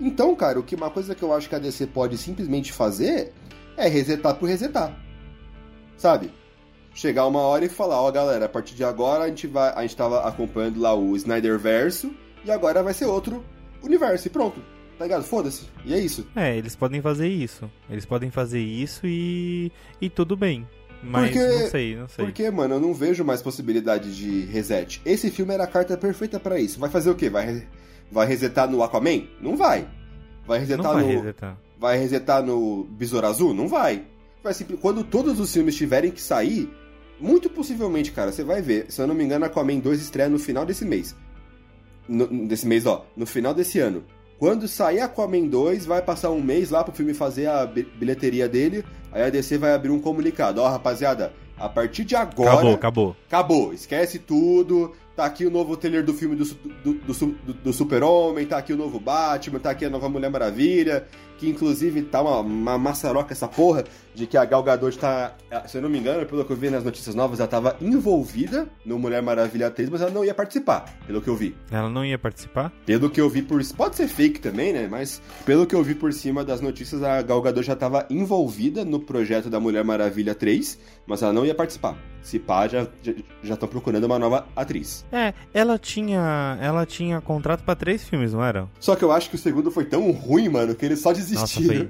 Então, 0.00 0.34
cara, 0.34 0.58
o 0.58 0.62
que 0.62 0.74
uma 0.74 0.90
coisa 0.90 1.14
que 1.14 1.22
eu 1.22 1.32
acho 1.32 1.48
que 1.48 1.54
a 1.54 1.58
DC 1.58 1.86
pode 1.88 2.18
simplesmente 2.18 2.72
fazer 2.72 3.32
é 3.76 3.88
resetar 3.88 4.34
por 4.34 4.48
resetar. 4.48 4.96
Sabe? 5.96 6.30
Chegar 6.94 7.26
uma 7.26 7.40
hora 7.40 7.64
e 7.64 7.68
falar, 7.68 8.00
ó, 8.00 8.08
oh, 8.08 8.12
galera, 8.12 8.46
a 8.46 8.48
partir 8.48 8.74
de 8.74 8.84
agora 8.84 9.24
a 9.24 9.28
gente 9.28 9.46
vai, 9.46 9.72
a 9.74 9.82
gente 9.82 9.96
tava 9.96 10.26
acompanhando 10.26 10.80
lá 10.80 10.94
o 10.94 11.14
Snyder 11.16 11.58
Verso 11.58 12.14
e 12.44 12.50
agora 12.50 12.82
vai 12.82 12.94
ser 12.94 13.06
outro 13.06 13.44
universo 13.82 14.26
e 14.26 14.30
pronto. 14.30 14.60
Tá 14.98 15.04
ligado? 15.04 15.24
Foda-se. 15.24 15.64
E 15.84 15.92
é 15.92 15.98
isso. 15.98 16.26
É, 16.34 16.56
eles 16.56 16.74
podem 16.74 17.02
fazer 17.02 17.28
isso. 17.28 17.70
Eles 17.90 18.06
podem 18.06 18.30
fazer 18.30 18.60
isso 18.60 19.06
e 19.06 19.70
e 20.00 20.08
tudo 20.08 20.36
bem. 20.36 20.66
Mas 21.02 21.30
porque, 21.30 21.46
não 21.46 21.70
sei, 21.70 21.96
não 21.96 22.08
sei. 22.08 22.24
Porque, 22.24 22.50
mano, 22.50 22.74
eu 22.76 22.80
não 22.80 22.94
vejo 22.94 23.22
mais 23.24 23.42
possibilidade 23.42 24.16
de 24.16 24.46
reset. 24.46 25.00
Esse 25.04 25.30
filme 25.30 25.52
era 25.52 25.64
a 25.64 25.66
carta 25.66 25.96
perfeita 25.96 26.40
para 26.40 26.58
isso. 26.58 26.80
Vai 26.80 26.88
fazer 26.88 27.10
o 27.10 27.14
quê? 27.14 27.28
Vai 27.28 27.66
Vai 28.10 28.26
resetar 28.26 28.70
no 28.70 28.82
Aquaman? 28.82 29.26
Não 29.40 29.56
vai. 29.56 29.86
Vai 30.46 30.60
resetar 30.60 30.84
não 30.84 30.94
vai 30.94 31.02
no. 31.02 31.08
Resetar. 31.08 31.58
Vai 31.78 31.98
resetar 31.98 32.42
no 32.42 32.84
Besouro 32.84 33.26
Azul? 33.26 33.52
Não 33.52 33.68
vai. 33.68 34.04
Vai 34.42 34.54
simples... 34.54 34.78
Quando 34.80 35.04
todos 35.04 35.40
os 35.40 35.52
filmes 35.52 35.76
tiverem 35.76 36.10
que 36.10 36.22
sair, 36.22 36.70
muito 37.20 37.50
possivelmente, 37.50 38.12
cara, 38.12 38.32
você 38.32 38.44
vai 38.44 38.62
ver. 38.62 38.86
Se 38.90 39.00
eu 39.00 39.06
não 39.06 39.14
me 39.14 39.24
engano, 39.24 39.44
Aquaman 39.44 39.78
2 39.78 40.00
estreia 40.00 40.28
no 40.28 40.38
final 40.38 40.64
desse 40.64 40.84
mês. 40.84 41.14
No, 42.08 42.26
desse 42.46 42.66
mês, 42.66 42.86
ó. 42.86 43.04
No 43.16 43.26
final 43.26 43.52
desse 43.52 43.78
ano. 43.78 44.04
Quando 44.38 44.68
sair 44.68 45.00
Aquaman 45.00 45.48
2, 45.48 45.86
vai 45.86 46.02
passar 46.02 46.30
um 46.30 46.42
mês 46.42 46.70
lá 46.70 46.84
pro 46.84 46.94
filme 46.94 47.14
fazer 47.14 47.46
a 47.46 47.66
bilheteria 47.66 48.48
dele. 48.48 48.84
Aí 49.10 49.22
a 49.22 49.30
DC 49.30 49.56
vai 49.58 49.72
abrir 49.72 49.90
um 49.90 49.98
comunicado. 49.98 50.60
Ó, 50.60 50.68
rapaziada, 50.68 51.32
a 51.58 51.68
partir 51.68 52.04
de 52.04 52.14
agora. 52.14 52.52
Acabou, 52.52 52.74
acabou. 52.74 53.16
Acabou. 53.26 53.72
Esquece 53.72 54.18
tudo. 54.18 54.92
Tá 55.16 55.24
aqui 55.24 55.46
o 55.46 55.50
novo 55.50 55.78
trailer 55.78 56.04
do 56.04 56.12
filme 56.12 56.36
do, 56.36 56.44
do, 56.44 56.92
do, 56.92 57.52
do 57.54 57.72
Super-Homem, 57.72 58.44
tá 58.44 58.58
aqui 58.58 58.74
o 58.74 58.76
novo 58.76 59.00
Batman, 59.00 59.58
tá 59.58 59.70
aqui 59.70 59.86
a 59.86 59.88
nova 59.88 60.10
Mulher 60.10 60.30
Maravilha, 60.30 61.06
que 61.38 61.48
inclusive 61.48 62.02
tá 62.02 62.20
uma, 62.20 62.40
uma 62.40 62.78
maçaroca 62.78 63.32
essa 63.32 63.48
porra 63.48 63.84
de 64.14 64.26
que 64.26 64.36
a 64.36 64.44
Gal 64.44 64.62
Gadot 64.62 64.98
tá, 64.98 65.34
se 65.66 65.78
eu 65.78 65.80
não 65.80 65.88
me 65.88 65.98
engano, 65.98 66.26
pelo 66.26 66.44
que 66.44 66.52
eu 66.52 66.56
vi 66.56 66.68
nas 66.68 66.84
notícias 66.84 67.14
novas, 67.14 67.40
ela 67.40 67.48
tava 67.48 67.78
envolvida 67.80 68.68
no 68.84 68.98
Mulher 68.98 69.22
Maravilha 69.22 69.70
3, 69.70 69.88
mas 69.88 70.02
ela 70.02 70.10
não 70.10 70.22
ia 70.22 70.34
participar, 70.34 70.84
pelo 71.06 71.22
que 71.22 71.28
eu 71.28 71.34
vi. 71.34 71.56
Ela 71.70 71.88
não 71.88 72.04
ia 72.04 72.18
participar? 72.18 72.70
Pelo 72.84 73.08
que 73.08 73.18
eu 73.18 73.30
vi 73.30 73.40
por... 73.40 73.64
Pode 73.74 73.96
ser 73.96 74.08
fake 74.08 74.38
também, 74.38 74.74
né? 74.74 74.86
Mas 74.86 75.22
pelo 75.46 75.66
que 75.66 75.74
eu 75.74 75.82
vi 75.82 75.94
por 75.94 76.12
cima 76.12 76.44
das 76.44 76.60
notícias, 76.60 77.02
a 77.02 77.22
Gal 77.22 77.40
Gadot 77.40 77.66
já 77.66 77.74
tava 77.74 78.04
envolvida 78.10 78.84
no 78.84 79.00
projeto 79.00 79.48
da 79.48 79.58
Mulher 79.58 79.82
Maravilha 79.82 80.34
3, 80.34 80.78
mas 81.06 81.22
ela 81.22 81.32
não 81.32 81.46
ia 81.46 81.54
participar. 81.54 81.96
Se 82.22 82.38
pá, 82.38 82.66
já 82.66 82.86
estão 83.42 83.68
procurando 83.68 84.04
uma 84.04 84.18
nova 84.18 84.46
atriz. 84.56 85.04
É, 85.12 85.32
ela 85.54 85.78
tinha 85.78 86.58
ela 86.60 86.84
tinha 86.84 87.20
contrato 87.20 87.62
para 87.62 87.76
três 87.76 88.08
filmes, 88.08 88.32
não 88.32 88.44
era? 88.44 88.68
Só 88.80 88.96
que 88.96 89.04
eu 89.04 89.12
acho 89.12 89.30
que 89.30 89.36
o 89.36 89.38
segundo 89.38 89.70
foi 89.70 89.84
tão 89.84 90.10
ruim, 90.10 90.48
mano, 90.48 90.74
que 90.74 90.84
eles 90.84 91.00
só 91.00 91.12
desistiram. 91.12 91.88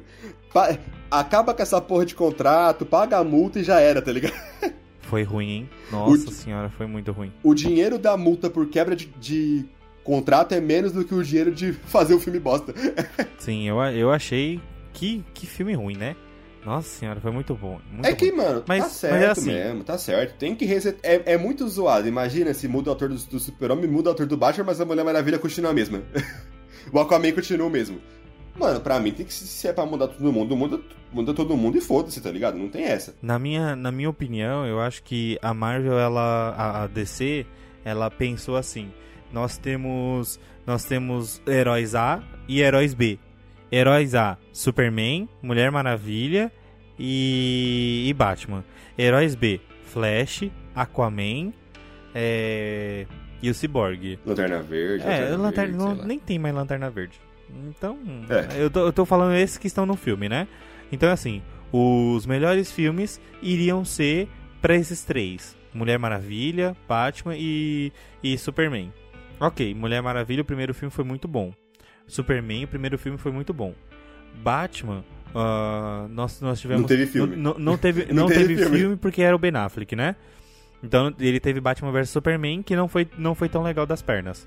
Nossa, 0.54 0.78
acaba 1.10 1.54
com 1.54 1.62
essa 1.62 1.80
porra 1.80 2.04
de 2.04 2.14
contrato, 2.14 2.84
paga 2.84 3.18
a 3.18 3.24
multa 3.24 3.60
e 3.60 3.64
já 3.64 3.80
era, 3.80 4.02
tá 4.02 4.12
ligado? 4.12 4.34
Foi 5.00 5.22
ruim, 5.22 5.48
hein? 5.48 5.70
Nossa 5.90 6.28
o, 6.28 6.32
senhora, 6.32 6.68
foi 6.68 6.86
muito 6.86 7.12
ruim. 7.12 7.32
O 7.42 7.54
dinheiro 7.54 7.98
da 7.98 8.16
multa 8.16 8.50
por 8.50 8.66
quebra 8.68 8.96
de, 8.96 9.06
de 9.20 9.64
contrato 10.02 10.52
é 10.52 10.60
menos 10.60 10.92
do 10.92 11.04
que 11.04 11.14
o 11.14 11.22
dinheiro 11.22 11.52
de 11.52 11.72
fazer 11.86 12.14
o 12.14 12.20
filme 12.20 12.40
bosta. 12.40 12.74
Sim, 13.38 13.68
eu, 13.68 13.80
eu 13.82 14.10
achei 14.10 14.60
que, 14.92 15.24
que 15.32 15.46
filme 15.46 15.74
ruim, 15.74 15.96
né? 15.96 16.16
Nossa 16.66 16.88
senhora, 16.88 17.20
foi 17.20 17.30
muito 17.30 17.54
bom. 17.54 17.80
Muito 17.92 18.04
é 18.04 18.12
que, 18.12 18.32
mano, 18.32 18.64
mas, 18.66 18.82
tá 18.82 18.90
certo 18.90 19.12
mas 19.12 19.22
é 19.22 19.30
assim. 19.30 19.52
mesmo, 19.52 19.84
tá 19.84 19.96
certo. 19.96 20.36
Tem 20.36 20.52
que 20.52 20.64
resetar. 20.64 21.00
É, 21.04 21.34
é, 21.34 21.38
muito 21.38 21.66
zoado. 21.68 22.08
Imagina 22.08 22.52
se 22.52 22.66
muda 22.66 22.90
o 22.90 22.92
autor 22.92 23.08
do, 23.08 23.14
do 23.14 23.38
Super-Homem, 23.38 23.88
muda 23.88 24.08
o 24.08 24.12
autor 24.12 24.26
do 24.26 24.36
Batman, 24.36 24.64
mas 24.64 24.80
a 24.80 24.84
Mulher 24.84 25.04
Maravilha 25.04 25.38
continua 25.38 25.70
a 25.70 25.74
mesma. 25.74 26.02
o 26.92 26.98
Aquaman 26.98 27.30
continua 27.30 27.68
o 27.68 27.70
mesmo. 27.70 28.00
Mano, 28.58 28.80
pra 28.80 28.98
mim 28.98 29.12
tem 29.12 29.24
que 29.24 29.32
se 29.32 29.68
é 29.68 29.72
pra 29.72 29.86
mudar 29.86 30.08
todo 30.08 30.32
mundo, 30.32 30.56
muda, 30.56 30.80
muda 31.12 31.32
todo 31.32 31.56
mundo 31.56 31.78
e 31.78 31.80
foda-se, 31.80 32.20
tá 32.20 32.32
ligado? 32.32 32.58
Não 32.58 32.68
tem 32.68 32.82
essa. 32.82 33.14
Na 33.22 33.38
minha, 33.38 33.76
na 33.76 33.92
minha 33.92 34.10
opinião, 34.10 34.66
eu 34.66 34.80
acho 34.80 35.04
que 35.04 35.38
a 35.40 35.54
Marvel, 35.54 35.96
ela. 35.96 36.52
A, 36.56 36.82
a 36.82 36.86
DC, 36.88 37.46
ela 37.84 38.10
pensou 38.10 38.56
assim. 38.56 38.90
Nós 39.32 39.56
temos. 39.56 40.40
Nós 40.66 40.84
temos 40.84 41.40
heróis 41.46 41.94
A 41.94 42.20
e 42.48 42.60
heróis 42.60 42.92
B. 42.92 43.20
Heróis 43.70 44.14
A, 44.14 44.38
Superman, 44.52 45.28
Mulher 45.42 45.70
Maravilha 45.70 46.52
e, 46.98 48.06
e 48.08 48.14
Batman. 48.14 48.64
Heróis 48.98 49.34
B, 49.34 49.60
Flash, 49.84 50.50
Aquaman 50.74 51.52
é... 52.14 53.06
e 53.42 53.50
o 53.50 53.54
Cyborg. 53.54 54.18
Lanterna 54.24 54.62
Verde. 54.62 55.04
É, 55.04 55.30
Lanterna, 55.30 55.36
Lanterna 55.36 55.76
não, 55.76 55.94
nem 55.94 56.18
tem 56.18 56.38
mais 56.38 56.54
Lanterna 56.54 56.90
Verde. 56.90 57.20
Então, 57.68 57.98
é. 58.28 58.62
eu, 58.62 58.70
tô, 58.70 58.86
eu 58.86 58.92
tô 58.92 59.04
falando 59.04 59.34
esses 59.34 59.58
que 59.58 59.66
estão 59.66 59.86
no 59.86 59.96
filme, 59.96 60.28
né? 60.28 60.48
Então, 60.90 61.10
assim, 61.10 61.42
os 61.72 62.26
melhores 62.26 62.70
filmes 62.72 63.20
iriam 63.42 63.84
ser 63.84 64.28
para 64.60 64.74
esses 64.74 65.04
três: 65.04 65.56
Mulher 65.72 65.98
Maravilha, 65.98 66.76
Batman 66.88 67.36
e, 67.36 67.92
e 68.22 68.36
Superman. 68.38 68.92
Ok, 69.38 69.74
Mulher 69.74 70.02
Maravilha, 70.02 70.42
o 70.42 70.44
primeiro 70.44 70.72
filme 70.72 70.90
foi 70.90 71.04
muito 71.04 71.28
bom. 71.28 71.52
Superman, 72.06 72.64
o 72.64 72.68
primeiro 72.68 72.98
filme 72.98 73.18
foi 73.18 73.32
muito 73.32 73.52
bom. 73.52 73.74
Batman, 74.42 75.04
uh, 75.34 76.08
nós, 76.08 76.40
nós 76.40 76.60
tivemos. 76.60 76.82
Não 76.82 76.88
teve 76.88 77.06
filme. 77.06 77.36
Não, 77.36 77.54
não 77.58 77.76
teve, 77.76 78.06
não, 78.12 78.24
não 78.24 78.28
teve, 78.28 78.40
teve 78.48 78.62
filme. 78.62 78.78
filme. 78.78 78.96
porque 78.96 79.22
era 79.22 79.34
o 79.34 79.38
Ben 79.38 79.54
Affleck, 79.54 79.96
né? 79.96 80.16
Então 80.82 81.12
ele 81.18 81.40
teve 81.40 81.60
Batman 81.60 81.90
vs 81.90 82.10
Superman, 82.10 82.62
que 82.62 82.76
não 82.76 82.86
foi, 82.86 83.08
não 83.18 83.34
foi 83.34 83.48
tão 83.48 83.62
legal 83.62 83.86
das 83.86 84.02
pernas. 84.02 84.46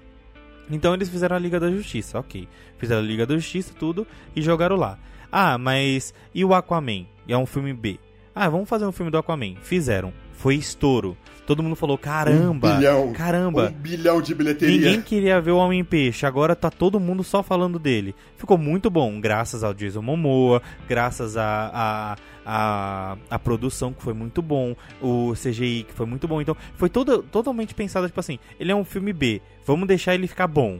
Então 0.69 0.93
eles 0.93 1.09
fizeram 1.09 1.35
a 1.35 1.39
Liga 1.39 1.59
da 1.59 1.71
Justiça, 1.71 2.19
ok. 2.19 2.47
Fizeram 2.77 3.01
a 3.01 3.05
Liga 3.05 3.25
da 3.25 3.35
Justiça, 3.35 3.73
tudo, 3.77 4.05
e 4.35 4.41
jogaram 4.41 4.75
lá. 4.75 4.99
Ah, 5.31 5.57
mas 5.57 6.13
e 6.33 6.45
o 6.45 6.53
Aquaman? 6.53 7.05
É 7.27 7.37
um 7.37 7.45
filme 7.45 7.73
B. 7.73 7.99
Ah, 8.33 8.47
vamos 8.47 8.69
fazer 8.69 8.85
um 8.85 8.91
filme 8.91 9.11
do 9.11 9.17
Aquaman. 9.17 9.55
Fizeram. 9.61 10.13
Foi 10.33 10.55
estouro. 10.55 11.17
Todo 11.49 11.63
mundo 11.63 11.75
falou, 11.75 11.97
caramba, 11.97 12.73
um 12.73 12.77
bilhão, 12.77 13.11
caramba. 13.11 13.73
Um 13.75 13.81
bilhão 13.81 14.21
de 14.21 14.35
bilheteria. 14.35 14.75
Ninguém 14.75 15.01
queria 15.01 15.41
ver 15.41 15.49
o 15.49 15.57
Homem-Peixe, 15.57 16.27
agora 16.27 16.55
tá 16.55 16.69
todo 16.69 16.99
mundo 16.99 17.23
só 17.23 17.41
falando 17.41 17.79
dele. 17.79 18.13
Ficou 18.37 18.55
muito 18.55 18.87
bom, 18.87 19.19
graças 19.19 19.63
ao 19.63 19.73
Jason 19.73 20.03
Momoa, 20.03 20.61
graças 20.87 21.35
a, 21.37 21.71
a, 21.73 22.15
a, 22.45 23.17
a, 23.31 23.39
produção 23.39 23.91
que 23.91 24.03
foi 24.03 24.13
muito 24.13 24.43
bom, 24.43 24.75
o 25.01 25.33
CGI 25.33 25.85
que 25.87 25.93
foi 25.95 26.05
muito 26.05 26.27
bom. 26.27 26.39
Então, 26.39 26.55
foi 26.75 26.87
todo, 26.87 27.23
totalmente 27.23 27.73
pensado, 27.73 28.05
tipo 28.05 28.19
assim, 28.19 28.37
ele 28.59 28.71
é 28.71 28.75
um 28.75 28.85
filme 28.85 29.11
B, 29.11 29.41
vamos 29.65 29.87
deixar 29.87 30.13
ele 30.13 30.27
ficar 30.27 30.45
bom. 30.45 30.79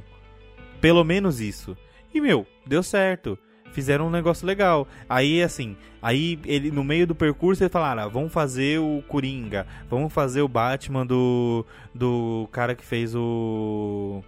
Pelo 0.80 1.04
menos 1.04 1.42
isso. 1.42 1.76
E, 2.14 2.22
meu, 2.22 2.46
deu 2.64 2.84
certo 2.84 3.40
fizeram 3.72 4.08
um 4.08 4.10
negócio 4.10 4.46
legal. 4.46 4.88
Aí, 5.08 5.42
assim, 5.42 5.76
aí 6.02 6.40
ele 6.46 6.72
no 6.72 6.84
meio 6.84 7.08
do 7.08 7.16
percurso 7.16 7.64
eles 7.64 7.72
falaram: 7.72 8.04
ah, 8.04 8.08
vamos 8.08 8.32
fazer 8.32 8.80
o 8.80 9.04
Coringa, 9.08 9.66
vamos 9.90 10.12
fazer 10.14 10.42
o 10.42 10.48
Batman 10.48 11.06
do, 11.06 11.66
do 11.94 12.48
cara 12.52 12.76
que 12.76 12.86
fez 12.86 13.16
o. 13.16 14.24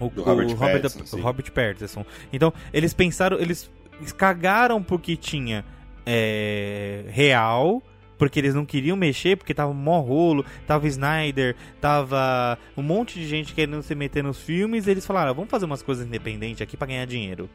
O, 0.00 0.06
o 0.06 0.22
Robert, 0.22 0.48
Robert, 0.56 0.82
Pattinson, 0.82 1.20
Robert 1.20 1.52
Pattinson. 1.52 2.06
Então, 2.32 2.52
eles 2.72 2.92
pensaram, 2.92 3.38
eles 3.38 3.70
cagaram 4.16 4.82
porque 4.82 5.16
tinha 5.16 5.64
é, 6.04 7.04
real, 7.08 7.80
porque 8.18 8.40
eles 8.40 8.54
não 8.54 8.64
queriam 8.64 8.96
mexer, 8.96 9.36
porque 9.36 9.54
tava 9.54 9.72
mó 9.72 10.00
rolo, 10.00 10.44
tava 10.66 10.88
Snyder, 10.88 11.54
tava 11.80 12.58
um 12.76 12.82
monte 12.82 13.14
de 13.14 13.26
gente 13.26 13.54
querendo 13.54 13.82
se 13.82 13.94
meter 13.94 14.24
nos 14.24 14.40
filmes, 14.40 14.88
eles 14.88 15.06
falaram, 15.06 15.30
ah, 15.30 15.34
vamos 15.34 15.50
fazer 15.50 15.66
umas 15.66 15.82
coisas 15.82 16.06
independentes 16.06 16.62
aqui 16.62 16.76
para 16.76 16.88
ganhar 16.88 17.06
dinheiro 17.06 17.48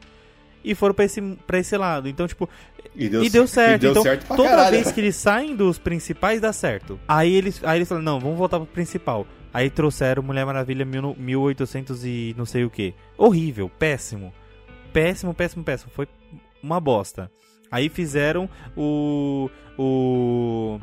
e 0.64 0.74
foram 0.74 0.94
pra 0.94 1.04
esse, 1.04 1.20
pra 1.46 1.58
esse 1.58 1.76
lado. 1.76 2.08
Então, 2.08 2.26
tipo. 2.26 2.48
E 2.94 3.08
deu, 3.08 3.22
e 3.22 3.30
deu 3.30 3.46
certo. 3.46 3.76
E 3.76 3.78
deu 3.80 3.90
então, 3.92 4.02
certo 4.02 4.26
toda 4.28 4.48
caralho. 4.48 4.70
vez 4.70 4.90
que 4.90 5.00
eles 5.00 5.16
saem 5.16 5.54
dos 5.54 5.78
principais, 5.78 6.40
dá 6.40 6.52
certo. 6.52 6.98
Aí 7.06 7.34
eles, 7.34 7.62
aí 7.64 7.78
eles 7.78 7.88
falam, 7.88 8.02
não, 8.02 8.18
vamos 8.18 8.36
voltar 8.36 8.58
pro 8.58 8.66
principal. 8.66 9.26
Aí 9.52 9.70
trouxeram 9.70 10.22
Mulher 10.22 10.44
Maravilha 10.44 10.84
1800 10.84 12.04
e 12.04 12.34
não 12.36 12.44
sei 12.44 12.64
o 12.64 12.70
que. 12.70 12.94
Horrível, 13.16 13.70
péssimo. 13.78 14.32
Péssimo, 14.92 15.32
péssimo, 15.32 15.64
péssimo. 15.64 15.90
Foi 15.94 16.06
uma 16.62 16.80
bosta. 16.80 17.30
Aí 17.70 17.88
fizeram 17.88 18.48
o. 18.76 19.50
O. 19.78 20.80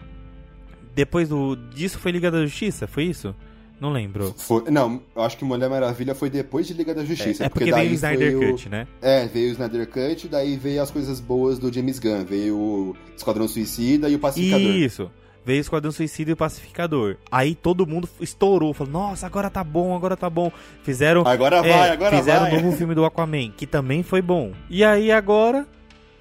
Depois 0.94 1.28
do, 1.28 1.56
disso 1.56 2.00
foi 2.00 2.12
Liga 2.12 2.32
da 2.32 2.42
Justiça, 2.46 2.88
foi 2.88 3.04
isso? 3.04 3.36
Não 3.80 3.92
lembro. 3.92 4.34
Foi, 4.38 4.70
não, 4.72 5.02
eu 5.16 5.22
acho 5.22 5.38
que 5.38 5.44
Mulher 5.44 5.70
Maravilha 5.70 6.16
foi 6.16 6.30
depois 6.30 6.66
de 6.66 6.74
Liga 6.74 6.94
da 6.94 7.04
Justiça. 7.04 7.44
É, 7.44 7.46
é 7.46 7.50
porque, 7.50 7.66
porque 7.66 7.80
veio 7.80 7.92
o 7.92 7.94
Snyder 7.94 8.40
Cut, 8.40 8.70
né? 8.70 8.88
É, 9.02 9.28
veio 9.28 9.50
o 9.50 9.52
Snyder 9.52 9.88
Cut, 9.88 10.28
daí 10.28 10.56
veio 10.56 10.82
as 10.82 10.92
coisas 10.92 11.20
boas 11.20 11.60
do 11.60 11.72
James 11.72 12.00
Gunn. 12.00 12.24
Veio 12.24 12.58
o 12.58 12.96
Esquadrão 13.16 13.48
Suicida 13.48 14.10
e 14.10 14.16
o 14.16 14.20
Pacificador. 14.20 14.72
Isso. 14.76 15.12
Veio 15.46 15.60
o 15.60 15.62
Esquadrão 15.62 15.92
Suicida 15.92 16.32
e 16.32 16.34
o 16.34 16.38
Pacificador. 16.38 17.18
Aí 17.30 17.54
todo 17.54 17.86
mundo 17.86 18.10
estourou, 18.20 18.74
falou: 18.74 18.94
Nossa, 18.94 19.28
agora 19.28 19.50
tá 19.50 19.64
bom, 19.64 19.96
agora 19.96 20.16
tá 20.16 20.30
bom. 20.30 20.52
Fizeram. 20.82 21.28
Agora 21.28 21.58
é, 21.58 21.62
vai, 21.62 21.90
agora 21.90 22.18
fizeram 22.18 22.42
vai. 22.42 22.50
Fizeram 22.50 22.64
um 22.64 22.66
novo 22.66 22.78
filme 22.78 22.96
do 22.96 23.06
Aquaman, 23.06 23.52
que 23.52 23.68
também 23.68 24.02
foi 24.04 24.22
bom. 24.22 24.52
E 24.70 24.84
aí 24.84 25.12
agora. 25.12 25.68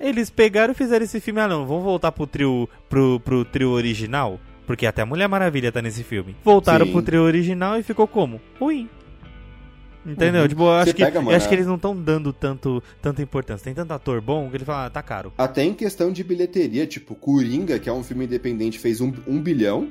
Eles 0.00 0.28
pegaram 0.28 0.72
e 0.72 0.76
fizeram 0.76 1.04
esse 1.04 1.20
filme. 1.20 1.40
Ah, 1.40 1.48
não, 1.48 1.64
vamos 1.64 1.84
voltar 1.84 2.12
pro 2.12 2.26
trio, 2.26 2.68
pro, 2.90 3.20
pro 3.20 3.44
trio 3.44 3.70
original? 3.70 4.38
Porque 4.66 4.86
até 4.86 5.02
a 5.02 5.06
Mulher 5.06 5.28
Maravilha 5.28 5.70
tá 5.70 5.82
nesse 5.82 6.02
filme. 6.02 6.34
Voltaram 6.44 6.86
Sim. 6.86 6.92
pro 6.92 7.02
trio 7.02 7.22
original 7.22 7.78
e 7.78 7.82
ficou 7.82 8.08
como? 8.08 8.40
Ruim. 8.58 8.88
Entendeu? 10.06 10.42
Uhum. 10.42 10.48
Tipo, 10.48 10.64
eu 10.64 10.72
acho, 10.72 10.94
que, 10.94 11.02
pega, 11.02 11.18
eu 11.18 11.30
acho 11.30 11.48
que 11.48 11.54
eles 11.54 11.66
não 11.66 11.76
estão 11.76 11.96
dando 11.96 12.30
tanto, 12.32 12.82
tanta 13.00 13.22
importância. 13.22 13.64
Tem 13.64 13.72
tanto 13.74 13.92
ator 13.92 14.20
bom 14.20 14.50
que 14.50 14.56
ele 14.56 14.64
fala, 14.64 14.86
ah, 14.86 14.90
tá 14.90 15.02
caro. 15.02 15.32
Até 15.38 15.64
em 15.64 15.72
questão 15.72 16.12
de 16.12 16.22
bilheteria, 16.22 16.86
tipo, 16.86 17.14
Coringa, 17.14 17.78
que 17.78 17.88
é 17.88 17.92
um 17.92 18.02
filme 18.02 18.26
independente, 18.26 18.78
fez 18.78 19.00
um, 19.00 19.12
um 19.26 19.40
bilhão. 19.40 19.88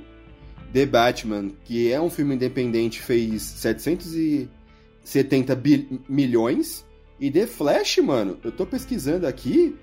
The 0.72 0.86
Batman, 0.86 1.50
que 1.64 1.92
é 1.92 2.00
um 2.02 2.10
filme 2.10 2.36
independente, 2.36 3.02
fez 3.02 3.42
770 3.44 5.60
milhões. 6.08 6.86
E 7.20 7.32
The 7.32 7.48
Flash, 7.48 7.98
mano, 7.98 8.38
eu 8.44 8.52
tô 8.52 8.66
pesquisando 8.66 9.28
aqui, 9.28 9.76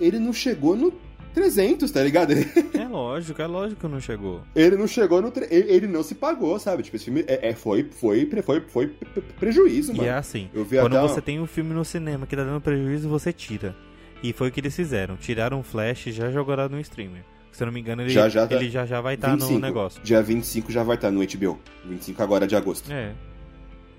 ele 0.00 0.18
não 0.18 0.32
chegou 0.32 0.74
no 0.76 0.92
300, 1.34 1.90
tá 1.90 2.02
ligado? 2.02 2.32
É 2.74 2.86
lógico, 2.86 3.42
é 3.42 3.46
lógico 3.46 3.80
que 3.80 3.88
não 3.88 4.00
chegou. 4.00 4.42
Ele 4.54 4.76
não 4.76 4.86
chegou 4.86 5.20
no. 5.20 5.30
Tre... 5.30 5.48
Ele, 5.50 5.86
não 5.86 6.02
se 6.02 6.14
pagou, 6.14 6.58
sabe? 6.58 6.82
Tipo, 6.82 6.96
esse 6.96 7.06
filme 7.06 7.24
é, 7.26 7.50
é 7.50 7.54
foi, 7.54 7.82
foi, 7.84 8.28
foi, 8.42 8.60
foi 8.60 8.94
prejuízo, 9.38 9.92
mano. 9.92 10.04
E 10.04 10.08
é 10.08 10.14
assim: 10.14 10.48
quando 10.52 11.00
você 11.00 11.20
tem 11.20 11.40
um 11.40 11.46
filme 11.46 11.74
no 11.74 11.84
cinema 11.84 12.26
que 12.26 12.36
tá 12.36 12.44
dando 12.44 12.60
prejuízo, 12.60 13.08
você 13.08 13.32
tira. 13.32 13.74
E 14.22 14.32
foi 14.32 14.48
o 14.48 14.52
que 14.52 14.60
eles 14.60 14.74
fizeram: 14.74 15.16
tiraram 15.16 15.60
o 15.60 15.62
Flash 15.62 16.06
e 16.06 16.12
já 16.12 16.30
jogaram 16.30 16.68
no 16.68 16.80
streamer. 16.80 17.22
Se 17.50 17.62
eu 17.62 17.66
não 17.66 17.72
me 17.72 17.80
engano, 17.80 18.02
ele 18.02 18.10
já 18.10 18.28
já, 18.28 18.46
tá... 18.46 18.54
ele 18.54 18.70
já, 18.70 18.84
já 18.84 19.00
vai 19.00 19.14
estar 19.14 19.36
tá 19.36 19.36
no 19.36 19.58
negócio. 19.58 20.02
Dia 20.02 20.22
25 20.22 20.72
já 20.72 20.82
vai 20.82 20.96
estar 20.96 21.08
tá 21.08 21.12
no 21.12 21.20
HBO. 21.20 21.58
25 21.84 22.22
agora 22.22 22.46
de 22.46 22.56
agosto. 22.56 22.92
É. 22.92 23.12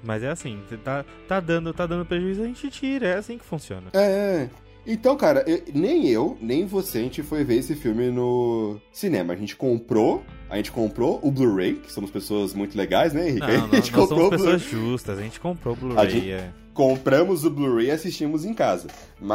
Mas 0.04 0.24
é 0.24 0.30
assim, 0.30 0.62
tá, 0.84 1.04
tá, 1.28 1.40
dando, 1.40 1.74
tá 1.74 1.88
dando 1.88 2.06
prejuízo, 2.06 2.44
a 2.44 2.46
gente 2.46 2.70
tira. 2.70 3.08
É 3.08 3.16
assim 3.16 3.38
que 3.38 3.46
funciona. 3.46 3.88
É. 3.94 4.50
Então, 4.86 5.18
cara, 5.18 5.44
eu, 5.48 5.62
nem 5.74 6.08
eu, 6.08 6.38
nem 6.40 6.66
você, 6.66 7.00
a 7.00 7.02
gente 7.02 7.24
foi 7.24 7.44
ver 7.44 7.56
esse 7.56 7.76
filme 7.76 8.12
no 8.12 8.80
cinema. 8.92 9.34
A 9.34 9.36
gente 9.36 9.56
comprou, 9.56 10.24
a 10.50 10.58
gente 10.58 10.72
comprou 10.72 11.20
o 11.24 11.32
Blu-ray, 11.32 11.76
que 11.76 11.92
somos 11.92 12.12
pessoas 12.12 12.54
muito 12.54 12.78
legais, 12.78 13.12
né, 13.12 13.30
Henrique? 13.30 13.48
Não, 13.48 13.68
não, 13.68 13.70
a 13.74 13.76
gente 13.76 13.92
nós 13.92 14.10
somos 14.10 14.30
pessoas 14.30 14.62
justas, 14.62 15.18
a 15.18 15.22
gente 15.22 15.40
comprou 15.40 15.74
o 15.74 15.78
Blu-ray. 15.78 16.32
é. 16.32 16.50
compramos 16.74 17.46
o 17.46 17.50
Blu-ray 17.50 17.88
e 17.88 17.92
assistimos 17.92 18.46
em 18.46 18.54
casa. 18.54 18.88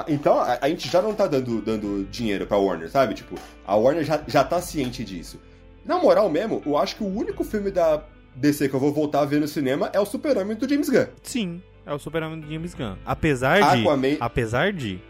Então, 0.07 0.39
a, 0.39 0.59
a 0.61 0.69
gente 0.69 0.89
já 0.89 1.03
não 1.03 1.15
tá 1.15 1.27
dando, 1.27 1.61
dando 1.61 2.07
dinheiro 2.11 2.47
pra 2.47 2.57
Warner, 2.57 2.89
sabe? 2.89 3.15
Tipo, 3.15 3.35
a 3.67 3.75
Warner 3.75 4.05
já, 4.05 4.23
já 4.29 4.45
tá 4.45 4.61
ciente 4.61 5.05
disso. 5.05 5.41
Na 5.85 5.99
moral 5.99 6.31
mesmo, 6.31 6.63
eu 6.65 6.77
acho 6.77 6.95
que 6.95 7.03
o 7.03 7.09
único 7.09 7.43
filme 7.43 7.71
da 7.71 8.05
DC 8.37 8.69
que 8.69 8.75
eu 8.75 8.81
vou 8.81 8.93
voltar 8.93 9.23
a 9.23 9.25
ver 9.25 9.41
no 9.41 9.49
cinema 9.49 9.91
é 9.93 9.99
o 9.99 10.07
Super-Homem 10.07 10.57
do 10.57 10.69
James 10.69 10.89
Gunn. 10.89 11.07
Sim, 11.23 11.61
é 11.85 11.93
o 11.93 11.99
Superman 11.99 12.39
do 12.39 12.53
James 12.53 12.75
Gunn. 12.75 12.97
Apesar 13.05 13.57
de. 13.57 13.81
Aquaman... 13.81 14.17
Apesar 14.21 14.73
de. 14.73 15.01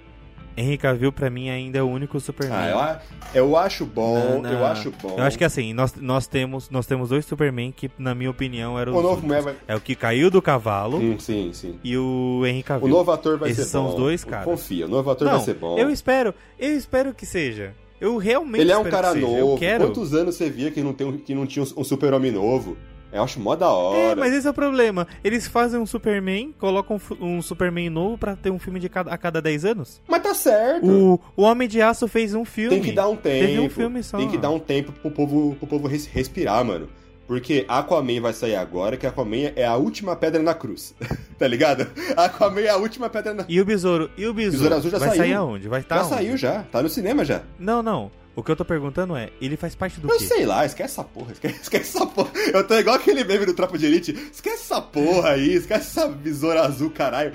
Henry 0.57 0.77
Cavill, 0.77 1.13
pra 1.13 1.31
mim, 1.31 1.49
ainda 1.49 1.79
é 1.79 1.83
o 1.83 1.89
único 1.89 2.19
Superman. 2.21 2.59
Ah, 2.59 3.01
eu, 3.35 3.47
eu 3.47 3.57
acho 3.57 3.87
bom, 3.87 4.43
eu 4.45 4.65
acho 4.67 4.91
bom. 5.03 5.17
Eu 5.19 5.25
acho 5.25 5.39
que 5.39 5.45
assim, 5.45 5.73
nós, 5.73 5.95
nós, 5.95 6.27
temos, 6.27 6.69
nós 6.71 6.87
temos 6.87 7.09
dois 7.09 7.25
Superman 7.25 7.73
que, 7.73 7.91
na 7.99 8.15
minha 8.15 8.31
opinião, 8.31 8.79
eram 8.79 8.95
O 8.95 9.03
novo 9.03 9.27
vai... 9.27 9.55
É 9.67 9.75
o 9.75 9.81
que 9.81 9.95
caiu 9.95 10.31
do 10.31 10.43
cavalo 10.43 10.99
Hum, 10.99 11.19
sim, 11.19 11.51
sim. 11.53 11.79
e 11.83 11.97
o 11.97 12.43
Henry 12.45 12.63
Cavill. 12.63 12.87
O 12.87 12.91
novo 12.91 13.11
ator 13.13 13.39
vai 13.39 13.51
Esses 13.51 13.65
ser 13.67 13.71
são 13.71 13.85
bom. 13.85 13.89
os 13.91 13.95
dois, 13.95 14.25
cara. 14.25 14.45
Confia, 14.45 14.87
o 14.87 14.89
novo 14.89 15.11
ator 15.11 15.27
Não, 15.27 15.37
vai 15.37 15.45
ser 15.45 15.55
bom. 15.55 15.79
Eu 15.79 15.91
espero, 15.91 16.35
eu 16.59 16.77
espero 16.77 17.15
que 17.15 17.25
seja. 17.25 17.75
Eu 18.01 18.17
realmente 18.17 18.63
Ele 18.63 18.73
é 18.73 18.79
um 18.79 18.85
cara 18.85 19.15
novo. 19.15 19.59
Quero. 19.59 19.85
Quantos 19.87 20.15
anos 20.15 20.35
você 20.35 20.49
via 20.49 20.71
que 20.71 20.83
não, 20.83 20.95
tem, 20.95 21.19
que 21.19 21.35
não 21.35 21.47
tinha 21.47 21.63
um 21.63 21.85
super-homem 21.85 22.33
novo? 22.33 22.77
Eu 23.13 23.23
acho 23.25 23.41
mó 23.41 23.57
da 23.57 23.67
É, 23.67 23.69
hora. 23.69 24.17
mas 24.21 24.33
esse 24.33 24.47
é 24.47 24.51
o 24.51 24.55
problema. 24.55 25.07
Eles 25.25 25.47
fazem 25.49 25.81
um 25.81 25.87
Superman, 25.87 26.55
colocam 26.59 27.01
um 27.21 27.43
Superman 27.43 27.91
novo 27.91 28.17
pra 28.17 28.37
ter 28.37 28.51
um 28.51 28.59
filme 28.59 28.79
de 28.79 28.89
cada, 28.89 29.11
a 29.13 29.19
cada 29.19 29.43
10 29.43 29.65
anos. 29.65 30.01
Mas 30.09 30.23
tá 30.23 30.33
certo. 30.35 30.87
O, 30.87 31.21
o 31.37 31.43
Homem 31.43 31.69
de 31.69 31.83
Aço 31.83 32.07
fez 32.07 32.35
um 32.35 32.45
filme. 32.45 32.77
Tem 32.77 32.83
que 32.83 32.93
dar 32.93 33.09
um 33.09 33.17
tempo. 33.17 33.47
Teve 33.47 33.61
um 33.61 33.69
filme 33.71 34.03
só. 34.03 34.17
Tem 34.17 34.29
que 34.29 34.39
dar 34.39 34.51
um 34.51 34.59
tempo 34.61 34.93
pro 34.93 35.11
povo, 35.11 35.57
pro 35.57 35.67
povo 35.67 35.89
res- 35.89 36.07
respirar, 36.07 36.65
mano. 36.65 36.89
Porque 37.27 37.65
Aquaman 37.69 38.21
vai 38.21 38.33
sair 38.33 38.57
agora, 38.57 38.97
que 38.97 39.07
Aquaman 39.07 39.53
é 39.55 39.65
a 39.65 39.77
última 39.77 40.17
pedra 40.17 40.43
na 40.43 40.53
cruz. 40.53 40.95
tá 41.39 41.47
ligado? 41.47 41.87
Aquaman 42.17 42.61
é 42.61 42.69
a 42.71 42.77
última 42.77 43.09
pedra 43.09 43.33
na 43.35 43.45
E 43.49 43.61
o 43.61 43.65
Besouro? 43.65 44.11
E 44.19 44.27
o 44.27 44.35
Besouro? 44.35 44.53
Besouro 44.59 44.75
Azul 44.75 44.91
já 44.91 44.99
vai 44.99 45.09
saiu. 45.11 45.21
sair 45.21 45.35
aonde? 45.35 45.69
Vai 45.69 45.81
estar 45.81 45.99
Já 45.99 46.05
saiu 46.05 46.37
já, 46.37 46.63
tá 46.65 46.83
no 46.83 46.89
cinema 46.89 47.25
já. 47.25 47.43
Não, 47.59 47.83
não. 47.85 48.11
O 48.41 48.43
que 48.43 48.51
eu 48.51 48.57
tô 48.57 48.65
perguntando 48.65 49.15
é, 49.15 49.29
ele 49.39 49.55
faz 49.55 49.75
parte 49.75 50.01
do 50.01 50.11
Eu 50.11 50.17
quê? 50.17 50.25
sei 50.25 50.47
lá, 50.47 50.65
esquece 50.65 50.95
essa 50.95 51.05
porra, 51.05 51.33
esquece, 51.33 51.61
esquece 51.61 51.97
essa 51.99 52.07
porra. 52.07 52.31
Eu 52.55 52.67
tô 52.67 52.75
igual 52.75 52.97
aquele 52.97 53.23
meme 53.23 53.45
do 53.45 53.53
Tropa 53.53 53.77
de 53.77 53.85
Elite. 53.85 54.13
Esquece 54.33 54.63
essa 54.63 54.81
porra 54.81 55.33
aí, 55.33 55.53
esquece 55.57 55.99
essa 55.99 56.09
besoura 56.09 56.63
azul, 56.63 56.91
caralho. 56.91 57.33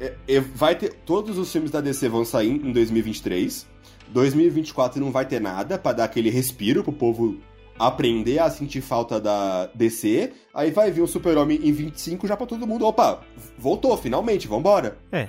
É, 0.00 0.14
é, 0.28 0.40
vai 0.40 0.76
ter. 0.76 0.94
Todos 1.04 1.36
os 1.36 1.50
filmes 1.50 1.72
da 1.72 1.80
DC 1.80 2.08
vão 2.08 2.24
sair 2.24 2.48
em 2.48 2.72
2023. 2.72 3.66
2024 4.10 5.00
não 5.00 5.10
vai 5.10 5.26
ter 5.26 5.40
nada 5.40 5.76
pra 5.76 5.92
dar 5.92 6.04
aquele 6.04 6.30
respiro 6.30 6.84
pro 6.84 6.92
povo 6.92 7.36
aprender 7.76 8.38
a 8.38 8.48
sentir 8.50 8.82
falta 8.82 9.20
da 9.20 9.66
DC. 9.74 10.32
Aí 10.54 10.70
vai 10.70 10.92
vir 10.92 11.00
o 11.00 11.08
Super-Homem 11.08 11.58
em 11.60 11.72
25 11.72 12.28
já 12.28 12.36
pra 12.36 12.46
todo 12.46 12.68
mundo. 12.68 12.86
Opa, 12.86 13.20
voltou, 13.58 13.96
finalmente, 13.96 14.46
vambora. 14.46 14.96
É. 15.10 15.26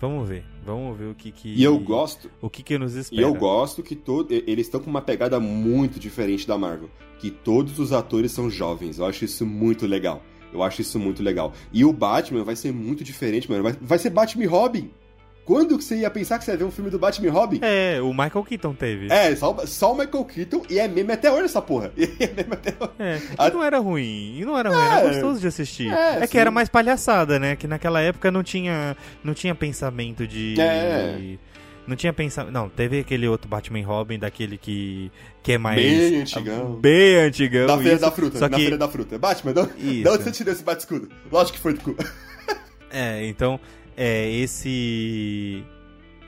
Vamos 0.00 0.28
ver. 0.28 0.44
Vamos 0.64 0.96
ver 0.98 1.06
o 1.06 1.14
que 1.14 1.30
que... 1.32 1.48
E 1.54 1.62
eu 1.62 1.78
gosto. 1.78 2.30
O 2.42 2.50
que 2.50 2.62
que 2.62 2.76
nos 2.78 2.94
E 2.96 3.00
espera. 3.00 3.22
eu 3.22 3.32
gosto 3.34 3.82
que 3.82 3.96
todo, 3.96 4.32
e- 4.32 4.44
eles 4.46 4.66
estão 4.66 4.80
com 4.80 4.90
uma 4.90 5.00
pegada 5.00 5.40
muito 5.40 5.98
diferente 5.98 6.46
da 6.46 6.58
Marvel. 6.58 6.90
Que 7.18 7.30
todos 7.30 7.78
os 7.78 7.92
atores 7.92 8.32
são 8.32 8.50
jovens. 8.50 8.98
Eu 8.98 9.06
acho 9.06 9.24
isso 9.24 9.46
muito 9.46 9.86
legal. 9.86 10.22
Eu 10.52 10.62
acho 10.62 10.80
isso 10.82 10.98
muito 10.98 11.22
legal. 11.22 11.52
E 11.72 11.84
o 11.84 11.92
Batman 11.92 12.44
vai 12.44 12.56
ser 12.56 12.72
muito 12.72 13.02
diferente, 13.02 13.50
mano. 13.50 13.62
Vai, 13.62 13.72
vai 13.80 13.98
ser 13.98 14.10
Batman 14.10 14.44
e 14.44 14.46
Robin. 14.46 14.90
Quando 15.46 15.78
que 15.78 15.84
você 15.84 15.96
ia 15.98 16.10
pensar 16.10 16.38
que 16.40 16.44
você 16.44 16.50
ia 16.50 16.56
ver 16.56 16.64
um 16.64 16.70
filme 16.72 16.90
do 16.90 16.98
Batman 16.98 17.30
Robin? 17.30 17.60
É, 17.62 18.00
o 18.02 18.08
Michael 18.12 18.42
Keaton 18.44 18.74
teve. 18.74 19.06
É, 19.12 19.34
só, 19.36 19.52
o- 19.54 19.66
só 19.66 19.92
o 19.92 19.96
Michael 19.96 20.24
Keaton 20.24 20.62
e 20.68 20.78
é 20.78 20.88
meme 20.88 21.12
até 21.12 21.30
hoje 21.30 21.44
essa 21.44 21.62
porra. 21.62 21.92
E 21.96 22.02
é 22.18 22.26
meme 22.26 22.52
até 22.52 22.74
hoje. 22.78 22.92
É, 22.98 23.20
A- 23.38 23.46
e 23.48 23.52
não 23.52 23.62
era 23.62 23.78
ruim, 23.78 24.38
e 24.40 24.44
não 24.44 24.58
era 24.58 24.68
ruim, 24.70 24.78
era 24.80 25.00
É. 25.06 25.08
gostoso 25.12 25.40
de 25.40 25.46
assistir. 25.46 25.90
É, 25.92 26.24
É, 26.24 26.26
que 26.26 26.36
era 26.36 26.50
mais 26.50 26.68
palhaçada, 26.68 27.38
né? 27.38 27.54
Que 27.54 27.68
naquela 27.68 28.00
época 28.00 28.28
não 28.30 28.42
tinha, 28.42 28.96
não 29.22 29.32
tinha 29.32 29.54
pensamento 29.54 30.26
de... 30.26 30.60
É. 30.60 31.36
Não 31.86 31.94
tinha 31.94 32.12
pensamento... 32.12 32.52
Não, 32.52 32.68
teve 32.68 32.98
aquele 32.98 33.28
outro 33.28 33.48
Batman 33.48 33.86
Robin, 33.86 34.18
daquele 34.18 34.58
que, 34.58 35.12
que 35.40 35.52
é 35.52 35.58
mais... 35.58 35.80
Bem 35.80 36.20
antigão. 36.22 36.72
Bem 36.80 37.16
antigão, 37.18 37.66
Da 37.68 37.76
Feira 37.78 37.92
isso. 37.92 38.00
da 38.00 38.10
Fruta, 38.10 38.38
Só 38.40 38.48
na 38.48 38.56
que, 38.56 38.62
Feira 38.62 38.76
da 38.76 38.88
Fruta. 38.88 39.16
Batman, 39.16 39.52
Isso. 39.78 40.02
de 40.02 40.08
onde 40.08 40.24
você 40.24 40.32
tirou 40.32 40.52
esse 40.52 40.64
bate-escudo? 40.64 41.08
Lógico 41.30 41.54
que 41.56 41.62
foi 41.62 41.74
do 41.74 41.80
cu. 41.80 41.94
É, 42.90 43.24
então, 43.28 43.60
é, 43.96 44.30
esse... 44.30 45.64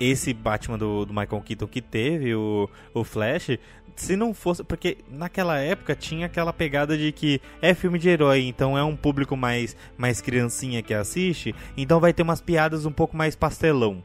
Esse 0.00 0.32
Batman 0.32 0.78
do, 0.78 1.04
do 1.04 1.12
Michael 1.12 1.42
Keaton 1.42 1.66
que 1.66 1.82
teve, 1.82 2.32
o, 2.32 2.70
o 2.94 3.02
Flash, 3.02 3.58
se 3.96 4.14
não 4.14 4.32
fosse. 4.32 4.62
Porque 4.62 4.98
naquela 5.10 5.58
época 5.58 5.94
tinha 5.96 6.26
aquela 6.26 6.52
pegada 6.52 6.96
de 6.96 7.10
que 7.10 7.40
é 7.60 7.74
filme 7.74 7.98
de 7.98 8.08
herói, 8.08 8.42
então 8.42 8.78
é 8.78 8.84
um 8.84 8.94
público 8.94 9.36
mais, 9.36 9.76
mais 9.96 10.20
criancinha 10.20 10.82
que 10.82 10.94
assiste, 10.94 11.52
então 11.76 11.98
vai 11.98 12.12
ter 12.12 12.22
umas 12.22 12.40
piadas 12.40 12.86
um 12.86 12.92
pouco 12.92 13.16
mais 13.16 13.34
pastelão. 13.34 14.00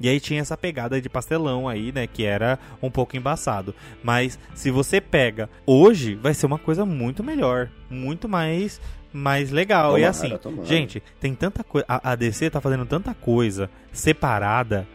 E 0.00 0.08
aí 0.08 0.20
tinha 0.20 0.40
essa 0.40 0.56
pegada 0.56 1.00
de 1.00 1.08
pastelão 1.08 1.68
aí, 1.68 1.90
né? 1.90 2.06
Que 2.06 2.22
era 2.24 2.56
um 2.80 2.88
pouco 2.88 3.16
embaçado. 3.16 3.74
Mas 4.00 4.38
se 4.54 4.70
você 4.70 5.00
pega 5.00 5.50
hoje, 5.66 6.14
vai 6.14 6.32
ser 6.34 6.46
uma 6.46 6.58
coisa 6.58 6.86
muito 6.86 7.24
melhor. 7.24 7.68
Muito 7.90 8.28
mais, 8.28 8.80
mais 9.12 9.50
legal. 9.50 9.92
e 9.98 10.02
Tomara, 10.02 10.10
assim, 10.10 10.36
tomara. 10.38 10.64
gente, 10.64 11.02
tem 11.20 11.34
tanta 11.34 11.64
coisa. 11.64 11.86
A, 11.88 12.12
a 12.12 12.14
DC 12.14 12.50
tá 12.50 12.60
fazendo 12.60 12.86
tanta 12.86 13.14
coisa 13.14 13.70
separada 13.92 14.86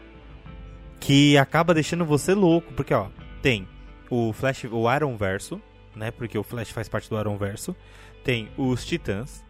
que 0.99 1.38
acaba 1.38 1.74
deixando 1.74 2.05
você 2.05 2.34
louco. 2.34 2.74
Porque, 2.74 2.93
ó, 2.93 3.07
tem 3.41 3.68
o 4.09 4.32
Flash, 4.34 4.66
o 4.66 4.93
Iron 4.95 5.16
Verso, 5.18 5.61
né? 5.95 6.11
Porque 6.11 6.38
o 6.38 6.43
Flash 6.43 6.70
faz 6.72 6.88
parte 6.88 7.09
do 7.09 7.20
Iron 7.20 7.38
Verso. 7.38 7.76
Tem 8.24 8.49
os 8.57 8.86
Titãs. 8.86 9.43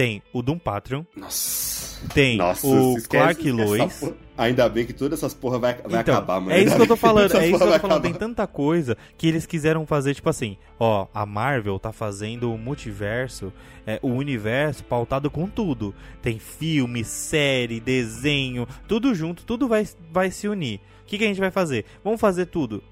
Tem 0.00 0.22
o 0.32 0.40
Doom 0.40 0.58
Patreon. 0.58 1.04
Nossa. 1.14 2.00
Tem 2.14 2.38
Nossa, 2.38 2.66
o 2.66 2.94
Clark 3.06 3.46
esquece 3.46 3.50
Lois. 3.50 4.14
Ainda 4.38 4.66
bem 4.66 4.86
que 4.86 4.94
todas 4.94 5.18
essas 5.18 5.34
porra 5.34 5.58
vai, 5.58 5.74
vai 5.74 6.00
Então, 6.00 6.14
acabar, 6.14 6.40
mano. 6.40 6.52
É 6.52 6.62
isso 6.62 6.74
que 6.74 6.80
eu 6.80 6.86
tô 6.86 6.96
falando, 6.96 7.36
é 7.36 7.46
isso 7.46 7.58
que 7.58 7.62
eu 7.62 7.72
tô 7.72 7.78
falando. 7.78 8.00
Tem 8.00 8.14
tanta 8.14 8.46
coisa 8.46 8.96
que 9.18 9.28
eles 9.28 9.44
quiseram 9.44 9.84
fazer, 9.86 10.14
tipo 10.14 10.30
assim, 10.30 10.56
ó, 10.78 11.06
a 11.12 11.26
Marvel 11.26 11.78
tá 11.78 11.92
fazendo 11.92 12.50
o 12.50 12.56
multiverso, 12.56 13.52
é, 13.86 13.98
o 14.00 14.08
universo 14.08 14.82
pautado 14.84 15.30
com 15.30 15.46
tudo. 15.46 15.94
Tem 16.22 16.38
filme, 16.38 17.04
série, 17.04 17.78
desenho, 17.78 18.66
tudo 18.88 19.14
junto, 19.14 19.44
tudo 19.44 19.68
vai, 19.68 19.86
vai 20.10 20.30
se 20.30 20.48
unir. 20.48 20.80
O 21.02 21.04
que, 21.08 21.18
que 21.18 21.24
a 21.24 21.26
gente 21.26 21.40
vai 21.40 21.50
fazer? 21.50 21.84
Vamos 22.02 22.22
fazer 22.22 22.46
tudo 22.46 22.82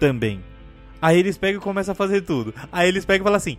também. 0.00 0.42
Aí 1.02 1.18
eles 1.18 1.36
pegam 1.36 1.60
e 1.60 1.62
começam 1.62 1.92
a 1.92 1.94
fazer 1.94 2.22
tudo. 2.22 2.54
Aí 2.72 2.88
eles 2.88 3.04
pegam 3.04 3.24
e 3.24 3.26
falam 3.26 3.36
assim: 3.36 3.58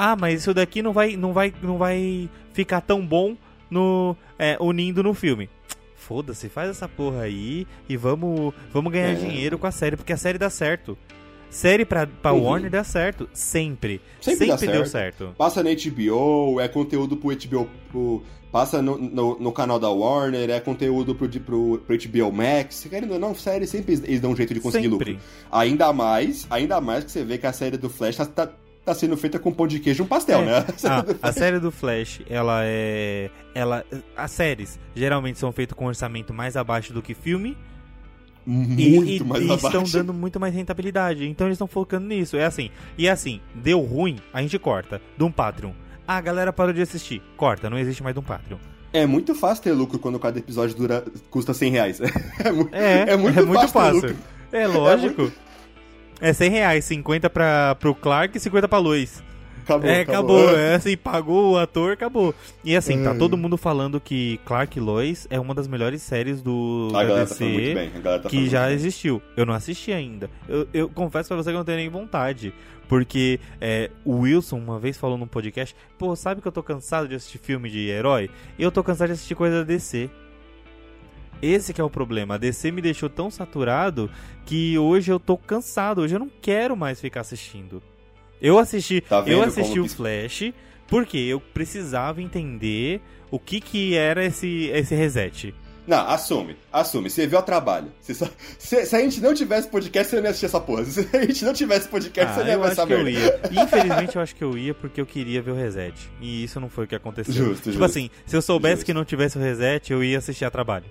Ah, 0.00 0.14
mas 0.14 0.42
isso 0.42 0.54
daqui 0.54 0.80
não 0.80 0.92
vai, 0.92 1.16
não 1.16 1.32
vai, 1.32 1.52
não 1.60 1.76
vai 1.76 2.30
ficar 2.52 2.80
tão 2.80 3.04
bom 3.04 3.36
no 3.68 4.14
é, 4.38 4.56
unindo 4.60 5.02
no 5.02 5.12
filme. 5.12 5.50
Foda-se, 5.96 6.48
faz 6.48 6.70
essa 6.70 6.88
porra 6.88 7.22
aí 7.22 7.66
e 7.88 7.96
vamos, 7.96 8.54
vamos 8.72 8.92
ganhar 8.92 9.10
É. 9.10 9.14
dinheiro 9.14 9.58
com 9.58 9.66
a 9.66 9.70
série, 9.72 9.96
porque 9.96 10.12
a 10.12 10.16
série 10.16 10.38
dá 10.38 10.48
certo. 10.48 10.96
Série 11.50 11.84
pra, 11.84 12.06
pra 12.06 12.32
Uhum. 12.32 12.44
Warner 12.44 12.70
dá 12.70 12.84
certo, 12.84 13.28
sempre. 13.32 14.00
Sempre 14.20 14.46
dá 14.46 14.56
deu 14.56 14.86
certo. 14.86 15.34
Passa 15.36 15.62
na 15.62 15.70
HBO, 15.70 16.60
é 16.60 16.68
conteúdo 16.68 17.16
pro 17.16 17.30
HBO. 17.34 17.68
Pro, 17.90 18.22
passa 18.52 18.80
no, 18.80 18.96
no, 18.98 19.38
no 19.38 19.50
canal 19.52 19.78
da 19.78 19.88
Warner, 19.90 20.48
é 20.50 20.60
conteúdo 20.60 21.14
pro, 21.14 21.28
pro, 21.28 21.78
pro 21.86 21.96
HBO 21.98 22.32
Max. 22.32 22.86
Querendo 22.88 23.14
ou 23.14 23.18
não, 23.18 23.34
série 23.34 23.66
sempre 23.66 23.94
eles 23.94 24.20
dão 24.20 24.30
um 24.32 24.36
jeito 24.36 24.54
de 24.54 24.60
conseguir 24.60 24.90
sempre. 24.90 25.12
lucro. 25.12 25.24
Ainda 25.50 25.92
mais, 25.92 26.46
ainda 26.50 26.80
mais 26.80 27.04
que 27.04 27.10
você 27.10 27.24
vê 27.24 27.36
que 27.38 27.46
a 27.46 27.52
série 27.52 27.76
do 27.76 27.88
Flash 27.90 28.16
tá, 28.16 28.26
tá, 28.26 28.50
tá 28.88 28.94
sendo 28.94 29.16
feita 29.16 29.38
com 29.38 29.52
pão 29.52 29.66
de 29.66 29.78
queijo 29.80 30.02
e 30.02 30.04
um 30.04 30.08
pastel, 30.08 30.40
É. 30.40 30.44
né? 30.44 30.64
Ah, 30.84 31.04
a 31.22 31.32
série 31.32 31.58
do 31.58 31.70
Flash, 31.70 32.20
ela 32.28 32.60
é. 32.64 33.30
Ela, 33.54 33.84
as 34.16 34.30
séries 34.30 34.78
geralmente 34.94 35.38
são 35.38 35.52
feitas 35.52 35.76
com 35.76 35.86
orçamento 35.86 36.32
mais 36.34 36.56
abaixo 36.56 36.92
do 36.92 37.02
que 37.02 37.14
filme. 37.14 37.56
E, 38.46 38.50
Muito 38.50 39.10
e- 39.10 39.24
mais 39.24 39.42
e 39.42 39.44
abaixo. 39.46 39.66
estão 39.66 39.82
dando 39.84 40.14
muito 40.14 40.40
mais 40.40 40.54
rentabilidade. 40.54 41.28
Então 41.28 41.46
eles 41.46 41.56
estão 41.56 41.66
focando 41.66 42.06
nisso. 42.06 42.36
É 42.36 42.44
assim. 42.46 42.70
E 42.96 43.06
é 43.06 43.10
assim, 43.10 43.40
deu 43.54 43.80
ruim, 43.80 44.16
a 44.32 44.40
gente 44.40 44.58
corta. 44.58 45.00
De 45.18 45.22
um 45.24 45.30
Patreon. 45.30 45.72
Ah, 46.06 46.16
a 46.16 46.20
galera 46.22 46.50
parou 46.52 46.72
de 46.72 46.80
assistir. 46.80 47.20
Corta, 47.36 47.68
não 47.68 47.78
existe 47.78 48.02
mais 48.02 48.14
de 48.14 48.20
um 48.20 48.22
Patreon. 48.22 48.56
É 48.90 49.04
muito 49.04 49.34
fácil 49.34 49.64
ter 49.64 49.72
lucro 49.72 49.98
quando 49.98 50.18
cada 50.18 50.38
episódio 50.38 50.74
dura, 50.74 51.04
custa 51.28 51.52
100 51.52 51.70
reais. 51.72 52.00
É, 52.42 52.50
mu- 52.50 52.68
É, 52.72 53.10
é 53.12 53.16
muito, 53.18 53.34
fácil. 53.34 53.66
ter 53.66 53.68
fácil. 53.68 53.94
lucro. 53.96 54.16
É 54.50 54.66
lógico. 54.66 55.22
É 55.22 55.47
100 56.20 56.50
reais, 56.50 56.84
50 56.84 57.30
pra, 57.30 57.74
pro 57.76 57.94
Clark 57.94 58.36
e 58.36 58.40
50 58.40 58.68
pra 58.68 58.78
Lois. 58.78 59.22
acabou, 59.62 59.90
é, 59.90 60.00
acabou. 60.00 60.42
acabou. 60.42 60.58
É 60.58 60.74
assim, 60.74 60.96
pagou 60.96 61.52
o 61.52 61.58
ator, 61.58 61.92
acabou. 61.92 62.34
E 62.64 62.76
assim, 62.76 63.02
tá 63.04 63.14
todo 63.14 63.36
mundo 63.36 63.56
falando 63.56 64.00
que 64.00 64.40
Clark 64.44 64.78
Lois 64.80 65.26
é 65.30 65.38
uma 65.38 65.54
das 65.54 65.68
melhores 65.68 66.02
séries 66.02 66.42
do 66.42 66.90
a 66.94 67.04
da 67.04 67.24
DC 67.24 67.90
tá 68.02 68.18
tá 68.18 68.28
que 68.28 68.48
já 68.48 68.72
existiu. 68.72 69.22
Eu 69.36 69.46
não 69.46 69.54
assisti 69.54 69.92
ainda. 69.92 70.28
Eu, 70.48 70.66
eu 70.72 70.88
confesso 70.88 71.28
pra 71.28 71.36
você 71.36 71.50
que 71.50 71.54
eu 71.54 71.58
não 71.58 71.64
tenho 71.64 71.78
nem 71.78 71.88
vontade. 71.88 72.52
Porque 72.88 73.38
é, 73.60 73.90
o 74.02 74.20
Wilson 74.20 74.56
uma 74.56 74.78
vez 74.78 74.96
falou 74.96 75.18
num 75.18 75.26
podcast, 75.26 75.76
pô, 75.98 76.16
sabe 76.16 76.40
que 76.40 76.48
eu 76.48 76.52
tô 76.52 76.62
cansado 76.62 77.06
de 77.06 77.14
assistir 77.14 77.36
filme 77.36 77.68
de 77.68 77.88
herói? 77.88 78.30
Eu 78.58 78.72
tô 78.72 78.82
cansado 78.82 79.08
de 79.08 79.12
assistir 79.12 79.34
coisa 79.34 79.58
da 79.58 79.64
DC. 79.64 80.08
Esse 81.40 81.72
que 81.72 81.80
é 81.80 81.84
o 81.84 81.90
problema. 81.90 82.34
A 82.34 82.38
DC 82.38 82.70
me 82.70 82.82
deixou 82.82 83.08
tão 83.08 83.30
saturado 83.30 84.10
que 84.44 84.78
hoje 84.78 85.12
eu 85.12 85.20
tô 85.20 85.36
cansado. 85.36 86.00
Hoje 86.00 86.16
eu 86.16 86.18
não 86.18 86.30
quero 86.40 86.76
mais 86.76 87.00
ficar 87.00 87.20
assistindo. 87.20 87.82
Eu 88.40 88.58
assisti, 88.58 89.00
tá 89.00 89.22
eu 89.26 89.42
assisti 89.42 89.80
o. 89.80 89.88
Flash 89.88 90.52
porque 90.86 91.18
eu 91.18 91.40
precisava 91.40 92.22
entender 92.22 93.00
o 93.30 93.38
que 93.38 93.60
que 93.60 93.94
era 93.94 94.24
esse 94.24 94.70
esse 94.72 94.94
reset. 94.94 95.54
Não, 95.88 96.06
assume, 96.06 96.54
assume. 96.70 97.08
Você 97.08 97.26
viu 97.26 97.38
o 97.38 97.42
trabalho. 97.42 97.90
Só... 98.02 98.28
Se, 98.58 98.84
se, 98.84 98.94
a 98.94 99.00
gente 99.00 99.22
não 99.22 99.32
tivesse 99.32 99.68
podcast, 99.68 100.10
você 100.10 100.16
não 100.16 100.24
ia 100.24 100.30
assistir 100.30 100.44
essa 100.44 100.60
porra. 100.60 100.84
Se 100.86 101.08
a 101.10 101.22
gente 101.22 101.42
não 101.46 101.54
tivesse 101.54 101.88
podcast, 101.88 102.30
ah, 102.30 102.34
você 102.34 102.40
não 102.42 102.50
ia 102.50 102.58
ver 102.58 102.72
essa 102.72 102.84
merda. 102.84 103.40
Infelizmente, 103.62 104.16
eu 104.16 104.20
acho 104.20 104.36
que 104.36 104.44
eu 104.44 104.58
ia 104.58 104.74
porque 104.74 105.00
eu 105.00 105.06
queria 105.06 105.40
ver 105.40 105.52
o 105.52 105.54
reset. 105.54 105.94
E 106.20 106.44
isso 106.44 106.60
não 106.60 106.68
foi 106.68 106.84
o 106.84 106.86
que 106.86 106.94
aconteceu. 106.94 107.32
Justo, 107.32 107.70
tipo 107.70 107.72
justo. 107.72 107.84
assim, 107.84 108.10
se 108.26 108.36
eu 108.36 108.42
soubesse 108.42 108.76
justo. 108.76 108.86
que 108.86 108.92
não 108.92 109.02
tivesse 109.02 109.38
o 109.38 109.40
reset, 109.40 109.90
eu 109.90 110.04
ia 110.04 110.18
assistir 110.18 110.44
a 110.44 110.50
trabalho. 110.50 110.84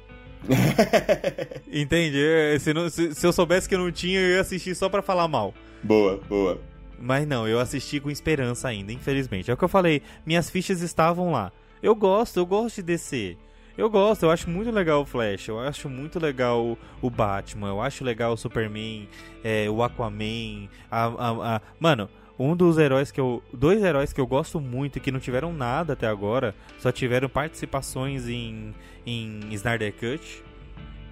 Entende? 1.71 2.19
Se, 2.59 2.73
não, 2.73 2.89
se, 2.89 3.13
se, 3.13 3.25
eu 3.25 3.33
soubesse 3.33 3.67
que 3.67 3.77
não 3.77 3.91
tinha, 3.91 4.19
eu 4.19 4.35
ia 4.35 4.41
assistir 4.41 4.75
só 4.75 4.89
pra 4.89 5.01
falar 5.01 5.27
mal. 5.27 5.53
Boa, 5.83 6.19
boa. 6.27 6.59
Mas 6.99 7.27
não, 7.27 7.47
eu 7.47 7.59
assisti 7.59 7.99
com 7.99 8.09
esperança 8.09 8.67
ainda, 8.67 8.91
infelizmente. 8.91 9.51
É 9.51 9.53
o 9.53 9.57
que 9.57 9.63
eu 9.63 9.69
falei, 9.69 10.01
minhas 10.25 10.49
fichas 10.49 10.81
estavam 10.81 11.31
lá. 11.31 11.51
Eu 11.81 11.93
gosto, 11.95 12.37
eu 12.37 12.45
gosto 12.45 12.77
de 12.77 12.83
descer. 12.83 13.37
Eu 13.77 13.91
gosto, 13.91 14.23
eu 14.23 14.31
acho 14.31 14.49
muito 14.49 14.71
legal 14.71 15.03
o 15.03 15.05
Flash, 15.05 15.49
eu 15.49 15.59
acho 15.59 15.87
muito 15.87 16.19
legal 16.19 16.75
o 16.99 17.09
Batman, 17.11 17.67
eu 17.67 17.79
acho 17.79 18.03
legal 18.03 18.33
o 18.33 18.37
Superman, 18.37 19.07
é, 19.43 19.69
o 19.69 19.83
Aquaman, 19.83 20.67
a, 20.89 21.05
a, 21.05 21.55
a... 21.57 21.61
Mano, 21.79 22.09
um 22.39 22.55
dos 22.55 22.77
heróis 22.77 23.11
que 23.11 23.19
eu. 23.19 23.41
Dois 23.53 23.83
heróis 23.83 24.13
que 24.13 24.21
eu 24.21 24.27
gosto 24.27 24.59
muito 24.59 24.97
e 24.97 24.99
que 24.99 25.11
não 25.11 25.19
tiveram 25.19 25.53
nada 25.53 25.93
até 25.93 26.07
agora, 26.07 26.53
só 26.79 26.91
tiveram 26.91 27.27
participações 27.29 28.27
em, 28.27 28.73
em 29.05 29.39
Snyder 29.51 29.93
Cut, 29.93 30.43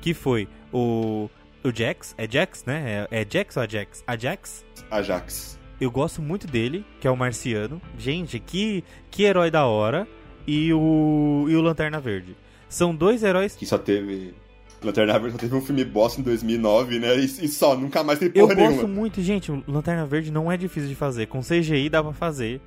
que 0.01 0.13
foi 0.13 0.47
o. 0.71 1.29
O 1.63 1.71
Jax, 1.73 2.13
é 2.15 2.27
Jax, 2.29 2.63
né? 2.63 3.07
É, 3.09 3.21
é 3.21 3.27
Jax 3.27 3.57
ou 3.57 3.63
Ajax? 3.63 4.03
Ajax? 4.05 4.63
Ajax. 4.91 5.59
Eu 5.81 5.89
gosto 5.89 6.21
muito 6.21 6.45
dele, 6.45 6.85
que 7.01 7.07
é 7.07 7.11
o 7.11 7.17
Marciano. 7.17 7.81
Gente, 7.97 8.39
que, 8.39 8.83
que 9.09 9.23
herói 9.23 9.49
da 9.49 9.65
hora. 9.65 10.07
E 10.45 10.71
o, 10.71 11.47
e 11.49 11.55
o 11.55 11.61
Lanterna 11.61 11.99
Verde. 11.99 12.37
São 12.69 12.95
dois 12.95 13.23
heróis. 13.23 13.55
Que 13.55 13.65
só 13.65 13.79
teve 13.79 14.35
Lanterna 14.83 15.13
Verde 15.17 15.31
só 15.33 15.37
teve 15.39 15.55
um 15.55 15.61
filme 15.61 15.83
bosta 15.83 16.21
em 16.21 16.23
2009, 16.23 16.99
né? 16.99 17.15
E, 17.17 17.23
e 17.25 17.47
só, 17.47 17.75
nunca 17.75 18.03
mais 18.03 18.19
tem 18.19 18.29
porra 18.29 18.53
Eu 18.53 18.55
nenhuma. 18.55 18.71
gosto 18.73 18.87
muito, 18.87 19.21
gente, 19.21 19.51
Lanterna 19.67 20.05
Verde 20.05 20.31
não 20.31 20.51
é 20.51 20.57
difícil 20.57 20.89
de 20.89 20.95
fazer. 20.95 21.25
Com 21.27 21.41
CGI 21.41 21.89
dá 21.89 22.03
pra 22.03 22.13
fazer. 22.13 22.61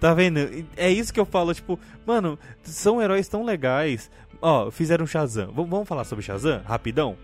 Tá 0.00 0.14
vendo? 0.14 0.38
É 0.76 0.90
isso 0.90 1.12
que 1.12 1.18
eu 1.18 1.24
falo, 1.26 1.52
tipo, 1.52 1.78
mano, 2.06 2.38
são 2.62 3.02
heróis 3.02 3.26
tão 3.26 3.44
legais. 3.44 4.08
Ó, 4.40 4.70
fizeram 4.70 5.06
Shazam. 5.06 5.48
V 5.48 5.64
vamos 5.68 5.88
falar 5.88 6.04
sobre 6.04 6.24
Shazam? 6.24 6.62
Rapidão? 6.64 7.16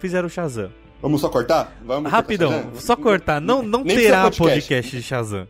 Fizeram 0.00 0.28
Shazam. 0.28 0.70
Vamos 1.02 1.20
só 1.20 1.28
cortar? 1.28 1.76
Vamos 1.84 2.10
Rapidão, 2.10 2.72
só 2.74 2.96
cortar. 2.96 3.40
Não, 3.40 3.62
não 3.62 3.84
terá 3.84 4.22
podcast. 4.24 4.38
podcast 4.38 4.96
de 4.96 5.02
Shazam. 5.02 5.46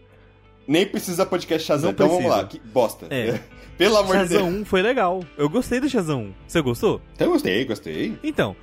Nem 0.69 0.87
precisa 0.87 1.25
podcast 1.25 1.67
Shazam. 1.67 1.91
Então 1.91 2.07
precisa. 2.07 2.29
vamos 2.29 2.43
lá, 2.43 2.47
que 2.47 2.61
bosta. 2.61 3.07
É. 3.09 3.41
Pelo 3.79 3.97
amor 3.97 4.19
de 4.19 4.29
Deus. 4.29 4.43
Shazam 4.43 4.61
1 4.61 4.65
foi 4.67 4.83
legal. 4.83 5.25
Eu 5.39 5.49
gostei 5.49 5.81
do 5.81 5.89
Shazam 5.89 6.25
1. 6.25 6.35
Você 6.47 6.61
gostou? 6.61 7.01
Eu 7.19 7.31
gostei, 7.31 7.65
gostei. 7.65 8.19
Então, 8.23 8.55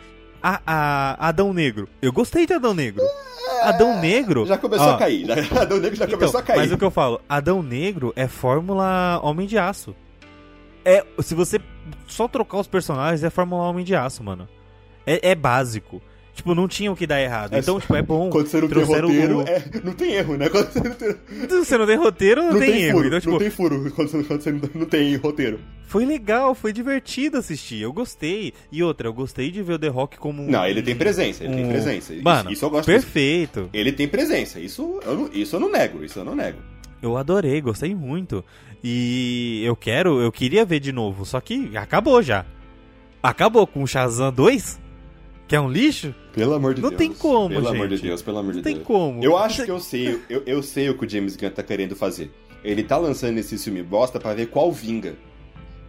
a, 0.44 0.62
a 0.68 1.30
Adão 1.30 1.52
Negro. 1.52 1.90
Eu 2.02 2.14
gostei 2.14 2.46
de 2.46 2.54
Adão 2.54 2.76
Negro. 2.76 3.02
É... 3.02 3.70
Adão 3.70 4.00
Negro. 4.00 4.46
Já 4.46 4.58
começou 4.58 4.92
a 4.92 4.98
cair. 4.98 5.26
Adão 5.60 5.80
Negro 5.80 5.96
já 5.96 6.06
então, 6.06 6.20
começou 6.20 6.40
a 6.40 6.44
cair. 6.44 6.58
Mas 6.58 6.72
o 6.72 6.78
que 6.78 6.84
eu 6.84 6.92
falo, 6.92 7.20
Adão 7.28 7.64
Negro 7.64 8.14
é 8.16 8.28
fórmula 8.28 9.20
Homem 9.24 9.48
de 9.48 9.58
Aço. 9.58 9.96
É, 10.84 11.04
se 11.20 11.34
você 11.34 11.60
só 12.08 12.28
trocar 12.28 12.60
os 12.60 12.68
personagens, 12.68 13.24
é 13.24 13.32
fórmula 13.32 13.64
Homem 13.64 13.84
de 13.84 13.96
Aço, 13.96 14.24
mano. 14.24 14.48
É, 15.08 15.32
é 15.32 15.34
básico. 15.34 16.00
Tipo, 16.36 16.54
não 16.54 16.68
tinha 16.68 16.92
o 16.92 16.96
que 16.98 17.08
dar 17.08 17.22
errado. 17.22 17.54
É, 17.54 17.60
então, 17.60 17.80
tipo, 17.80 17.96
é 17.96 18.02
bom. 18.02 18.30
Quando 18.30 18.48
você 18.48 18.60
não 18.60 18.68
tem 18.68 18.84
roteiro, 18.84 19.42
é, 19.48 19.64
não 19.82 19.94
tem 19.94 20.12
erro, 20.12 20.36
né? 20.36 20.50
Quando 20.50 20.70
você 20.70 20.80
não 20.82 20.96
tem, 20.96 21.16
você 21.48 21.78
não 21.78 21.88
tem 21.88 21.96
roteiro, 21.96 22.44
não, 22.44 22.52
não 22.52 22.60
tem, 22.60 22.72
tem, 22.74 22.82
erro. 22.84 22.98
Furo, 22.98 23.08
então, 23.08 23.20
tipo... 23.22 23.32
Não 23.32 23.40
tem 23.40 23.50
furo 23.50 23.92
quando 23.96 24.10
você, 24.10 24.24
quando 24.24 24.42
você 24.42 24.52
não 24.52 24.86
tem 24.86 25.16
roteiro. 25.16 25.60
Foi 25.88 26.04
legal, 26.04 26.54
foi 26.54 26.74
divertido 26.74 27.38
assistir. 27.38 27.82
Eu 27.82 27.94
gostei. 27.94 28.54
E 28.70 28.84
outra, 28.84 29.08
eu 29.08 29.14
gostei 29.14 29.50
de 29.50 29.64
ver 29.64 29.74
o 29.74 29.80
The 29.80 29.88
Rock 29.88 30.18
como 30.18 30.44
um. 30.44 30.50
Não, 30.50 30.68
ele 30.68 30.84
tem 30.84 30.94
presença, 30.94 31.46
ele 31.46 31.54
um... 31.54 31.56
tem 31.56 31.70
presença. 31.70 32.14
Mano, 32.22 32.52
isso, 32.52 32.66
eu 32.66 32.70
gosto. 32.70 32.86
Perfeito. 32.86 33.70
Ele 33.72 33.94
tem 33.94 34.08
presença. 34.08 34.60
Isso 34.60 35.00
eu, 35.06 35.16
não, 35.16 35.30
isso 35.32 35.56
eu 35.56 35.60
não 35.62 35.72
nego, 35.72 36.04
isso 36.04 36.20
eu 36.20 36.26
não 36.26 36.36
nego. 36.36 36.58
Eu 37.02 37.16
adorei, 37.16 37.62
gostei 37.62 37.96
muito. 37.96 38.44
E 38.84 39.64
eu 39.64 39.76
quero, 39.76 40.20
eu 40.20 40.32
queria 40.34 40.66
ver 40.66 40.82
de 40.82 40.92
novo, 40.92 41.26
só 41.26 41.40
que 41.40 41.78
acabou 41.78 42.22
já. 42.22 42.46
Acabou 43.24 43.66
com 43.66 43.84
o 43.84 43.88
Shazam 43.88 44.34
2? 44.34 44.85
Que 45.48 45.56
é 45.56 45.60
um 45.60 45.70
lixo? 45.70 46.14
Pelo 46.34 46.54
amor 46.54 46.74
de 46.74 46.82
não 46.82 46.90
Deus. 46.90 47.00
Não 47.02 47.08
tem 47.08 47.18
como, 47.18 47.50
Pelo 47.50 47.66
gente. 47.66 47.76
amor 47.76 47.88
de 47.88 47.98
Deus, 48.00 48.22
pelo 48.22 48.38
amor 48.40 48.52
de 48.54 48.58
não 48.58 48.64
Deus. 48.64 48.76
Não 48.76 48.84
tem 48.84 48.86
como. 48.86 49.24
Eu 49.24 49.38
acho 49.38 49.64
que 49.64 49.72
eu 49.72 49.80
sei, 49.80 50.20
eu, 50.30 50.44
eu 50.46 50.64
sei 50.64 50.90
o 50.90 50.98
que 50.98 51.06
o 51.06 51.10
James 51.10 51.36
Gunn 51.36 51.52
tá 51.52 51.62
querendo 51.62 51.96
fazer. 51.96 52.32
Ele 52.64 52.84
tá 52.84 52.98
lançando 52.98 53.38
esse 53.38 53.58
filme 53.58 53.84
bosta 53.84 54.20
para 54.20 54.34
ver 54.34 54.48
qual 54.48 54.72
vinga. 54.72 55.16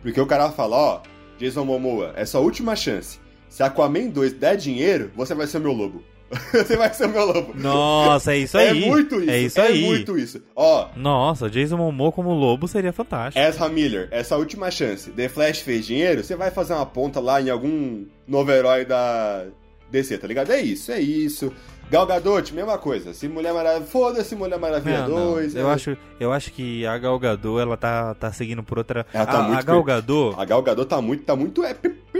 Porque 0.03 0.21
o 0.21 0.27
cara 0.27 0.51
fala, 0.51 0.77
ó, 0.77 1.01
Jason 1.39 1.65
Momoa, 1.65 2.13
é 2.17 2.25
sua 2.27 2.41
última 2.41 2.77
chance. 2.77 3.19
Se 3.49 3.63
Aquaman 3.63 4.09
2 4.09 4.35
der 4.35 4.57
dinheiro, 4.57 5.11
você 5.17 5.35
vai 5.35 5.47
ser 5.47 5.59
meu 5.59 5.73
lobo. 5.73 6.03
você 6.53 6.77
vai 6.77 6.93
ser 6.93 7.09
meu 7.09 7.25
lobo. 7.25 7.55
Nossa, 7.55 8.35
é 8.35 8.39
isso 8.39 8.59
é 8.59 8.71
aí. 8.71 8.85
É 8.85 8.87
muito 8.87 9.21
isso. 9.21 9.31
É 9.31 9.39
isso 9.39 9.61
aí. 9.61 9.85
É 9.85 9.87
muito 9.87 10.19
isso. 10.19 10.43
Ó. 10.55 10.89
Nossa, 10.97 11.49
Jason 11.49 11.77
Momoa 11.77 12.13
como 12.13 12.33
lobo 12.33 12.67
seria 12.67 12.93
fantástico. 12.93 13.45
Ezra 13.45 13.69
Miller, 13.69 14.09
essa 14.11 14.37
última 14.37 14.71
chance. 14.71 15.11
The 15.11 15.29
Flash 15.29 15.61
fez 15.61 15.87
dinheiro, 15.87 16.25
você 16.25 16.35
vai 16.35 16.51
fazer 16.51 16.75
uma 16.75 16.87
ponta 16.87 17.21
lá 17.21 17.41
em 17.41 17.51
algum 17.51 18.05
novo 18.27 18.51
herói 18.51 18.85
da 18.85 19.45
DC, 19.91 20.19
tá 20.19 20.27
ligado? 20.27 20.51
É 20.51 20.61
isso, 20.61 20.91
é 20.91 21.01
isso. 21.01 21.53
Gal 21.89 22.05
Gadot, 22.05 22.53
mesma 22.53 22.79
coisa. 22.79 23.15
Se 23.15 23.29
Mulher 23.29 23.55
Maravilha. 23.55 23.87
Foda-se 23.87 24.35
Mulher 24.35 24.59
Maravilha 24.59 25.07
não, 25.07 25.35
2. 25.35 25.55
Não. 25.55 25.61
Eu, 25.61 25.71
é... 25.71 25.73
acho, 25.73 25.97
eu 26.19 26.33
acho 26.33 26.53
que 26.53 26.85
a 26.85 26.99
Gal 26.99 27.17
Gadot, 27.19 27.61
ela 27.61 27.77
tá, 27.77 28.13
tá 28.15 28.33
seguindo 28.33 28.63
por 28.63 28.79
outra. 28.79 29.07
Ela 29.13 29.27
tá 29.27 29.39
a, 29.39 29.43
muito 29.43 29.59
a 29.61 29.63
Gal 29.63 29.85
Gadot. 29.85 30.35
A 30.37 30.45
Gal 30.45 30.63
Gadot 30.63 30.89
tá 30.89 31.01
muito, 31.01 31.23
tá 31.23 31.37
muito 31.37 31.63
é, 31.63 31.75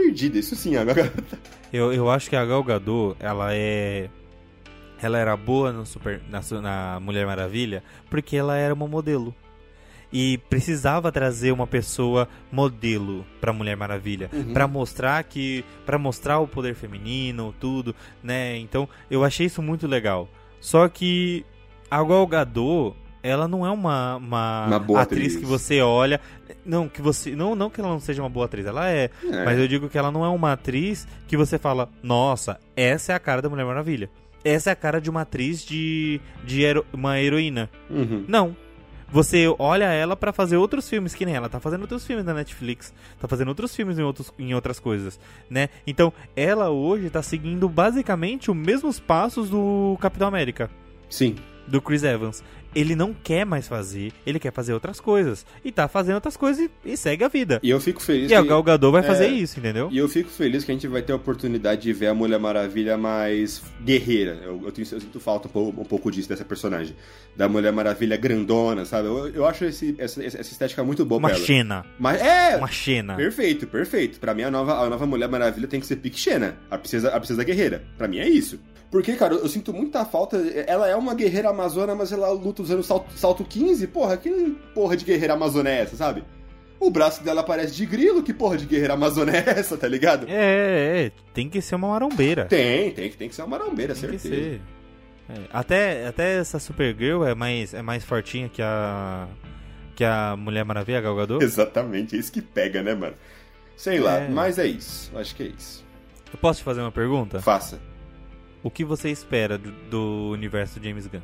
perdida, 0.07 0.39
isso 0.39 0.55
sim. 0.55 0.75
A 0.75 0.83
Gal 0.83 0.95
eu, 1.71 1.93
eu 1.93 2.09
acho 2.09 2.29
que 2.29 2.35
a 2.35 2.45
Gal 2.45 2.63
Gadot, 2.63 3.15
ela 3.19 3.53
é. 3.53 4.09
Ela 4.99 5.19
era 5.19 5.37
boa 5.37 5.71
no 5.71 5.85
super, 5.85 6.21
na, 6.27 6.41
na 6.59 6.99
Mulher 6.99 7.27
Maravilha 7.27 7.83
porque 8.09 8.35
ela 8.35 8.57
era 8.57 8.73
uma 8.73 8.87
modelo 8.87 9.35
e 10.11 10.39
precisava 10.49 11.11
trazer 11.11 11.51
uma 11.51 11.67
pessoa 11.67 12.27
modelo 12.51 13.23
para 13.39 13.53
Mulher 13.53 13.75
Maravilha, 13.75 14.29
uhum. 14.33 14.53
para 14.53 14.67
mostrar 14.67 15.23
que 15.23 15.63
para 15.85 15.99
mostrar 15.99 16.39
o 16.39 16.47
poder 16.47 16.73
feminino, 16.73 17.53
tudo, 17.59 17.95
né? 18.23 18.57
Então, 18.57 18.89
eu 19.11 19.23
achei 19.23 19.45
isso 19.45 19.61
muito 19.61 19.85
legal. 19.85 20.27
Só 20.59 20.87
que 20.87 21.45
a 21.91 22.03
Gal 22.03 22.25
Gadot, 22.25 22.95
ela 23.27 23.47
não 23.47 23.65
é 23.65 23.71
uma, 23.71 24.15
uma, 24.15 24.65
uma 24.67 24.79
boa 24.79 25.01
atriz, 25.01 25.35
atriz, 25.35 25.35
que 25.37 25.45
você 25.45 25.81
olha, 25.81 26.19
não 26.65 26.87
que 26.87 27.01
você, 27.01 27.35
não, 27.35 27.55
não 27.55 27.69
que 27.69 27.79
ela 27.79 27.89
não 27.89 27.99
seja 27.99 28.21
uma 28.21 28.29
boa 28.29 28.45
atriz, 28.45 28.65
ela 28.65 28.89
é, 28.89 29.09
é, 29.23 29.45
mas 29.45 29.59
eu 29.59 29.67
digo 29.67 29.89
que 29.89 29.97
ela 29.97 30.11
não 30.11 30.25
é 30.25 30.29
uma 30.29 30.53
atriz 30.53 31.07
que 31.27 31.35
você 31.35 31.57
fala, 31.57 31.89
nossa, 32.01 32.59
essa 32.75 33.13
é 33.13 33.15
a 33.15 33.19
cara 33.19 33.41
da 33.41 33.49
Mulher 33.49 33.65
Maravilha. 33.65 34.09
Essa 34.43 34.69
é 34.69 34.73
a 34.73 34.75
cara 34.75 35.01
de 35.01 35.09
uma 35.09 35.21
atriz 35.21 35.65
de, 35.65 36.21
de 36.45 36.63
hero, 36.63 36.85
uma 36.93 37.19
heroína. 37.19 37.69
Uhum. 37.89 38.23
Não, 38.27 38.55
você 39.09 39.45
olha 39.57 39.85
ela 39.85 40.15
para 40.15 40.33
fazer 40.33 40.57
outros 40.57 40.89
filmes, 40.89 41.13
que 41.13 41.25
nem 41.25 41.35
ela 41.35 41.49
tá 41.49 41.59
fazendo 41.59 41.81
outros 41.81 42.05
filmes 42.05 42.25
na 42.25 42.33
Netflix, 42.33 42.93
tá 43.19 43.27
fazendo 43.27 43.49
outros 43.49 43.75
filmes 43.75 43.97
em, 43.97 44.03
outros, 44.03 44.33
em 44.37 44.53
outras 44.53 44.79
coisas, 44.79 45.19
né? 45.49 45.69
Então, 45.85 46.11
ela 46.35 46.69
hoje 46.69 47.09
tá 47.09 47.21
seguindo 47.21 47.69
basicamente 47.69 48.51
os 48.51 48.57
mesmos 48.57 48.99
passos 48.99 49.49
do 49.49 49.97
Capitão 50.01 50.27
América. 50.27 50.69
Sim. 51.09 51.35
Do 51.67 51.81
Chris 51.81 52.03
Evans 52.03 52.43
ele 52.77 52.95
não 52.95 53.11
quer 53.11 53.43
mais 53.43 53.67
fazer, 53.67 54.13
ele 54.23 54.37
quer 54.37 54.53
fazer 54.53 54.71
outras 54.71 54.99
coisas. 54.99 55.43
E 55.65 55.71
tá 55.71 55.87
fazendo 55.87 56.15
outras 56.15 56.37
coisas 56.37 56.69
e, 56.85 56.91
e 56.91 56.95
segue 56.95 57.23
a 57.23 57.27
vida. 57.27 57.59
E 57.63 57.71
eu 57.71 57.79
fico 57.79 57.99
feliz. 57.99 58.29
E 58.29 58.35
que, 58.35 58.39
o 58.39 58.45
Gal 58.45 58.61
Gadot 58.61 58.91
vai 58.91 59.01
é, 59.01 59.03
fazer 59.03 59.27
isso, 59.29 59.57
entendeu? 59.59 59.89
E 59.91 59.97
eu 59.97 60.07
fico 60.07 60.29
feliz 60.29 60.63
que 60.63 60.71
a 60.71 60.75
gente 60.75 60.87
vai 60.87 61.01
ter 61.01 61.11
a 61.11 61.15
oportunidade 61.15 61.81
de 61.81 61.91
ver 61.91 62.05
a 62.05 62.13
Mulher 62.13 62.39
Maravilha 62.39 62.95
mais 62.95 63.63
guerreira. 63.83 64.39
Eu, 64.43 64.61
eu, 64.63 64.71
tenho, 64.71 64.87
eu 64.91 65.01
sinto 65.01 65.19
falta 65.19 65.47
um 65.47 65.51
pouco, 65.51 65.81
um 65.81 65.85
pouco, 65.85 66.11
disso, 66.11 66.29
dessa 66.29 66.45
personagem. 66.45 66.95
Da 67.35 67.49
Mulher 67.49 67.73
Maravilha 67.73 68.15
grandona, 68.15 68.85
sabe? 68.85 69.07
Eu, 69.07 69.27
eu 69.29 69.45
acho 69.47 69.65
esse, 69.65 69.95
essa, 69.97 70.23
essa 70.23 70.39
estética 70.41 70.83
muito 70.83 71.03
boa 71.03 71.17
Uma. 71.17 71.33
Xena. 71.33 71.83
Mas, 71.97 72.21
é! 72.21 72.57
Uma 72.57 72.67
Xena. 72.67 73.15
Perfeito, 73.15 73.65
perfeito. 73.65 74.19
Pra 74.19 74.35
mim, 74.35 74.43
a 74.43 74.51
nova, 74.51 74.85
a 74.85 74.87
nova 74.87 75.07
Mulher 75.07 75.27
Maravilha 75.27 75.67
tem 75.67 75.79
que 75.79 75.87
ser 75.87 75.95
pique 75.95 76.19
Xena. 76.19 76.55
A 76.69 76.77
princesa, 76.77 77.09
a 77.09 77.17
princesa 77.17 77.43
guerreira. 77.43 77.83
Pra 77.97 78.07
mim 78.07 78.19
é 78.19 78.29
isso. 78.29 78.59
Porque, 78.89 79.13
cara, 79.15 79.33
eu 79.35 79.47
sinto 79.49 79.73
muita 79.73 80.05
falta. 80.05 80.37
Ela 80.65 80.87
é 80.87 80.95
uma 80.95 81.13
guerreira 81.13 81.49
amazona, 81.49 81.93
mas 81.93 82.11
ela 82.11 82.29
luta 82.31 82.61
usando 82.61 82.81
salto, 82.83 83.11
salto 83.17 83.43
15, 83.43 83.85
porra, 83.87 84.15
que 84.17 84.55
porra 84.73 84.95
de 84.95 85.03
guerreira 85.03 85.33
amazona 85.33 85.69
é 85.69 85.81
essa, 85.81 85.95
sabe? 85.97 86.23
O 86.79 86.89
braço 86.89 87.23
dela 87.23 87.43
parece 87.43 87.73
de 87.75 87.85
grilo, 87.85 88.23
que 88.23 88.33
porra 88.33 88.55
de 88.57 88.65
guerreira 88.65 88.93
amazona 88.93 89.35
é 89.35 89.43
essa, 89.59 89.75
tá 89.77 89.87
ligado? 89.87 90.25
É, 90.29 91.07
é, 91.07 91.11
tem 91.33 91.49
que 91.49 91.61
ser 91.61 91.75
uma 91.75 91.89
marombeira. 91.89 92.45
Tem, 92.45 92.91
tem, 92.91 93.09
tem 93.11 93.27
que 93.27 93.35
ser 93.35 93.41
uma 93.41 93.57
marombeira, 93.57 93.93
Tem 93.93 94.01
certeza. 94.01 94.29
que 94.29 94.35
ser. 94.35 94.61
É, 95.29 95.33
até, 95.51 96.07
até 96.07 96.37
essa 96.37 96.57
Supergirl 96.59 97.25
é 97.25 97.35
mais, 97.35 97.73
é 97.73 97.81
mais 97.81 98.05
fortinha 98.05 98.47
que 98.47 98.61
a. 98.61 99.27
que 99.95 100.03
a 100.05 100.35
Mulher 100.37 100.63
Maravilha, 100.63 100.99
a 100.99 101.01
Gal 101.01 101.15
Gadot. 101.15 101.43
Exatamente, 101.43 102.15
é 102.15 102.19
isso 102.19 102.31
que 102.31 102.41
pega, 102.41 102.81
né, 102.81 102.95
mano? 102.95 103.15
Sei 103.75 103.99
lá, 103.99 104.19
É. 104.19 104.29
mas 104.29 104.57
é 104.57 104.65
isso. 104.65 105.11
Acho 105.17 105.35
que 105.35 105.43
é 105.43 105.47
isso. 105.47 105.83
Eu 106.31 106.39
posso 106.39 106.59
te 106.59 106.63
fazer 106.63 106.79
uma 106.81 106.91
pergunta? 106.91 107.41
Faça. 107.41 107.79
O 108.67 108.71
que 108.71 108.83
você 108.83 109.09
espera 109.09 109.57
do, 109.57 109.71
do 109.89 110.29
universo 110.31 110.77
James 110.83 111.07
Gunn? 111.07 111.21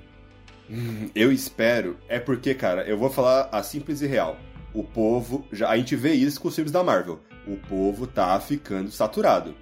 Hum, 0.70 1.10
Eu 1.14 1.30
espero. 1.32 1.98
É 2.08 2.20
porque, 2.20 2.54
cara, 2.56 2.84
eu 2.88 2.98
vou 2.98 3.10
falar 3.10 3.50
a 3.52 3.62
simples 3.62 4.02
e 4.02 4.08
real. 4.08 4.38
O 4.74 4.82
povo. 4.84 5.46
Já, 5.52 5.70
a 5.70 5.78
gente 5.78 5.94
vê 5.96 6.14
isso 6.14 6.40
com 6.40 6.48
os 6.48 6.56
filmes 6.56 6.72
da 6.72 6.82
Marvel. 6.84 7.20
O 7.46 7.58
povo 7.58 8.08
tá 8.08 8.40
ficando 8.40 8.90
saturado. 8.92 9.54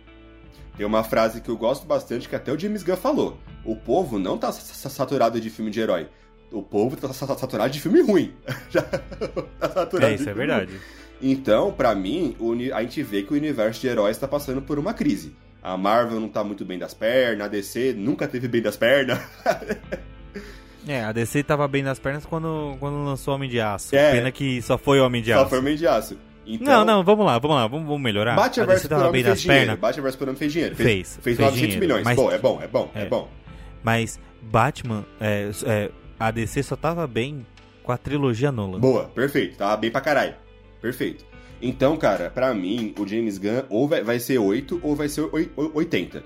Tem 0.77 0.85
uma 0.85 1.03
frase 1.03 1.41
que 1.41 1.49
eu 1.49 1.57
gosto 1.57 1.85
bastante 1.87 2.29
que 2.29 2.35
até 2.35 2.51
o 2.51 2.57
James 2.59 2.83
Gunn 2.83 2.95
falou. 2.97 3.37
O 3.65 3.75
povo 3.75 4.19
não 4.19 4.37
tá 4.37 4.51
sa- 4.51 4.61
sa- 4.73 4.89
saturado 4.89 5.41
de 5.41 5.49
filme 5.49 5.71
de 5.71 5.79
herói. 5.79 6.07
O 6.51 6.61
povo 6.61 6.95
tá 6.95 7.11
sa- 7.11 7.35
saturado 7.35 7.73
de 7.73 7.79
filme 7.81 8.01
ruim. 8.01 8.33
Já 8.69 8.83
tá 8.83 9.69
saturado 9.69 10.11
É, 10.11 10.15
isso 10.15 10.29
é 10.29 10.33
verdade. 10.33 10.71
ruim. 10.71 10.81
Então, 11.31 11.71
pra 11.71 11.93
mim, 11.95 12.35
a 12.73 12.81
gente 12.83 13.01
vê 13.03 13.23
que 13.23 13.33
o 13.33 13.35
universo 13.35 13.81
de 13.81 13.87
heróis 13.87 14.17
tá 14.17 14.27
passando 14.27 14.61
por 14.61 14.77
uma 14.79 14.93
crise. 14.93 15.35
A 15.63 15.77
Marvel 15.77 16.19
não 16.19 16.27
tá 16.27 16.43
muito 16.43 16.65
bem 16.65 16.79
das 16.79 16.93
pernas, 16.93 17.45
a 17.45 17.47
DC 17.49 17.93
nunca 17.97 18.27
teve 18.27 18.47
bem 18.47 18.61
das 18.61 18.75
pernas. 18.77 19.19
É, 20.87 21.03
a 21.03 21.11
DC 21.11 21.43
tava 21.43 21.67
bem 21.67 21.83
nas 21.83 21.99
pernas 21.99 22.25
quando, 22.25 22.75
quando 22.79 23.03
lançou 23.03 23.35
Homem 23.35 23.47
de 23.49 23.61
Aço. 23.61 23.95
É. 23.95 24.13
Pena 24.13 24.31
que 24.31 24.61
só 24.63 24.77
foi 24.77 24.99
Homem 24.99 25.21
de 25.21 25.31
Só 25.31 25.41
Aço. 25.41 25.49
foi 25.49 25.59
Homem 25.59 25.75
de 25.75 25.85
Aço. 25.87 26.17
Então, 26.45 26.65
Não, 26.83 26.85
não, 26.97 27.03
vamos 27.03 27.23
lá, 27.23 27.37
vamos 27.37 27.55
lá, 27.55 27.67
vamos, 27.67 27.85
vamos 27.85 28.01
melhorar. 28.01 28.35
Batman 28.35 28.63
a 28.63 28.67
vs 28.67 28.81
Superman 28.81 29.11
bem 29.11 29.23
fez 29.23 29.41
dinheiro. 29.41 29.65
pernas, 29.65 29.79
Batman 29.79 30.03
vs 30.03 30.13
Superman 30.13 30.35
fez 30.35 30.51
dinheiro. 30.53 30.75
Fez, 30.75 30.87
Fez, 30.87 31.19
fez 31.23 31.37
900 31.37 31.59
dinheiro, 31.61 31.79
milhões. 31.81 32.03
mas- 32.03 32.15
Bom, 32.15 32.31
é 32.31 32.37
bom, 32.39 32.59
é 32.63 32.67
bom, 32.67 32.91
é, 32.95 33.01
É. 33.03 33.05
bom. 33.05 33.29
mas 33.83 34.19
Batman, 34.41 35.05
é, 35.19 35.51
é, 35.65 35.91
a 36.19 36.31
DC 36.31 36.63
só 36.63 36.75
tava 36.75 37.05
bem 37.05 37.45
com 37.83 37.91
a 37.91 37.97
trilogia 37.97 38.51
Nolan. 38.51 38.79
Boa, 38.79 39.03
perfeito. 39.05 39.57
Tava 39.57 39.77
bem 39.77 39.91
pra 39.91 40.01
caralho. 40.01 40.33
Perfeito. 40.81 41.23
Então, 41.61 41.95
cara, 41.97 42.29
pra 42.29 42.53
mim, 42.53 42.93
o 42.99 43.07
James 43.07 43.37
Gunn 43.37 43.63
ou 43.69 43.87
vai, 43.87 44.19
ser 44.19 44.39
8 44.39 44.79
ou 44.83 44.95
vai 44.95 45.07
ser 45.07 45.21
oi- 45.31 45.51
oi- 45.55 45.71
80. 45.73 46.23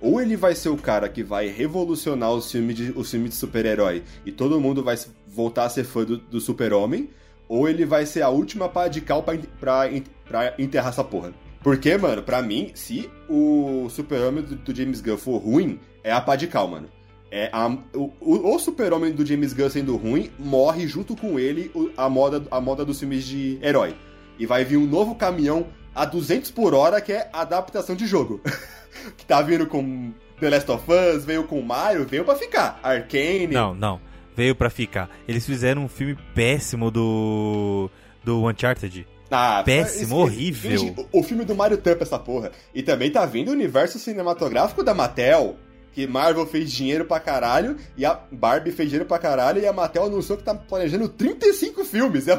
Ou 0.00 0.20
ele 0.20 0.36
vai 0.36 0.54
ser 0.54 0.68
o 0.68 0.76
cara 0.76 1.08
que 1.08 1.22
vai 1.24 1.48
revolucionar 1.48 2.30
os 2.32 2.50
filmes 2.52 2.76
de, 2.76 2.92
os 2.94 3.10
filmes 3.10 3.30
de 3.30 3.36
super-herói 3.36 4.02
e 4.24 4.30
todo 4.30 4.60
mundo 4.60 4.84
vai 4.84 4.96
voltar 5.26 5.64
a 5.64 5.68
ser 5.70 5.84
fã 5.84 6.04
do, 6.04 6.18
do 6.18 6.40
super-homem, 6.40 7.08
ou 7.48 7.68
ele 7.68 7.84
vai 7.84 8.04
ser 8.06 8.22
a 8.22 8.28
última 8.28 8.68
pá 8.68 8.88
de 8.88 9.00
cal 9.00 9.22
pra, 9.22 9.36
pra, 9.58 9.88
pra 10.28 10.54
enterrar 10.58 10.90
essa 10.90 11.02
porra. 11.02 11.32
Porque, 11.62 11.96
mano, 11.96 12.22
pra 12.22 12.42
mim, 12.42 12.70
se 12.74 13.10
o 13.28 13.88
super-homem 13.90 14.44
do, 14.44 14.54
do 14.56 14.74
James 14.74 15.00
Gunn 15.00 15.16
for 15.16 15.38
ruim, 15.38 15.80
é 16.04 16.12
a 16.12 16.20
pá 16.20 16.36
de 16.36 16.46
cal, 16.46 16.68
mano. 16.68 16.88
É 17.30 17.48
a- 17.52 17.76
o, 17.94 18.12
o, 18.20 18.54
o 18.54 18.58
super-homem 18.58 19.12
do 19.12 19.26
James 19.26 19.52
Gunn 19.52 19.68
sendo 19.70 19.96
ruim, 19.96 20.30
morre 20.38 20.86
junto 20.86 21.16
com 21.16 21.40
ele 21.40 21.70
o- 21.74 21.90
a 21.96 22.08
moda, 22.08 22.44
a 22.50 22.60
moda 22.60 22.84
dos 22.84 23.00
filmes 23.00 23.24
de 23.24 23.58
herói. 23.62 23.96
E 24.38 24.46
vai 24.46 24.64
vir 24.64 24.76
um 24.76 24.86
novo 24.86 25.14
caminhão 25.14 25.66
a 25.94 26.04
200 26.04 26.50
por 26.50 26.74
hora, 26.74 27.00
que 27.00 27.12
é 27.12 27.28
a 27.32 27.40
adaptação 27.42 27.94
de 27.96 28.06
jogo. 28.06 28.40
que 29.16 29.24
tá 29.24 29.40
vindo 29.42 29.66
com 29.66 30.12
The 30.40 30.50
Last 30.50 30.70
of 30.70 30.84
Us, 30.90 31.24
veio 31.24 31.44
com 31.44 31.60
Mario, 31.62 32.04
veio 32.06 32.24
pra 32.24 32.34
ficar. 32.34 32.78
Arcane. 32.82 33.46
Não, 33.48 33.74
não. 33.74 34.00
Veio 34.36 34.54
pra 34.54 34.68
ficar. 34.68 35.08
Eles 35.26 35.46
fizeram 35.46 35.84
um 35.84 35.88
filme 35.88 36.16
péssimo 36.34 36.90
do. 36.90 37.88
do 38.22 38.46
Uncharted. 38.46 39.06
Ah, 39.30 39.62
Péssimo, 39.64 40.04
esse- 40.04 40.14
horrível. 40.14 40.70
finge- 40.78 40.94
o, 41.12 41.20
o 41.20 41.22
filme 41.22 41.44
do 41.44 41.54
Mario 41.54 41.78
tampa 41.78 42.02
essa 42.04 42.18
porra. 42.18 42.52
E 42.74 42.82
também 42.82 43.10
tá 43.10 43.24
vindo 43.26 43.48
o 43.48 43.52
universo 43.52 43.98
cinematográfico 43.98 44.82
da 44.84 44.92
Mattel. 44.94 45.56
Que 45.92 46.06
Marvel 46.06 46.46
fez 46.46 46.70
dinheiro 46.70 47.06
pra 47.06 47.18
caralho, 47.18 47.78
e 47.96 48.04
a 48.04 48.20
Barbie 48.30 48.70
fez 48.70 48.90
dinheiro 48.90 49.06
pra 49.08 49.18
caralho, 49.18 49.62
e 49.62 49.66
a 49.66 49.72
Mattel 49.72 50.04
anunciou 50.04 50.36
que 50.36 50.44
tá 50.44 50.54
planejando 50.54 51.08
35 51.08 51.82
filmes. 51.86 52.26
É... 52.28 52.38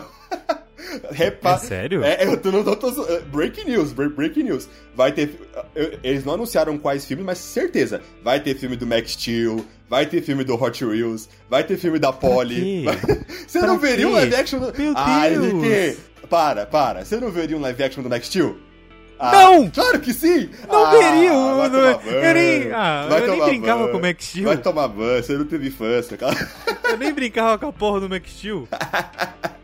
Repa... 1.11 1.53
É 1.53 1.57
sério? 1.57 2.03
É, 2.03 2.23
eu 2.25 2.37
tô, 2.37 2.51
não 2.51 2.63
tô, 2.63 2.75
tô- 2.75 3.05
é, 3.07 3.19
breaking 3.21 3.65
news, 3.65 3.91
break- 3.93 4.15
breaking 4.15 4.43
news. 4.43 4.69
Vai 4.95 5.11
ter. 5.11 5.39
eu- 5.75 5.97
Eles 6.03 6.23
não 6.23 6.33
anunciaram 6.33 6.77
quais 6.77 7.05
filmes, 7.05 7.25
mas 7.25 7.37
certeza. 7.39 8.01
Vai 8.23 8.39
ter 8.39 8.55
filme 8.55 8.75
do 8.75 8.85
Max 8.85 9.11
Steel, 9.11 9.65
vai 9.89 10.05
ter 10.05 10.21
filme 10.21 10.43
do 10.43 10.55
Hot 10.61 10.83
Wheels, 10.85 11.27
vai 11.49 11.63
ter 11.63 11.77
filme 11.77 11.97
da 11.99 12.13
Polly. 12.13 12.55
quê? 12.61 12.81
vai- 12.85 13.17
Você 13.47 13.59
Pra 13.59 13.67
não 13.67 13.79
veria 13.79 14.07
um 14.07 14.11
quê? 14.11 14.15
live 14.17 14.35
action 14.35 14.59
do. 14.59 14.73
Meu 14.77 14.93
Ai, 14.95 15.29
Deus! 15.31 15.45
Henrique, 15.53 15.97
Para, 16.29 16.65
para. 16.65 17.03
Você 17.05 17.17
não 17.17 17.31
veria 17.31 17.57
um 17.57 17.61
live 17.61 17.83
action 17.83 18.03
do 18.03 18.09
Max 18.09 18.27
Steel? 18.27 18.57
Ah, 19.19 19.31
Não! 19.31 19.67
Claro 19.71 19.99
que 19.99 20.13
sim! 20.13 20.47
Não 20.67 20.85
Ah, 20.85 20.91
veria! 20.91 21.31
vai 21.31 21.65
Eu, 21.65 21.71
tomar 21.71 22.13
eu 22.13 22.33
nem, 22.35 22.71
ah, 22.71 23.07
Vai 23.09 23.21
eu 23.23 23.27
nem 23.31 23.45
brincava 23.45 23.79
banho. 23.79 23.91
com 23.91 23.97
o 23.97 24.01
Max 24.01 24.25
Steel. 24.25 24.45
Vai 24.45 24.57
tomar 24.57 24.87
banho, 24.89 25.23
você 25.23 25.33
não 25.33 25.45
teve 25.45 25.67
infância, 25.69 26.15
cara. 26.17 26.47
Eu 26.83 26.97
nem 26.97 27.11
brincava 27.11 27.57
com 27.57 27.65
a 27.67 27.73
porra 27.73 28.01
do 28.01 28.09
Max 28.09 28.29
Steel. 28.31 28.67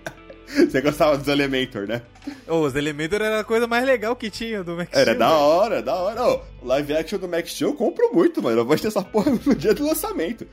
Você 0.69 0.81
gostava 0.81 1.17
dos 1.17 1.27
Elementor, 1.27 1.87
né? 1.87 2.01
Ô, 2.47 2.61
os 2.61 2.75
Elementor 2.75 3.21
era 3.21 3.39
a 3.39 3.43
coisa 3.43 3.67
mais 3.67 3.85
legal 3.85 4.15
que 4.15 4.29
tinha 4.29 4.63
do 4.63 4.75
Max 4.75 4.91
Era 4.93 5.13
Steel. 5.13 5.19
da 5.19 5.27
velho. 5.29 5.39
hora, 5.39 5.81
da 5.81 5.95
hora. 5.95 6.23
Ô, 6.27 6.41
live 6.63 6.93
action 6.95 7.19
do 7.19 7.27
Max 7.27 7.51
Steel 7.51 7.71
eu 7.71 7.75
compro 7.75 8.13
muito, 8.13 8.41
mano. 8.41 8.59
Eu 8.61 8.65
vou 8.65 8.77
ter 8.77 8.87
essa 8.87 9.01
porra 9.01 9.31
no 9.45 9.55
dia 9.55 9.73
do 9.73 9.85
lançamento. 9.85 10.47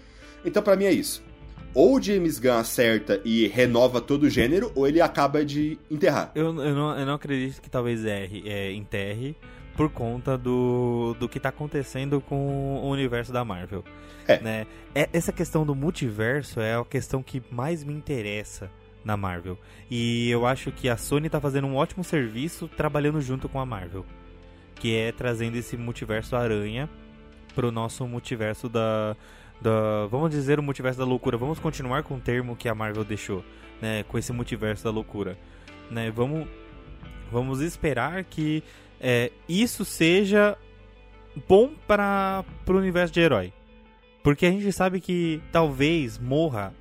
Então, 0.45 0.63
pra 0.63 0.77
mim 0.77 0.85
é 0.85 0.93
isso. 0.93 1.23
Ou 1.73 1.97
o 1.97 2.03
James 2.03 2.39
Gunn 2.39 2.55
acerta 2.59 3.21
e 3.25 3.47
renova 3.47 4.01
todo 4.01 4.25
o 4.25 4.31
gênero, 4.31 4.73
ou 4.75 4.89
ele 4.89 5.01
acaba 5.01 5.45
de 5.45 5.79
enterrar. 5.91 6.33
Eu, 6.35 6.47
eu, 6.47 6.75
não, 6.75 6.99
eu 6.99 7.07
não 7.07 7.15
acredito 7.15 7.61
que 7.63 7.71
talvez 7.71 8.05
erre, 8.05 8.43
é, 8.47 8.73
enterre 8.73 9.37
por 9.77 9.89
conta 9.89 10.37
do, 10.37 11.15
do 11.21 11.29
que 11.29 11.39
tá 11.39 11.51
acontecendo 11.51 12.21
com 12.21 12.81
o 12.83 12.91
universo 12.91 13.33
da 13.33 13.45
Marvel. 13.45 13.85
É. 14.27 14.41
Né? 14.41 14.67
É- 14.95 15.09
Essa 15.13 15.31
questão 15.33 15.65
do 15.65 15.75
multiverso 15.75 16.61
é 16.61 16.75
a 16.75 16.85
questão 16.85 17.23
que 17.23 17.41
mais 17.53 17.85
me 17.85 17.93
interessa 17.95 18.69
na 19.05 19.17
Marvel. 19.17 19.59
E 19.91 20.31
eu 20.31 20.47
acho 20.47 20.71
que 20.71 20.89
a 20.89 20.97
Sony 20.97 21.29
tá 21.29 21.41
fazendo 21.41 21.67
um 21.67 21.77
ótimo 21.77 22.05
serviço 22.05 22.69
trabalhando 22.69 23.21
junto 23.21 23.49
com 23.49 23.61
a 23.61 23.67
Marvel. 23.67 24.05
Que 24.77 24.97
é 24.97 25.13
trazendo 25.13 25.57
esse 25.57 25.77
multiverso 25.77 26.37
aranha 26.37 26.89
pro 27.55 27.71
nosso 27.71 28.07
multiverso 28.07 28.69
da, 28.69 29.17
da. 29.61 30.07
Vamos 30.11 30.31
dizer 30.31 30.59
o 30.59 30.63
multiverso 30.63 30.99
da 30.99 31.05
loucura. 31.05 31.37
Vamos 31.37 31.59
continuar 31.59 32.03
com 32.03 32.17
o 32.17 32.21
termo 32.21 32.57
que 32.57 32.69
a 32.69 32.75
Marvel 32.75 33.05
deixou, 33.05 33.45
né? 33.81 34.05
Com 34.05 34.17
esse 34.19 34.33
multiverso 34.33 34.85
da 34.85 34.91
loucura. 34.91 35.37
Né? 35.91 36.11
Vamos, 36.11 36.47
vamos 37.31 37.61
esperar 37.61 38.25
que 38.25 38.63
é, 39.01 39.33
isso 39.49 39.85
seja 39.85 40.57
bom 41.49 41.73
para 41.87 42.45
o 42.67 42.73
universo 42.73 43.13
de 43.13 43.21
herói. 43.21 43.53
Porque 44.23 44.47
a 44.47 44.51
gente 44.51 44.71
sabe 44.73 45.01
que 45.01 45.41
talvez 45.51 46.19
morra 46.19 46.75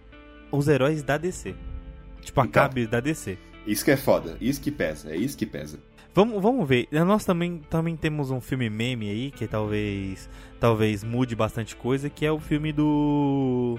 os 0.52 0.68
heróis 0.68 1.04
da 1.04 1.18
DC. 1.18 1.56
Tipo, 2.22 2.42
Então. 2.42 2.64
acabe 2.64 2.88
da 2.88 3.00
DC. 3.00 3.38
Isso 3.66 3.84
que 3.86 3.92
é 3.92 3.98
foda. 3.98 4.38
Isso 4.42 4.62
que 4.62 4.72
pesa. 4.72 5.12
É 5.12 5.16
isso 5.16 5.38
que 5.38 5.46
pesa. 5.46 5.80
Vamos, 6.14 6.42
vamos 6.42 6.68
ver. 6.68 6.88
Nós 6.92 7.24
também, 7.24 7.62
também 7.70 7.96
temos 7.96 8.32
um 8.32 8.42
filme 8.42 8.70
meme 8.70 9.10
aí 9.10 9.32
que 9.32 9.48
talvez 9.48 10.30
talvez 10.60 11.04
mude 11.04 11.36
bastante 11.36 11.76
coisa, 11.76 12.10
que 12.10 12.26
é 12.26 12.32
o 12.32 12.40
filme 12.40 12.72
do 12.74 13.78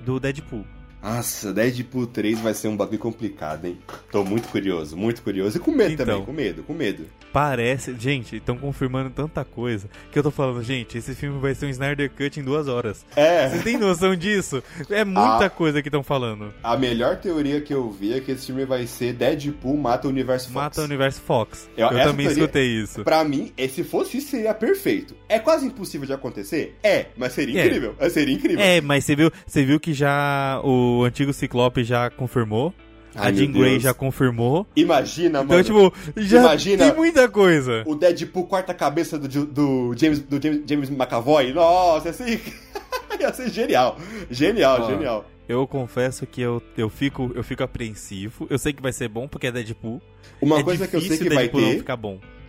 do 0.00 0.18
Deadpool. 0.18 0.64
Nossa, 1.06 1.52
Deadpool 1.52 2.08
3 2.08 2.40
vai 2.40 2.52
ser 2.52 2.66
um 2.66 2.76
bagulho 2.76 2.98
complicado, 2.98 3.64
hein? 3.66 3.78
Tô 4.10 4.24
muito 4.24 4.48
curioso, 4.48 4.96
muito 4.96 5.22
curioso. 5.22 5.56
E 5.56 5.60
com 5.60 5.70
medo 5.70 5.92
Então. 5.92 6.04
também, 6.04 6.24
com 6.24 6.32
medo, 6.32 6.62
com 6.64 6.74
medo. 6.74 7.06
Parece, 7.32 7.94
gente, 7.96 8.36
estão 8.36 8.56
confirmando 8.58 9.10
tanta 9.10 9.44
coisa 9.44 9.88
que 10.10 10.18
eu 10.18 10.22
tô 10.22 10.30
falando, 10.32 10.62
gente, 10.64 10.98
esse 10.98 11.14
filme 11.14 11.38
vai 11.38 11.54
ser 11.54 11.66
um 11.66 11.68
Snyder 11.68 12.10
Cut 12.10 12.40
em 12.40 12.42
duas 12.42 12.66
horas. 12.66 13.04
É. 13.14 13.48
Vocês 13.48 13.62
têm 13.62 13.76
noção 13.78 14.16
disso? 14.16 14.60
É 14.90 15.04
muita 15.04 15.44
Ah. 15.46 15.50
coisa 15.50 15.80
que 15.80 15.88
estão 15.88 16.02
falando. 16.02 16.52
A 16.62 16.76
melhor 16.76 17.16
teoria 17.18 17.60
que 17.60 17.72
eu 17.72 17.88
vi 17.90 18.12
é 18.14 18.20
que 18.20 18.32
esse 18.32 18.46
filme 18.46 18.64
vai 18.64 18.84
ser 18.88 19.12
Deadpool 19.12 19.76
mata 19.76 20.08
o 20.08 20.10
universo 20.10 20.46
Fox. 20.46 20.54
Mata 20.54 20.80
o 20.80 20.84
universo 20.84 21.20
Fox. 21.20 21.70
Eu- 21.76 21.86
Eu, 21.88 21.98
também 22.04 22.26
teoria- 22.26 22.42
escutei 22.44 22.66
isso. 22.66 23.04
Pra 23.04 23.22
mim, 23.22 23.52
se 23.70 23.84
fosse 23.84 24.16
isso, 24.18 24.30
seria 24.30 24.54
perfeito. 24.54 25.14
É 25.28 25.38
quase 25.38 25.66
impossível 25.66 26.06
de 26.06 26.12
acontecer? 26.14 26.76
É, 26.82 27.06
mas 27.16 27.32
seria 27.32 27.60
É. 27.62 27.66
incrível. 27.66 27.94
É, 28.00 28.08
Seria 28.08 28.34
incrível. 28.34 28.60
É, 28.64 28.80
mas 28.80 29.04
você 29.04 29.14
viu, 29.14 29.30
você 29.46 29.62
viu 29.64 29.78
que 29.78 29.92
já 29.92 30.58
o 30.64 30.95
antigo 31.04 31.32
Ciclope 31.32 31.84
já 31.84 32.10
confirmou. 32.10 32.72
Ai, 33.14 33.30
a 33.30 33.32
Jean 33.32 33.50
Grey 33.50 33.70
Deus. 33.72 33.82
já 33.82 33.94
confirmou. 33.94 34.66
Imagina, 34.76 35.42
Então, 35.42 35.56
mano. 35.56 35.64
tipo, 35.64 35.92
já 36.16 36.40
imagina- 36.40 36.84
tem 36.84 36.94
muita 36.94 37.26
coisa. 37.28 37.82
O 37.86 37.94
Deadpool 37.94 38.46
corta 38.46 38.72
a 38.72 38.74
cabeça 38.74 39.18
do, 39.18 39.46
do, 39.46 39.94
James, 39.96 40.20
do 40.20 40.40
James, 40.42 40.62
James 40.68 40.90
McAvoy. 40.90 41.52
Nossa, 41.54 42.12
ser, 42.12 42.42
ia 43.18 43.32
ser 43.32 43.48
genial. 43.50 43.98
Genial, 44.30 44.82
Ó, 44.82 44.90
genial. 44.90 45.24
Eu 45.48 45.66
confesso 45.66 46.26
que 46.26 46.42
eu, 46.42 46.60
eu, 46.76 46.90
fico, 46.90 47.30
eu 47.34 47.42
fico 47.42 47.62
apreensivo. 47.62 48.46
Eu 48.50 48.58
sei 48.58 48.72
que 48.74 48.82
vai 48.82 48.92
ser 48.92 49.08
bom 49.08 49.26
porque 49.26 49.46
é 49.46 49.52
Deadpool. 49.52 50.02
Uma 50.40 50.58
é 50.58 50.62
coisa 50.62 50.86
que 50.86 50.96
eu 50.96 51.00
sei 51.00 51.16
que 51.16 51.30
vai 51.30 51.48
ter. 51.48 51.84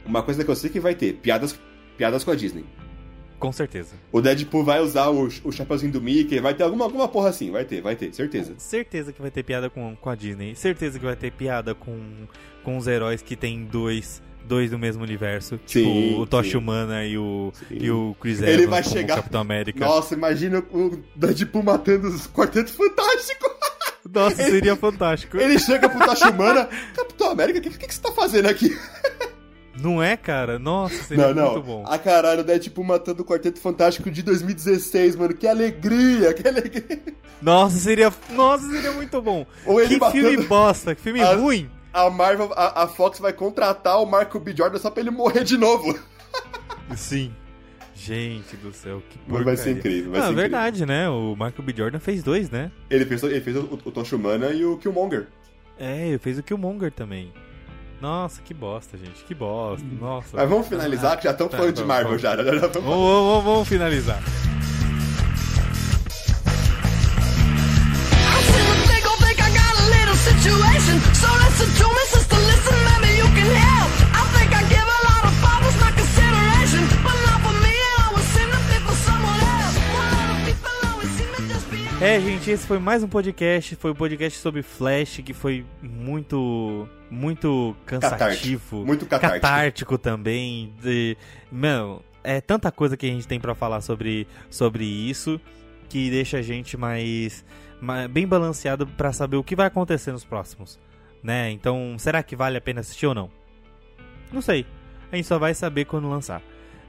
Uma 0.06 0.22
coisa 0.24 0.44
que 0.44 0.52
eu 0.52 0.56
sei 0.56 0.70
que 0.70 0.80
vai 0.82 0.96
ter. 0.96 1.14
Piadas, 1.14 1.58
piadas 1.98 2.24
com 2.26 2.32
a 2.32 2.36
Disney. 2.36 2.66
Com 3.40 3.52
certeza. 3.52 3.96
O 4.12 4.22
Deadpool 4.22 4.64
vai 4.64 4.82
usar 4.82 5.10
o, 5.10 5.28
o 5.44 5.52
chapeuzinho 5.52 5.92
do 5.92 6.02
Mickey, 6.02 6.40
vai 6.40 6.54
ter 6.54 6.64
alguma, 6.64 6.86
alguma 6.86 7.08
porra 7.08 7.30
assim, 7.30 7.52
vai 7.52 7.66
ter, 7.66 7.82
vai 7.82 7.96
ter, 7.96 8.14
certeza. 8.14 8.54
Certeza 8.58 9.14
que 9.14 9.22
vai 9.22 9.30
ter 9.30 9.44
piada 9.44 9.70
com, 9.70 9.96
com 9.96 10.10
a 10.10 10.16
Disney. 10.16 10.56
Certeza 10.56 10.98
que 10.98 11.06
vai 11.06 11.16
ter 11.16 11.32
piada 11.32 11.76
com, 11.76 12.00
com 12.64 12.78
os 12.78 12.88
heróis 12.88 13.22
que 13.22 13.36
tem 13.36 13.66
dois 13.66 14.22
dois 14.48 14.72
do 14.72 14.80
mesmo 14.80 15.04
universo. 15.04 15.60
Sim, 15.66 15.84
tipo, 15.84 16.22
o 16.22 16.26
Tocha 16.26 16.58
Humana 16.58 17.06
e 17.06 17.18
o, 17.18 17.52
e 17.70 17.92
o 17.92 18.16
Chris 18.20 18.42
Evans 18.42 18.54
Ele 18.54 18.66
vai 18.66 18.82
chegar... 18.82 19.18
Capitão 19.18 19.42
América. 19.42 19.86
Nossa, 19.86 20.14
imagina 20.14 20.64
o 20.72 20.98
Deadpool 21.16 21.64
matando 21.64 22.08
os 22.08 22.28
Quarteto 22.28 22.72
Fantástico. 22.72 23.46
Nossa, 24.10 24.42
ele, 24.42 24.52
seria 24.52 24.76
fantástico. 24.78 25.38
Ele 25.38 25.60
chega 25.60 25.90
pro 25.90 26.00
Tocha 26.00 26.30
Humana, 26.30 26.70
Capitão 26.96 27.30
América, 27.30 27.60
o 27.60 27.62
que, 27.62 27.70
que, 27.72 27.88
que 27.88 27.94
você 27.94 28.02
tá 28.02 28.12
fazendo 28.14 28.48
aqui? 28.48 28.70
Não 29.80 30.02
é, 30.02 30.18
cara? 30.18 30.58
Nossa, 30.58 31.04
seria 31.04 31.34
não, 31.34 31.34
não. 31.34 31.52
muito 31.54 31.66
bom. 31.66 31.84
A 31.86 31.98
caralho, 31.98 32.44
né? 32.44 32.58
Tipo, 32.58 32.84
matando 32.84 33.22
o 33.22 33.26
Quarteto 33.26 33.60
Fantástico 33.60 34.10
de 34.10 34.24
2016, 34.24 35.16
mano. 35.16 35.34
Que 35.34 35.48
alegria, 35.48 36.34
que 36.34 36.48
alegria. 36.48 37.04
Nossa, 37.42 37.78
seria. 37.78 38.12
Nossa, 38.32 38.68
seria 38.70 38.92
muito 38.92 39.22
bom. 39.22 39.46
Ou 39.66 39.80
ele 39.80 39.96
que 39.96 40.00
matando... 40.00 40.30
filme 40.30 40.46
bosta, 40.46 40.96
que 40.96 41.02
filme 41.02 41.22
a, 41.22 41.36
ruim. 41.36 41.70
A 41.94 42.10
Marvel, 42.10 42.52
a, 42.56 42.84
a, 42.84 42.88
Fox 42.88 43.20
vai 43.20 43.34
contratar 43.34 44.02
o 44.02 44.06
Marco 44.06 44.40
B. 44.40 44.54
Jordan 44.56 44.80
só 44.80 44.90
pra 44.90 45.02
ele 45.02 45.12
morrer 45.12 45.44
de 45.44 45.58
novo. 45.58 45.98
Sim. 46.96 47.32
Gente 47.96 48.56
do 48.58 48.72
céu, 48.72 49.02
que 49.10 49.18
porcaria. 49.18 49.46
Vai 49.46 49.58
ser 49.58 49.72
incrível, 49.72 50.12
vai 50.12 50.22
Não, 50.22 50.28
ser 50.28 50.36
verdade, 50.36 50.86
né? 50.86 51.10
O 51.10 51.36
Marco 51.36 51.62
B. 51.64 51.74
Jordan 51.76 52.00
fez 52.00 52.22
dois, 52.22 52.50
né? 52.50 52.72
Ele 52.90 53.06
fez, 53.06 53.24
ele 53.24 53.42
fez 53.42 53.58
o, 53.58 53.80
o 53.84 53.92
Tocha 53.92 54.16
Humana 54.16 54.52
e 54.52 54.64
o 54.64 54.78
Killmonger. 54.78 55.28
É, 55.80 56.08
ele 56.08 56.20
fez 56.20 56.38
o 56.38 56.44
Killmonger 56.44 56.92
também. 56.92 57.34
Nossa, 58.00 58.42
que 58.42 58.54
bosta, 58.54 58.98
gente. 58.98 59.24
Que 59.24 59.34
bosta. 59.34 59.86
Nossa. 60.00 60.38
Mas 60.38 60.50
vamos 60.50 60.68
finalizar, 60.68 61.18
que 61.18 61.24
já 61.24 61.32
estamos 61.32 61.52
tá, 61.52 61.58
falando 61.58 61.76
de 61.76 61.84
Marvel 61.84 62.08
vamos. 62.10 62.22
já. 62.22 62.36
já, 62.36 62.44
já 62.44 62.68
vamos, 62.68 62.84
vamos, 62.84 63.44
vamos 63.44 63.68
finalizar. 63.68 64.22
situation. 70.28 71.00
So 71.14 71.28
listen 71.44 71.70
to 71.80 71.88
me, 71.96 72.04
sister, 72.14 72.40
listen, 72.50 72.76
maybe 72.86 73.18
you 73.18 73.26
can 73.36 73.56
help. 73.56 73.97
É, 82.00 82.20
gente, 82.20 82.52
esse 82.52 82.68
foi 82.68 82.78
mais 82.78 83.02
um 83.02 83.08
podcast. 83.08 83.76
Foi 83.76 83.90
um 83.90 83.96
podcast 83.96 84.38
sobre 84.38 84.62
Flash, 84.62 85.22
que 85.26 85.34
foi 85.34 85.66
muito 85.82 86.88
muito 87.10 87.76
cansativo. 87.88 88.20
Catártico. 88.20 88.76
Muito 88.86 89.06
catártico. 89.08 89.42
catártico 89.42 89.98
também. 89.98 90.76
De, 90.80 91.18
meu, 91.52 92.04
é 92.24 92.40
tanta 92.40 92.72
coisa 92.72 92.96
que 92.96 93.08
a 93.08 93.10
gente 93.10 93.28
tem 93.28 93.40
para 93.40 93.56
falar 93.56 93.82
sobre, 93.82 94.28
sobre 94.48 94.86
isso 94.86 95.42
que 95.90 96.12
deixa 96.12 96.38
a 96.38 96.42
gente 96.44 96.78
mais, 96.78 97.44
mais 97.82 98.08
bem 98.08 98.28
balanceado 98.28 98.86
para 98.86 99.12
saber 99.12 99.38
o 99.38 99.44
que 99.44 99.56
vai 99.56 99.66
acontecer 99.66 100.12
nos 100.12 100.24
próximos, 100.24 100.80
né? 101.24 101.50
Então, 101.50 101.96
será 101.98 102.22
que 102.22 102.36
vale 102.36 102.58
a 102.58 102.62
pena 102.62 102.82
assistir 102.82 103.08
ou 103.08 103.16
não? 103.16 103.32
Não 104.32 104.42
sei. 104.42 104.68
A 105.12 105.16
gente 105.16 105.28
só 105.28 105.40
vai 105.40 105.56
saber 105.56 105.86
quando 105.86 106.08
lançar 106.08 106.44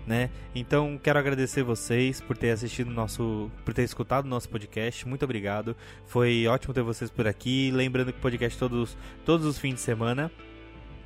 né? 0.09 0.30
Então 0.54 0.98
quero 1.00 1.18
agradecer 1.18 1.62
vocês 1.62 2.18
por 2.18 2.36
ter 2.36 2.50
assistido 2.50 2.90
nosso, 2.90 3.50
por 3.64 3.74
ter 3.74 3.82
escutado 3.82 4.26
nosso 4.26 4.48
podcast. 4.48 5.06
Muito 5.06 5.22
obrigado. 5.24 5.76
Foi 6.06 6.46
ótimo 6.46 6.72
ter 6.72 6.82
vocês 6.82 7.11
por 7.11 7.26
aqui. 7.28 7.70
Lembrando 7.70 8.12
que 8.12 8.18
podcast 8.18 8.59
todos 8.59 8.96
todos 9.24 9.46
os 9.46 9.59
fins 9.59 9.74
de 9.74 9.80
semana, 9.80 10.32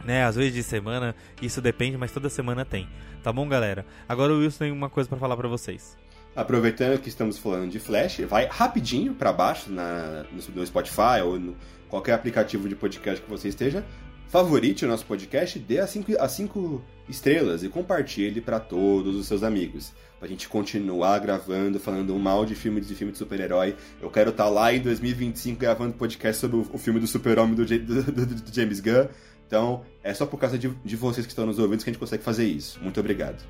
né? 0.05 0.25
Às 0.25 0.37
vezes 0.37 0.55
de 0.55 0.63
semana, 0.63 1.17
isso 1.43 1.61
depende, 1.61 1.99
mas 1.99 2.13
toda 2.13 2.31
semana 2.31 2.65
tem. 2.65 2.89
Tá 3.25 3.33
bom, 3.33 3.49
galera? 3.49 3.85
Agora 4.09 4.33
o 4.33 4.39
Wilson 4.39 4.59
tem 4.61 4.73
uma 4.73 4.89
coisa 4.89 5.09
para 5.09 5.19
falar 5.19 5.37
para 5.37 5.49
vocês. 5.49 5.99
Aproveitando 6.35 6.99
que 6.99 7.09
estamos 7.09 7.37
falando 7.37 7.71
de 7.71 7.79
Flash, 7.79 8.21
vai 8.21 8.47
rapidinho 8.47 9.15
para 9.15 9.33
baixo 9.33 9.71
na, 9.71 10.25
no 10.33 10.67
Spotify 10.67 11.21
ou 11.23 11.39
no 11.39 11.57
qualquer 11.89 12.15
aplicativo 12.15 12.69
de 12.69 12.75
podcast 12.75 13.21
que 13.21 13.29
você 13.29 13.49
esteja 13.49 13.85
favorite 14.33 14.87
o 14.87 14.89
nosso 14.89 15.05
podcast, 15.05 15.59
dê 15.59 15.79
as 15.79 15.91
5 15.91 16.13
as 16.19 16.33
cinco 16.33 16.83
estrelas 17.07 17.63
e 17.63 17.69
compartilhe 17.69 18.41
para 18.41 18.59
todos 18.59 19.15
os 19.15 19.27
seus 19.27 19.43
amigos. 19.43 19.93
Pra 20.19 20.27
gente 20.27 20.49
continuar 20.49 21.19
gravando, 21.19 21.79
falando 21.79 22.19
mal 22.19 22.47
de 22.47 22.55
filme 22.55 22.81
de 22.81 22.95
filme 22.95 23.13
de 23.13 23.19
super-herói. 23.19 23.77
Eu 24.01 24.09
quero 24.09 24.31
estar 24.31 24.45
tá 24.45 24.51
lá 24.51 24.73
em 24.73 24.81
2025 24.81 25.61
gravando 25.61 25.93
podcast 25.93 26.41
sobre 26.41 26.57
o, 26.57 26.67
o 26.73 26.79
filme 26.79 26.99
do 26.99 27.07
super-homem 27.07 27.55
do, 27.55 27.67
do, 27.67 28.03
do, 28.05 28.27
do, 28.27 28.55
James 28.55 28.81
Gunn. 28.81 29.07
Então, 29.47 29.85
é 30.03 30.15
só 30.15 30.25
por 30.25 30.39
causa 30.39 30.59
de, 30.59 30.71
de 30.83 30.97
vocês 30.97 31.27
que 31.27 31.33
estão 31.33 31.45
nos 31.45 31.59
ouvindo 31.59 31.85
que 31.85 31.91
a 31.91 31.93
gente 31.93 32.01
consegue 32.01 32.23
fazer 32.23 32.47
isso. 32.47 32.81
Muito 32.81 32.99
obrigado. 32.99 33.45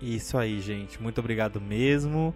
Isso 0.00 0.38
aí, 0.38 0.60
gente. 0.60 1.02
Muito 1.02 1.18
obrigado 1.18 1.60
mesmo. 1.60 2.32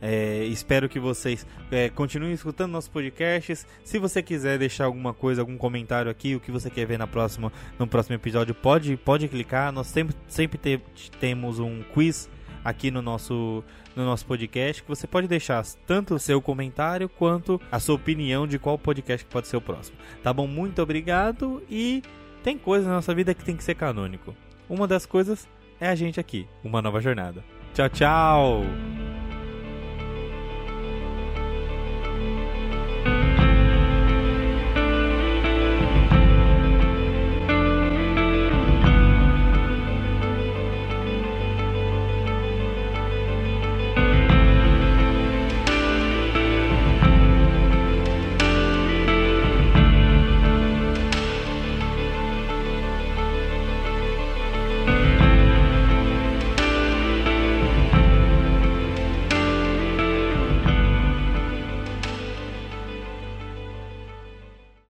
É, 0.00 0.44
espero 0.44 0.88
que 0.88 1.00
vocês 1.00 1.46
é, 1.70 1.88
continuem 1.88 2.32
escutando 2.32 2.72
nossos 2.72 2.88
podcasts. 2.88 3.66
Se 3.84 3.98
você 3.98 4.22
quiser 4.22 4.58
deixar 4.58 4.84
alguma 4.84 5.14
coisa, 5.14 5.40
algum 5.40 5.56
comentário 5.56 6.10
aqui, 6.10 6.34
o 6.34 6.40
que 6.40 6.50
você 6.50 6.70
quer 6.70 6.86
ver 6.86 6.98
na 6.98 7.06
próxima, 7.06 7.52
no 7.78 7.86
próximo 7.86 8.14
episódio, 8.14 8.54
pode, 8.54 8.96
pode 8.96 9.28
clicar. 9.28 9.72
Nós 9.72 9.86
sempre, 9.86 10.14
sempre 10.28 10.58
te, 10.58 11.10
temos 11.20 11.58
um 11.58 11.82
quiz 11.94 12.28
aqui 12.66 12.90
no 12.90 13.00
nosso, 13.00 13.62
no 13.94 14.04
nosso 14.04 14.26
podcast 14.26 14.82
que 14.82 14.88
você 14.88 15.06
pode 15.06 15.28
deixar 15.28 15.64
tanto 15.86 16.16
o 16.16 16.18
seu 16.18 16.42
comentário 16.42 17.08
quanto 17.08 17.60
a 17.70 17.78
sua 17.78 17.94
opinião 17.94 18.44
de 18.44 18.58
qual 18.58 18.76
podcast 18.76 19.24
pode 19.26 19.46
ser 19.46 19.56
o 19.56 19.60
próximo. 19.60 19.96
Tá 20.22 20.32
bom? 20.32 20.48
Muito 20.48 20.82
obrigado 20.82 21.62
e 21.70 22.02
tem 22.42 22.58
coisas 22.58 22.88
na 22.88 22.94
nossa 22.94 23.14
vida 23.14 23.34
que 23.34 23.44
tem 23.44 23.56
que 23.56 23.62
ser 23.62 23.76
canônico. 23.76 24.34
Uma 24.68 24.88
das 24.88 25.06
coisas 25.06 25.48
é 25.80 25.88
a 25.88 25.94
gente 25.94 26.18
aqui, 26.18 26.48
uma 26.64 26.82
nova 26.82 27.00
jornada. 27.00 27.44
Tchau, 27.72 27.88
tchau! 27.88 29.05